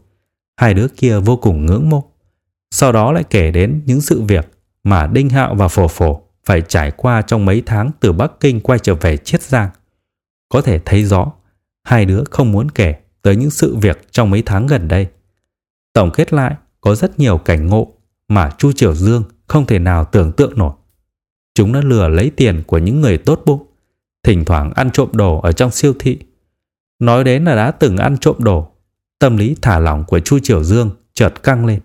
Hai 0.56 0.74
đứa 0.74 0.88
kia 0.88 1.18
vô 1.18 1.36
cùng 1.36 1.66
ngưỡng 1.66 1.88
mộ. 1.88 2.04
Sau 2.70 2.92
đó 2.92 3.12
lại 3.12 3.24
kể 3.30 3.50
đến 3.50 3.82
những 3.86 4.00
sự 4.00 4.22
việc 4.22 4.52
mà 4.84 5.06
Đinh 5.06 5.28
Hạo 5.28 5.54
và 5.54 5.68
Phổ 5.68 5.88
Phổ 5.88 6.22
phải 6.44 6.62
trải 6.68 6.90
qua 6.90 7.22
trong 7.22 7.44
mấy 7.44 7.62
tháng 7.66 7.90
từ 8.00 8.12
Bắc 8.12 8.32
Kinh 8.40 8.60
quay 8.60 8.78
trở 8.78 8.94
về 8.94 9.16
Chiết 9.16 9.42
Giang. 9.42 9.70
Có 10.48 10.60
thể 10.60 10.80
thấy 10.84 11.04
rõ, 11.04 11.32
hai 11.84 12.04
đứa 12.04 12.24
không 12.30 12.52
muốn 12.52 12.70
kể 12.70 12.94
tới 13.22 13.36
những 13.36 13.50
sự 13.50 13.76
việc 13.76 14.08
trong 14.10 14.30
mấy 14.30 14.42
tháng 14.42 14.66
gần 14.66 14.88
đây. 14.88 15.06
Tổng 15.92 16.10
kết 16.14 16.32
lại, 16.32 16.54
có 16.80 16.94
rất 16.94 17.18
nhiều 17.18 17.38
cảnh 17.38 17.66
ngộ 17.66 17.92
mà 18.28 18.50
Chu 18.58 18.72
Triều 18.72 18.94
Dương 18.94 19.22
không 19.46 19.66
thể 19.66 19.78
nào 19.78 20.04
tưởng 20.04 20.32
tượng 20.32 20.58
nổi. 20.58 20.72
Chúng 21.54 21.72
đã 21.72 21.80
lừa 21.80 22.08
lấy 22.08 22.30
tiền 22.36 22.62
của 22.66 22.78
những 22.78 23.00
người 23.00 23.18
tốt 23.18 23.42
bụng, 23.46 23.66
thỉnh 24.22 24.44
thoảng 24.44 24.72
ăn 24.74 24.90
trộm 24.90 25.08
đồ 25.12 25.40
ở 25.40 25.52
trong 25.52 25.70
siêu 25.70 25.94
thị. 25.98 26.18
Nói 26.98 27.24
đến 27.24 27.44
là 27.44 27.54
đã 27.54 27.70
từng 27.70 27.96
ăn 27.96 28.18
trộm 28.18 28.36
đồ, 28.38 28.70
tâm 29.18 29.36
lý 29.36 29.56
thả 29.62 29.78
lỏng 29.78 30.04
của 30.04 30.20
Chu 30.20 30.38
Triều 30.38 30.64
Dương 30.64 30.90
chợt 31.14 31.42
căng 31.42 31.66
lên. 31.66 31.80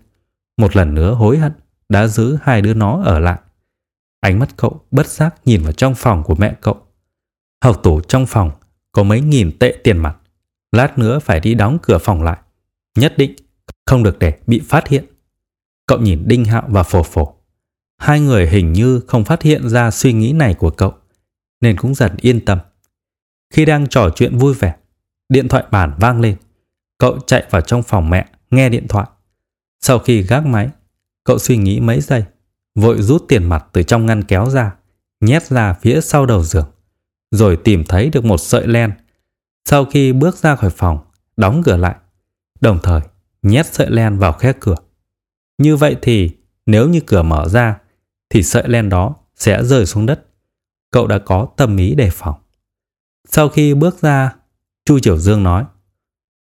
Một 0.56 0.76
lần 0.76 0.94
nữa 0.94 1.14
hối 1.14 1.38
hận 1.38 1.52
đã 1.88 2.06
giữ 2.06 2.38
hai 2.42 2.62
đứa 2.62 2.74
nó 2.74 3.02
ở 3.04 3.18
lại. 3.18 3.38
Ánh 4.20 4.38
mắt 4.38 4.48
cậu 4.56 4.80
bất 4.90 5.06
giác 5.06 5.34
nhìn 5.44 5.62
vào 5.62 5.72
trong 5.72 5.94
phòng 5.94 6.22
của 6.22 6.34
mẹ 6.34 6.54
cậu. 6.60 6.76
Hộc 7.64 7.82
tủ 7.82 8.00
trong 8.00 8.26
phòng 8.26 8.50
có 8.92 9.02
mấy 9.02 9.20
nghìn 9.20 9.58
tệ 9.58 9.74
tiền 9.84 9.98
mặt. 9.98 10.16
Lát 10.74 10.98
nữa 10.98 11.18
phải 11.18 11.40
đi 11.40 11.54
đóng 11.54 11.78
cửa 11.82 11.98
phòng 11.98 12.22
lại. 12.22 12.38
Nhất 12.96 13.18
định 13.18 13.36
không 13.86 14.02
được 14.02 14.18
để 14.18 14.38
bị 14.46 14.62
phát 14.68 14.88
hiện. 14.88 15.04
Cậu 15.86 15.98
nhìn 15.98 16.22
Đinh 16.26 16.44
Hạo 16.44 16.64
và 16.68 16.82
Phổ 16.82 17.02
Phổ. 17.02 17.34
Hai 17.98 18.20
người 18.20 18.48
hình 18.48 18.72
như 18.72 19.00
không 19.06 19.24
phát 19.24 19.42
hiện 19.42 19.68
ra 19.68 19.90
suy 19.90 20.12
nghĩ 20.12 20.32
này 20.32 20.54
của 20.54 20.70
cậu, 20.70 20.92
nên 21.60 21.76
cũng 21.76 21.94
dần 21.94 22.12
yên 22.20 22.44
tâm. 22.44 22.58
Khi 23.52 23.64
đang 23.64 23.86
trò 23.86 24.10
chuyện 24.16 24.38
vui 24.38 24.54
vẻ, 24.54 24.74
điện 25.28 25.48
thoại 25.48 25.64
bàn 25.70 25.94
vang 26.00 26.20
lên. 26.20 26.36
Cậu 26.98 27.18
chạy 27.26 27.44
vào 27.50 27.62
trong 27.62 27.82
phòng 27.82 28.10
mẹ, 28.10 28.26
nghe 28.50 28.68
điện 28.68 28.88
thoại. 28.88 29.06
Sau 29.80 29.98
khi 29.98 30.22
gác 30.22 30.46
máy, 30.46 30.68
cậu 31.24 31.38
suy 31.38 31.56
nghĩ 31.56 31.80
mấy 31.80 32.00
giây, 32.00 32.24
vội 32.74 33.02
rút 33.02 33.24
tiền 33.28 33.44
mặt 33.44 33.66
từ 33.72 33.82
trong 33.82 34.06
ngăn 34.06 34.24
kéo 34.24 34.50
ra, 34.50 34.74
nhét 35.20 35.42
ra 35.42 35.72
phía 35.72 36.00
sau 36.00 36.26
đầu 36.26 36.44
giường, 36.44 36.70
rồi 37.30 37.56
tìm 37.64 37.84
thấy 37.84 38.10
được 38.10 38.24
một 38.24 38.38
sợi 38.38 38.66
len. 38.66 38.92
Sau 39.64 39.84
khi 39.84 40.12
bước 40.12 40.36
ra 40.36 40.56
khỏi 40.56 40.70
phòng, 40.70 40.98
đóng 41.36 41.62
cửa 41.64 41.76
lại, 41.76 41.96
đồng 42.60 42.78
thời 42.82 43.00
nhét 43.42 43.66
sợi 43.66 43.90
len 43.90 44.18
vào 44.18 44.32
khe 44.32 44.52
cửa. 44.60 44.76
Như 45.58 45.76
vậy 45.76 45.96
thì 46.02 46.30
nếu 46.66 46.88
như 46.88 47.00
cửa 47.06 47.22
mở 47.22 47.48
ra 47.48 47.78
thì 48.30 48.42
sợi 48.42 48.68
len 48.68 48.88
đó 48.88 49.16
sẽ 49.36 49.64
rơi 49.64 49.86
xuống 49.86 50.06
đất. 50.06 50.26
Cậu 50.90 51.06
đã 51.06 51.18
có 51.18 51.48
tâm 51.56 51.76
ý 51.76 51.94
đề 51.94 52.10
phòng. 52.12 52.40
Sau 53.28 53.48
khi 53.48 53.74
bước 53.74 54.00
ra, 54.02 54.34
Chu 54.84 54.98
Triều 54.98 55.18
Dương 55.18 55.42
nói 55.42 55.64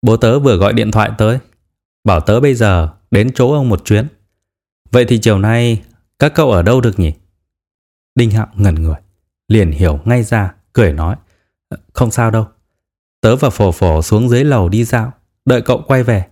Bố 0.02 0.16
tớ 0.16 0.38
vừa 0.38 0.56
gọi 0.56 0.72
điện 0.72 0.90
thoại 0.90 1.10
tới 1.18 1.38
Bảo 2.04 2.20
tớ 2.20 2.40
bây 2.40 2.54
giờ 2.54 2.94
đến 3.10 3.30
chỗ 3.34 3.52
ông 3.52 3.68
một 3.68 3.84
chuyến 3.84 4.08
Vậy 4.90 5.04
thì 5.08 5.18
chiều 5.18 5.38
nay 5.38 5.82
các 6.18 6.32
cậu 6.34 6.50
ở 6.50 6.62
đâu 6.62 6.80
được 6.80 6.98
nhỉ? 6.98 7.12
Đinh 8.14 8.30
Hạo 8.30 8.46
ngẩn 8.54 8.74
người 8.74 8.96
Liền 9.48 9.70
hiểu 9.70 10.00
ngay 10.04 10.22
ra 10.22 10.54
Cười 10.72 10.92
nói 10.92 11.16
Không 11.92 12.10
sao 12.10 12.30
đâu 12.30 12.46
Tớ 13.26 13.36
và 13.36 13.50
phổ 13.50 13.72
phổ 13.72 14.02
xuống 14.02 14.28
dưới 14.28 14.44
lầu 14.44 14.68
đi 14.68 14.84
dạo, 14.84 15.12
Đợi 15.44 15.62
cậu 15.62 15.82
quay 15.86 16.02
về. 16.02 16.24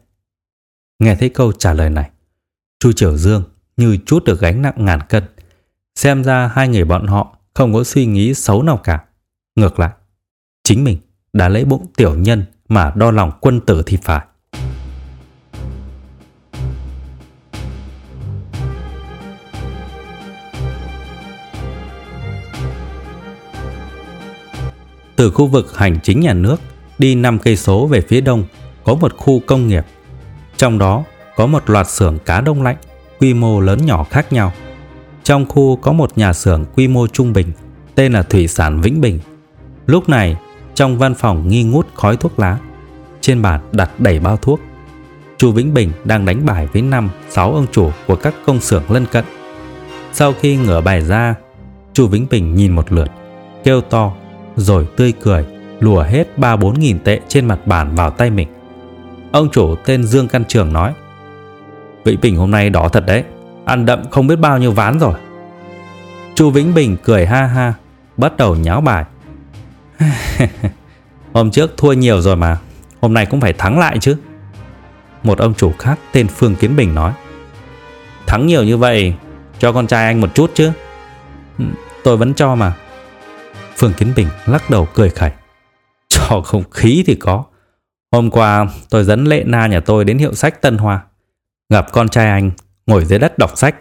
Nghe 0.99 1.17
thấy 1.17 1.29
câu 1.29 1.53
trả 1.53 1.73
lời 1.73 1.91
này, 1.91 2.11
Chu 2.81 2.93
Triều 2.93 3.17
Dương 3.17 3.43
như 3.77 3.99
chút 4.07 4.25
được 4.25 4.41
gánh 4.41 4.63
nặng 4.63 4.75
ngàn 4.77 5.01
cân. 5.09 5.25
Xem 5.95 6.25
ra 6.25 6.51
hai 6.55 6.69
người 6.69 6.85
bọn 6.85 7.07
họ 7.07 7.37
Không 7.55 7.75
có 7.75 7.85
suy 7.85 8.07
nghĩ 8.07 8.35
xấu 8.35 8.63
nào 8.63 8.77
cả. 8.77 9.05
Ngược 9.57 9.79
lại, 9.79 9.91
Chính 10.65 10.85
mình 10.85 10.99
đã 11.33 11.49
lấy 11.49 11.65
bụng 11.65 11.87
tiểu 11.97 12.15
nhân 12.15 12.45
Mà 12.69 12.93
đo 12.97 13.11
lòng 13.11 13.31
quân 13.41 13.61
tử 13.61 13.83
thì 13.87 13.99
phải. 14.03 14.27
Từ 25.17 25.31
khu 25.31 25.47
vực 25.47 25.77
hành 25.77 25.99
chính 26.03 26.21
nhà 26.21 26.35
nước 26.35 26.57
đi 26.99 27.15
5 27.15 27.39
cây 27.39 27.57
số 27.57 27.87
về 27.87 28.01
phía 28.01 28.21
đông 28.21 28.45
có 28.85 28.95
một 28.95 29.17
khu 29.17 29.41
công 29.47 29.69
nghiệp. 29.69 29.85
Trong 30.57 30.79
đó 30.79 31.05
có 31.37 31.47
một 31.47 31.71
loạt 31.71 31.89
xưởng 31.89 32.19
cá 32.19 32.41
đông 32.41 32.63
lạnh 32.63 32.77
quy 33.21 33.35
mô 33.35 33.61
lớn 33.61 33.87
nhỏ 33.87 34.05
khác 34.05 34.33
nhau. 34.33 34.53
Trong 35.23 35.47
khu 35.47 35.77
có 35.77 35.93
một 35.93 36.19
nhà 36.19 36.33
xưởng 36.33 36.65
quy 36.75 36.89
mô 36.89 37.07
trung 37.07 37.33
bình 37.33 37.53
tên 37.95 38.13
là 38.13 38.23
Thủy 38.23 38.49
sản 38.49 38.81
Vĩnh 38.81 39.01
Bình. 39.01 39.21
Lúc 39.87 40.09
này, 40.09 40.37
trong 40.75 40.99
văn 40.99 41.15
phòng 41.15 41.49
nghi 41.49 41.63
ngút 41.63 41.87
khói 41.95 42.17
thuốc 42.17 42.39
lá. 42.39 42.59
Trên 43.21 43.43
bàn 43.43 43.61
đặt 43.73 43.91
đầy 44.01 44.19
bao 44.19 44.37
thuốc. 44.37 44.61
Chu 45.39 45.53
Vĩnh 45.53 45.75
Bình 45.75 45.93
đang 46.05 46.25
đánh 46.25 46.47
bài 46.47 46.69
với 46.73 46.83
năm 46.83 47.11
sáu 47.31 47.53
ông 47.53 47.67
chủ 47.73 47.91
của 48.07 48.17
các 48.17 48.35
công 48.47 48.61
xưởng 48.61 48.83
lân 48.89 49.07
cận. 49.07 49.25
Sau 50.13 50.33
khi 50.41 50.57
ngửa 50.57 50.81
bài 50.81 51.01
ra, 51.01 51.35
Chu 51.93 52.07
Vĩnh 52.07 52.27
Bình 52.31 52.55
nhìn 52.55 52.73
một 52.73 52.93
lượt, 52.93 53.09
kêu 53.65 53.81
to, 53.81 54.13
rồi 54.57 54.87
tươi 54.97 55.13
cười, 55.23 55.45
lùa 55.81 56.03
hết 56.03 56.39
ba 56.39 56.57
bốn 56.57 56.81
nghìn 56.81 56.99
tệ 56.99 57.21
trên 57.29 57.47
mặt 57.47 57.67
bàn 57.67 57.95
vào 57.95 58.11
tay 58.11 58.31
mình. 58.31 58.49
Ông 59.33 59.49
chủ 59.53 59.75
tên 59.85 60.05
Dương 60.05 60.29
Căn 60.29 60.45
Trường 60.45 60.73
nói, 60.73 60.93
Vĩnh 62.05 62.21
Bình 62.21 62.37
hôm 62.37 62.51
nay 62.51 62.71
đỏ 62.71 62.89
thật 62.89 63.05
đấy, 63.07 63.25
ăn 63.65 63.87
đậm 63.87 64.11
không 64.11 64.27
biết 64.27 64.37
bao 64.37 64.59
nhiêu 64.59 64.73
ván 64.73 64.99
rồi. 64.99 65.15
Chu 66.35 66.51
Vĩnh 66.51 66.75
Bình 66.75 66.97
cười 67.05 67.27
ha 67.27 67.47
ha, 67.47 67.75
bắt 68.17 68.37
đầu 68.37 68.57
nháo 68.57 68.81
bài. 68.81 69.05
Hôm 71.33 71.51
trước 71.51 71.77
thua 71.77 71.93
nhiều 71.93 72.21
rồi 72.21 72.37
mà, 72.37 72.59
hôm 73.01 73.15
nay 73.15 73.27
cũng 73.27 73.41
phải 73.41 73.53
thắng 73.53 73.79
lại 73.79 73.99
chứ. 74.01 74.17
Một 75.23 75.39
ông 75.39 75.55
chủ 75.55 75.73
khác 75.79 75.99
tên 76.13 76.29
Phương 76.29 76.57
Kiến 76.57 76.77
Bình 76.77 76.95
nói. 76.95 77.13
Thắng 78.27 78.47
nhiều 78.47 78.65
như 78.65 78.77
vậy, 78.77 79.15
cho 79.59 79.73
con 79.73 79.87
trai 79.87 80.05
anh 80.07 80.21
một 80.21 80.35
chút 80.35 80.51
chứ. 80.55 80.73
Ừ, 81.59 81.65
tôi 82.05 82.17
vẫn 82.17 82.35
cho 82.35 82.55
mà. 82.55 82.73
Phương 83.77 83.93
Kiến 83.93 84.13
Bình 84.17 84.29
lắc 84.47 84.71
đầu 84.71 84.89
cười 84.95 85.11
khẩy. 85.11 85.31
Cho 86.15 86.41
không 86.45 86.71
khí 86.71 87.05
thì 87.07 87.15
có. 87.15 87.45
Hôm 88.13 88.31
qua 88.31 88.67
tôi 88.91 89.05
dẫn 89.05 89.25
Lệ 89.25 89.45
Na 89.47 89.67
nhà 89.67 89.81
tôi 89.81 90.05
đến 90.05 90.19
hiệu 90.19 90.35
sách 90.35 90.63
Tân 90.63 90.79
Hoa. 90.79 91.05
Gặp 91.69 91.87
con 91.93 92.09
trai 92.09 92.31
anh 92.31 92.51
ngồi 92.87 93.05
dưới 93.05 93.19
đất 93.19 93.39
đọc 93.39 93.59
sách. 93.59 93.77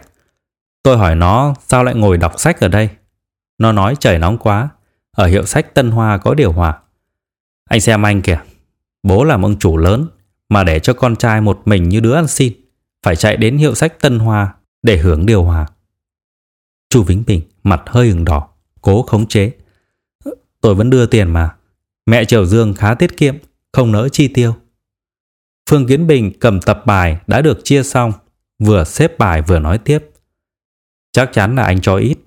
Tôi 0.82 0.98
hỏi 0.98 1.14
nó 1.14 1.54
sao 1.68 1.84
lại 1.84 1.94
ngồi 1.94 2.18
đọc 2.18 2.40
sách 2.40 2.60
ở 2.60 2.68
đây. 2.68 2.88
Nó 3.58 3.72
nói 3.72 3.94
trời 4.00 4.18
nóng 4.18 4.38
quá, 4.38 4.68
ở 5.10 5.26
hiệu 5.26 5.44
sách 5.44 5.74
Tân 5.74 5.90
Hoa 5.90 6.18
có 6.18 6.34
điều 6.34 6.52
hòa. 6.52 6.78
Anh 7.68 7.80
xem 7.80 8.06
anh 8.06 8.22
kìa, 8.22 8.40
bố 9.02 9.24
làm 9.24 9.44
ông 9.44 9.58
chủ 9.58 9.76
lớn 9.76 10.06
mà 10.48 10.64
để 10.64 10.80
cho 10.80 10.94
con 10.94 11.16
trai 11.16 11.40
một 11.40 11.62
mình 11.64 11.88
như 11.88 12.00
đứa 12.00 12.14
ăn 12.14 12.28
xin, 12.28 12.52
phải 13.02 13.16
chạy 13.16 13.36
đến 13.36 13.58
hiệu 13.58 13.74
sách 13.74 14.00
Tân 14.00 14.18
Hoa 14.18 14.54
để 14.82 14.96
hưởng 14.96 15.26
điều 15.26 15.44
hòa. 15.44 15.66
Chu 16.90 17.02
Vĩnh 17.02 17.22
Bình 17.26 17.42
mặt 17.62 17.82
hơi 17.86 18.08
ửng 18.08 18.24
đỏ, 18.24 18.48
cố 18.80 19.02
khống 19.02 19.26
chế. 19.26 19.52
Tôi 20.60 20.74
vẫn 20.74 20.90
đưa 20.90 21.06
tiền 21.06 21.30
mà. 21.30 21.54
Mẹ 22.06 22.24
Triều 22.24 22.46
Dương 22.46 22.74
khá 22.74 22.94
tiết 22.94 23.16
kiệm, 23.16 23.36
không 23.72 23.92
nỡ 23.92 24.08
chi 24.08 24.28
tiêu. 24.28 24.54
Phương 25.70 25.86
Kiến 25.86 26.06
Bình 26.06 26.32
cầm 26.40 26.60
tập 26.60 26.82
bài 26.86 27.18
đã 27.26 27.40
được 27.40 27.60
chia 27.64 27.82
xong, 27.82 28.12
vừa 28.58 28.84
xếp 28.84 29.18
bài 29.18 29.42
vừa 29.42 29.58
nói 29.58 29.78
tiếp. 29.78 30.10
Chắc 31.12 31.30
chắn 31.32 31.56
là 31.56 31.62
anh 31.62 31.80
cho 31.80 31.96
ít. 31.96 32.18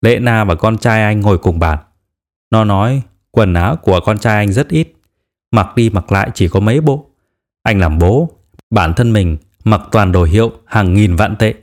Lệ 0.00 0.18
Na 0.18 0.44
và 0.44 0.54
con 0.54 0.78
trai 0.78 1.02
anh 1.02 1.20
ngồi 1.20 1.38
cùng 1.38 1.58
bàn. 1.58 1.78
Nó 2.50 2.64
nói 2.64 3.02
quần 3.30 3.54
áo 3.54 3.76
của 3.76 4.00
con 4.04 4.18
trai 4.18 4.36
anh 4.36 4.52
rất 4.52 4.68
ít, 4.68 4.92
mặc 5.50 5.76
đi 5.76 5.90
mặc 5.90 6.12
lại 6.12 6.30
chỉ 6.34 6.48
có 6.48 6.60
mấy 6.60 6.80
bộ. 6.80 7.10
Anh 7.62 7.78
làm 7.78 7.98
bố, 7.98 8.30
bản 8.70 8.94
thân 8.94 9.12
mình 9.12 9.36
mặc 9.64 9.82
toàn 9.92 10.12
đồ 10.12 10.24
hiệu 10.24 10.52
hàng 10.66 10.94
nghìn 10.94 11.16
vạn 11.16 11.36
tệ. 11.36 11.54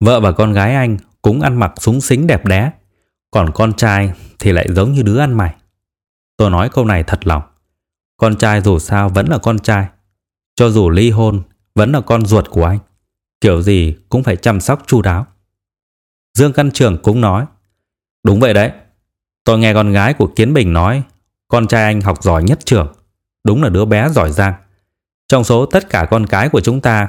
Vợ 0.00 0.20
và 0.20 0.32
con 0.32 0.52
gái 0.52 0.74
anh 0.74 0.96
cũng 1.22 1.40
ăn 1.40 1.56
mặc 1.56 1.72
súng 1.76 2.00
xính 2.00 2.26
đẹp 2.26 2.46
đẽ, 2.46 2.70
còn 3.30 3.50
con 3.54 3.72
trai 3.72 4.12
thì 4.38 4.52
lại 4.52 4.66
giống 4.70 4.92
như 4.92 5.02
đứa 5.02 5.18
ăn 5.18 5.32
mày. 5.32 5.54
Tôi 6.36 6.50
nói 6.50 6.68
câu 6.68 6.84
này 6.84 7.02
thật 7.02 7.26
lòng. 7.26 7.42
Con 8.16 8.36
trai 8.36 8.60
dù 8.60 8.78
sao 8.78 9.08
vẫn 9.08 9.26
là 9.28 9.38
con 9.38 9.58
trai. 9.58 9.86
Cho 10.56 10.70
dù 10.70 10.90
ly 10.90 11.10
hôn, 11.10 11.42
vẫn 11.74 11.92
là 11.92 12.00
con 12.00 12.26
ruột 12.26 12.50
của 12.50 12.64
anh. 12.64 12.78
Kiểu 13.40 13.62
gì 13.62 13.96
cũng 14.08 14.22
phải 14.22 14.36
chăm 14.36 14.60
sóc 14.60 14.82
chu 14.86 15.02
đáo. 15.02 15.26
Dương 16.38 16.52
Căn 16.52 16.70
Trường 16.70 17.02
cũng 17.02 17.20
nói. 17.20 17.46
Đúng 18.24 18.40
vậy 18.40 18.54
đấy. 18.54 18.72
Tôi 19.44 19.58
nghe 19.58 19.74
con 19.74 19.92
gái 19.92 20.14
của 20.14 20.26
Kiến 20.36 20.54
Bình 20.54 20.72
nói 20.72 21.02
con 21.48 21.66
trai 21.66 21.82
anh 21.82 22.00
học 22.00 22.22
giỏi 22.22 22.44
nhất 22.44 22.58
trường. 22.64 22.92
Đúng 23.44 23.62
là 23.62 23.68
đứa 23.68 23.84
bé 23.84 24.08
giỏi 24.08 24.32
giang. 24.32 24.54
Trong 25.28 25.44
số 25.44 25.66
tất 25.66 25.90
cả 25.90 26.06
con 26.10 26.26
cái 26.26 26.48
của 26.48 26.60
chúng 26.60 26.80
ta, 26.80 27.08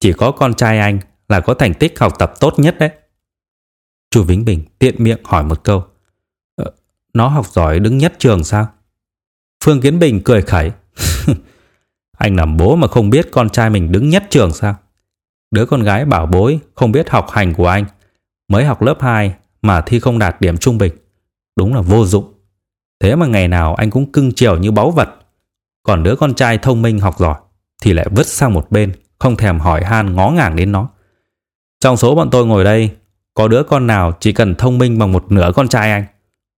chỉ 0.00 0.12
có 0.12 0.30
con 0.32 0.54
trai 0.54 0.78
anh 0.78 0.98
là 1.28 1.40
có 1.40 1.54
thành 1.54 1.74
tích 1.74 1.98
học 1.98 2.12
tập 2.18 2.32
tốt 2.40 2.54
nhất 2.56 2.76
đấy. 2.78 2.90
Chu 4.10 4.22
Vĩnh 4.22 4.44
Bình 4.44 4.64
tiện 4.78 5.04
miệng 5.04 5.24
hỏi 5.24 5.44
một 5.44 5.64
câu. 5.64 5.84
Nó 7.14 7.28
học 7.28 7.46
giỏi 7.52 7.80
đứng 7.80 7.98
nhất 7.98 8.14
trường 8.18 8.44
sao? 8.44 8.66
Phương 9.64 9.80
Kiến 9.80 9.98
Bình 9.98 10.20
cười 10.24 10.42
khẩy. 10.42 10.70
anh 12.18 12.36
làm 12.36 12.56
bố 12.56 12.76
mà 12.76 12.86
không 12.86 13.10
biết 13.10 13.28
con 13.32 13.50
trai 13.50 13.70
mình 13.70 13.92
đứng 13.92 14.08
nhất 14.08 14.24
trường 14.30 14.52
sao? 14.52 14.76
Đứa 15.50 15.66
con 15.66 15.82
gái 15.82 16.04
bảo 16.04 16.26
bối 16.26 16.58
không 16.74 16.92
biết 16.92 17.10
học 17.10 17.30
hành 17.30 17.54
của 17.54 17.68
anh. 17.68 17.84
Mới 18.48 18.64
học 18.64 18.82
lớp 18.82 18.96
2 19.00 19.34
mà 19.62 19.80
thi 19.80 20.00
không 20.00 20.18
đạt 20.18 20.40
điểm 20.40 20.56
trung 20.56 20.78
bình. 20.78 20.92
Đúng 21.56 21.74
là 21.74 21.80
vô 21.80 22.06
dụng. 22.06 22.34
Thế 23.00 23.16
mà 23.16 23.26
ngày 23.26 23.48
nào 23.48 23.74
anh 23.74 23.90
cũng 23.90 24.12
cưng 24.12 24.32
chiều 24.32 24.58
như 24.58 24.70
báu 24.70 24.90
vật. 24.90 25.08
Còn 25.82 26.02
đứa 26.02 26.16
con 26.16 26.34
trai 26.34 26.58
thông 26.58 26.82
minh 26.82 27.00
học 27.00 27.18
giỏi 27.18 27.40
thì 27.82 27.92
lại 27.92 28.06
vứt 28.10 28.26
sang 28.26 28.52
một 28.52 28.70
bên, 28.70 28.92
không 29.18 29.36
thèm 29.36 29.60
hỏi 29.60 29.84
han 29.84 30.14
ngó 30.14 30.30
ngàng 30.30 30.56
đến 30.56 30.72
nó. 30.72 30.88
Trong 31.80 31.96
số 31.96 32.14
bọn 32.14 32.30
tôi 32.30 32.46
ngồi 32.46 32.64
đây, 32.64 32.90
có 33.34 33.48
đứa 33.48 33.62
con 33.62 33.86
nào 33.86 34.12
chỉ 34.20 34.32
cần 34.32 34.54
thông 34.54 34.78
minh 34.78 34.98
bằng 34.98 35.12
một 35.12 35.32
nửa 35.32 35.52
con 35.54 35.68
trai 35.68 35.90
anh. 35.90 36.04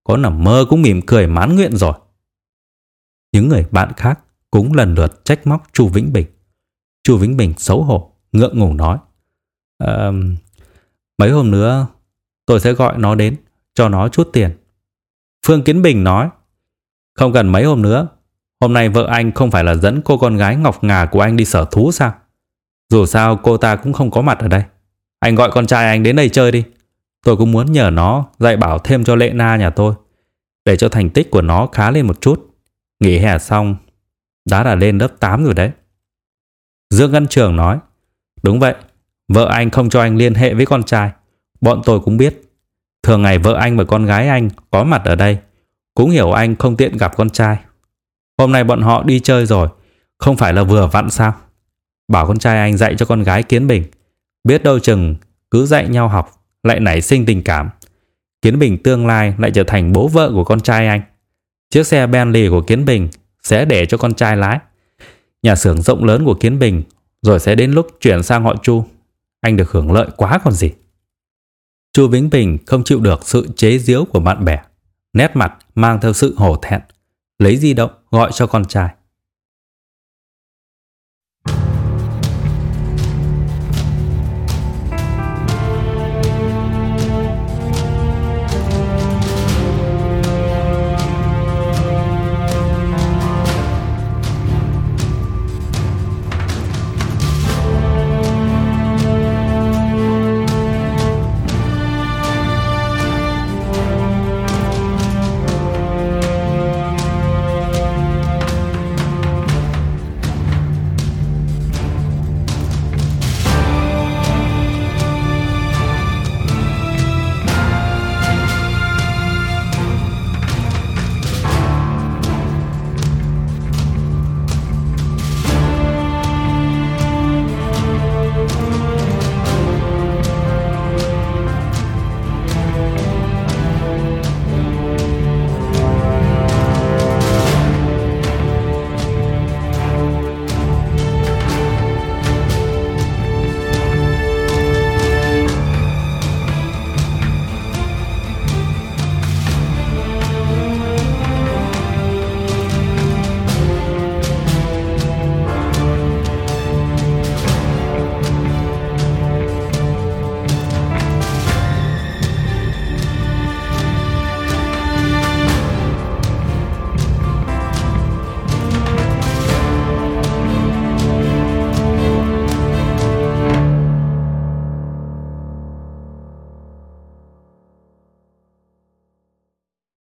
Có 0.04 0.16
nằm 0.16 0.44
mơ 0.44 0.64
cũng 0.70 0.82
mỉm 0.82 1.00
cười 1.06 1.26
mãn 1.26 1.54
nguyện 1.54 1.76
rồi. 1.76 1.92
Những 3.32 3.48
người 3.48 3.66
bạn 3.70 3.92
khác 3.96 4.20
cũng 4.50 4.74
lần 4.74 4.94
lượt 4.94 5.24
trách 5.24 5.46
móc 5.46 5.66
Chu 5.72 5.88
Vĩnh 5.88 6.12
Bình. 6.12 6.26
Chu 7.02 7.16
Vĩnh 7.16 7.36
Bình 7.36 7.54
xấu 7.56 7.82
hổ, 7.82 8.12
ngượng 8.32 8.58
ngùng 8.58 8.76
nói. 8.76 8.98
À, 9.78 10.10
mấy 11.18 11.30
hôm 11.30 11.50
nữa 11.50 11.86
tôi 12.46 12.60
sẽ 12.60 12.72
gọi 12.72 12.98
nó 12.98 13.14
đến, 13.14 13.36
cho 13.74 13.88
nó 13.88 14.08
chút 14.08 14.30
tiền. 14.32 14.58
Phương 15.46 15.62
Kiến 15.62 15.82
Bình 15.82 16.04
nói. 16.04 16.28
Không 17.14 17.32
cần 17.32 17.48
mấy 17.48 17.64
hôm 17.64 17.82
nữa, 17.82 18.08
Hôm 18.64 18.72
nay 18.72 18.88
vợ 18.88 19.06
anh 19.10 19.32
không 19.32 19.50
phải 19.50 19.64
là 19.64 19.74
dẫn 19.74 20.02
cô 20.04 20.18
con 20.18 20.36
gái 20.36 20.56
Ngọc 20.56 20.84
Ngà 20.84 21.06
của 21.06 21.20
anh 21.20 21.36
đi 21.36 21.44
sở 21.44 21.64
thú 21.64 21.92
sao? 21.92 22.14
Dù 22.90 23.06
sao 23.06 23.40
cô 23.42 23.56
ta 23.56 23.76
cũng 23.76 23.92
không 23.92 24.10
có 24.10 24.22
mặt 24.22 24.38
ở 24.38 24.48
đây. 24.48 24.62
Anh 25.20 25.34
gọi 25.34 25.50
con 25.50 25.66
trai 25.66 25.86
anh 25.86 26.02
đến 26.02 26.16
đây 26.16 26.28
chơi 26.28 26.52
đi. 26.52 26.64
Tôi 27.24 27.36
cũng 27.36 27.52
muốn 27.52 27.72
nhờ 27.72 27.90
nó 27.90 28.26
dạy 28.38 28.56
bảo 28.56 28.78
thêm 28.78 29.04
cho 29.04 29.16
Lệ 29.16 29.30
Na 29.34 29.56
nhà 29.56 29.70
tôi. 29.70 29.94
Để 30.64 30.76
cho 30.76 30.88
thành 30.88 31.10
tích 31.10 31.30
của 31.30 31.42
nó 31.42 31.68
khá 31.72 31.90
lên 31.90 32.06
một 32.06 32.20
chút. 32.20 32.50
Nghỉ 33.00 33.18
hè 33.18 33.38
xong, 33.38 33.76
đã 34.50 34.64
là 34.64 34.74
lên 34.74 34.98
lớp 34.98 35.08
8 35.20 35.44
rồi 35.44 35.54
đấy. 35.54 35.70
Dương 36.90 37.12
Ngân 37.12 37.26
Trường 37.26 37.56
nói, 37.56 37.78
đúng 38.42 38.60
vậy, 38.60 38.74
vợ 39.28 39.46
anh 39.46 39.70
không 39.70 39.90
cho 39.90 40.00
anh 40.00 40.16
liên 40.16 40.34
hệ 40.34 40.54
với 40.54 40.66
con 40.66 40.82
trai. 40.82 41.10
Bọn 41.60 41.82
tôi 41.84 42.00
cũng 42.00 42.16
biết. 42.16 42.42
Thường 43.02 43.22
ngày 43.22 43.38
vợ 43.38 43.54
anh 43.54 43.76
và 43.76 43.84
con 43.84 44.04
gái 44.04 44.28
anh 44.28 44.48
có 44.70 44.84
mặt 44.84 45.02
ở 45.04 45.14
đây. 45.14 45.38
Cũng 45.94 46.10
hiểu 46.10 46.32
anh 46.32 46.56
không 46.56 46.76
tiện 46.76 46.96
gặp 46.96 47.16
con 47.16 47.30
trai. 47.30 47.56
Hôm 48.38 48.52
nay 48.52 48.64
bọn 48.64 48.82
họ 48.82 49.02
đi 49.02 49.20
chơi 49.20 49.46
rồi, 49.46 49.68
không 50.18 50.36
phải 50.36 50.52
là 50.52 50.62
vừa 50.62 50.86
vặn 50.86 51.10
sao? 51.10 51.34
Bảo 52.08 52.26
con 52.26 52.38
trai 52.38 52.58
anh 52.58 52.76
dạy 52.76 52.94
cho 52.98 53.06
con 53.06 53.22
gái 53.22 53.42
Kiến 53.42 53.66
Bình. 53.66 53.84
Biết 54.44 54.62
đâu 54.62 54.78
chừng 54.78 55.16
cứ 55.50 55.66
dạy 55.66 55.88
nhau 55.88 56.08
học 56.08 56.43
lại 56.64 56.80
nảy 56.80 57.00
sinh 57.00 57.26
tình 57.26 57.42
cảm. 57.42 57.70
Kiến 58.42 58.58
Bình 58.58 58.82
tương 58.82 59.06
lai 59.06 59.34
lại 59.38 59.50
trở 59.54 59.64
thành 59.64 59.92
bố 59.92 60.08
vợ 60.08 60.30
của 60.34 60.44
con 60.44 60.60
trai 60.60 60.86
anh. 60.86 61.02
Chiếc 61.70 61.86
xe 61.86 62.06
Bentley 62.06 62.48
của 62.48 62.60
Kiến 62.60 62.84
Bình 62.84 63.08
sẽ 63.42 63.64
để 63.64 63.86
cho 63.86 63.98
con 63.98 64.14
trai 64.14 64.36
lái. 64.36 64.58
Nhà 65.42 65.56
xưởng 65.56 65.82
rộng 65.82 66.04
lớn 66.04 66.24
của 66.24 66.34
Kiến 66.34 66.58
Bình 66.58 66.82
rồi 67.22 67.40
sẽ 67.40 67.54
đến 67.54 67.72
lúc 67.72 67.86
chuyển 68.00 68.22
sang 68.22 68.44
họ 68.44 68.54
Chu. 68.62 68.84
Anh 69.40 69.56
được 69.56 69.70
hưởng 69.70 69.92
lợi 69.92 70.06
quá 70.16 70.40
còn 70.44 70.52
gì. 70.52 70.70
Chu 71.92 72.08
Vĩnh 72.08 72.30
Bình 72.30 72.58
không 72.66 72.84
chịu 72.84 73.00
được 73.00 73.28
sự 73.28 73.48
chế 73.56 73.78
giễu 73.78 74.04
của 74.04 74.20
bạn 74.20 74.44
bè. 74.44 74.62
Nét 75.12 75.36
mặt 75.36 75.54
mang 75.74 76.00
theo 76.00 76.12
sự 76.12 76.34
hổ 76.36 76.56
thẹn, 76.62 76.80
lấy 77.38 77.56
di 77.56 77.74
động 77.74 77.90
gọi 78.10 78.30
cho 78.34 78.46
con 78.46 78.64
trai. 78.64 78.94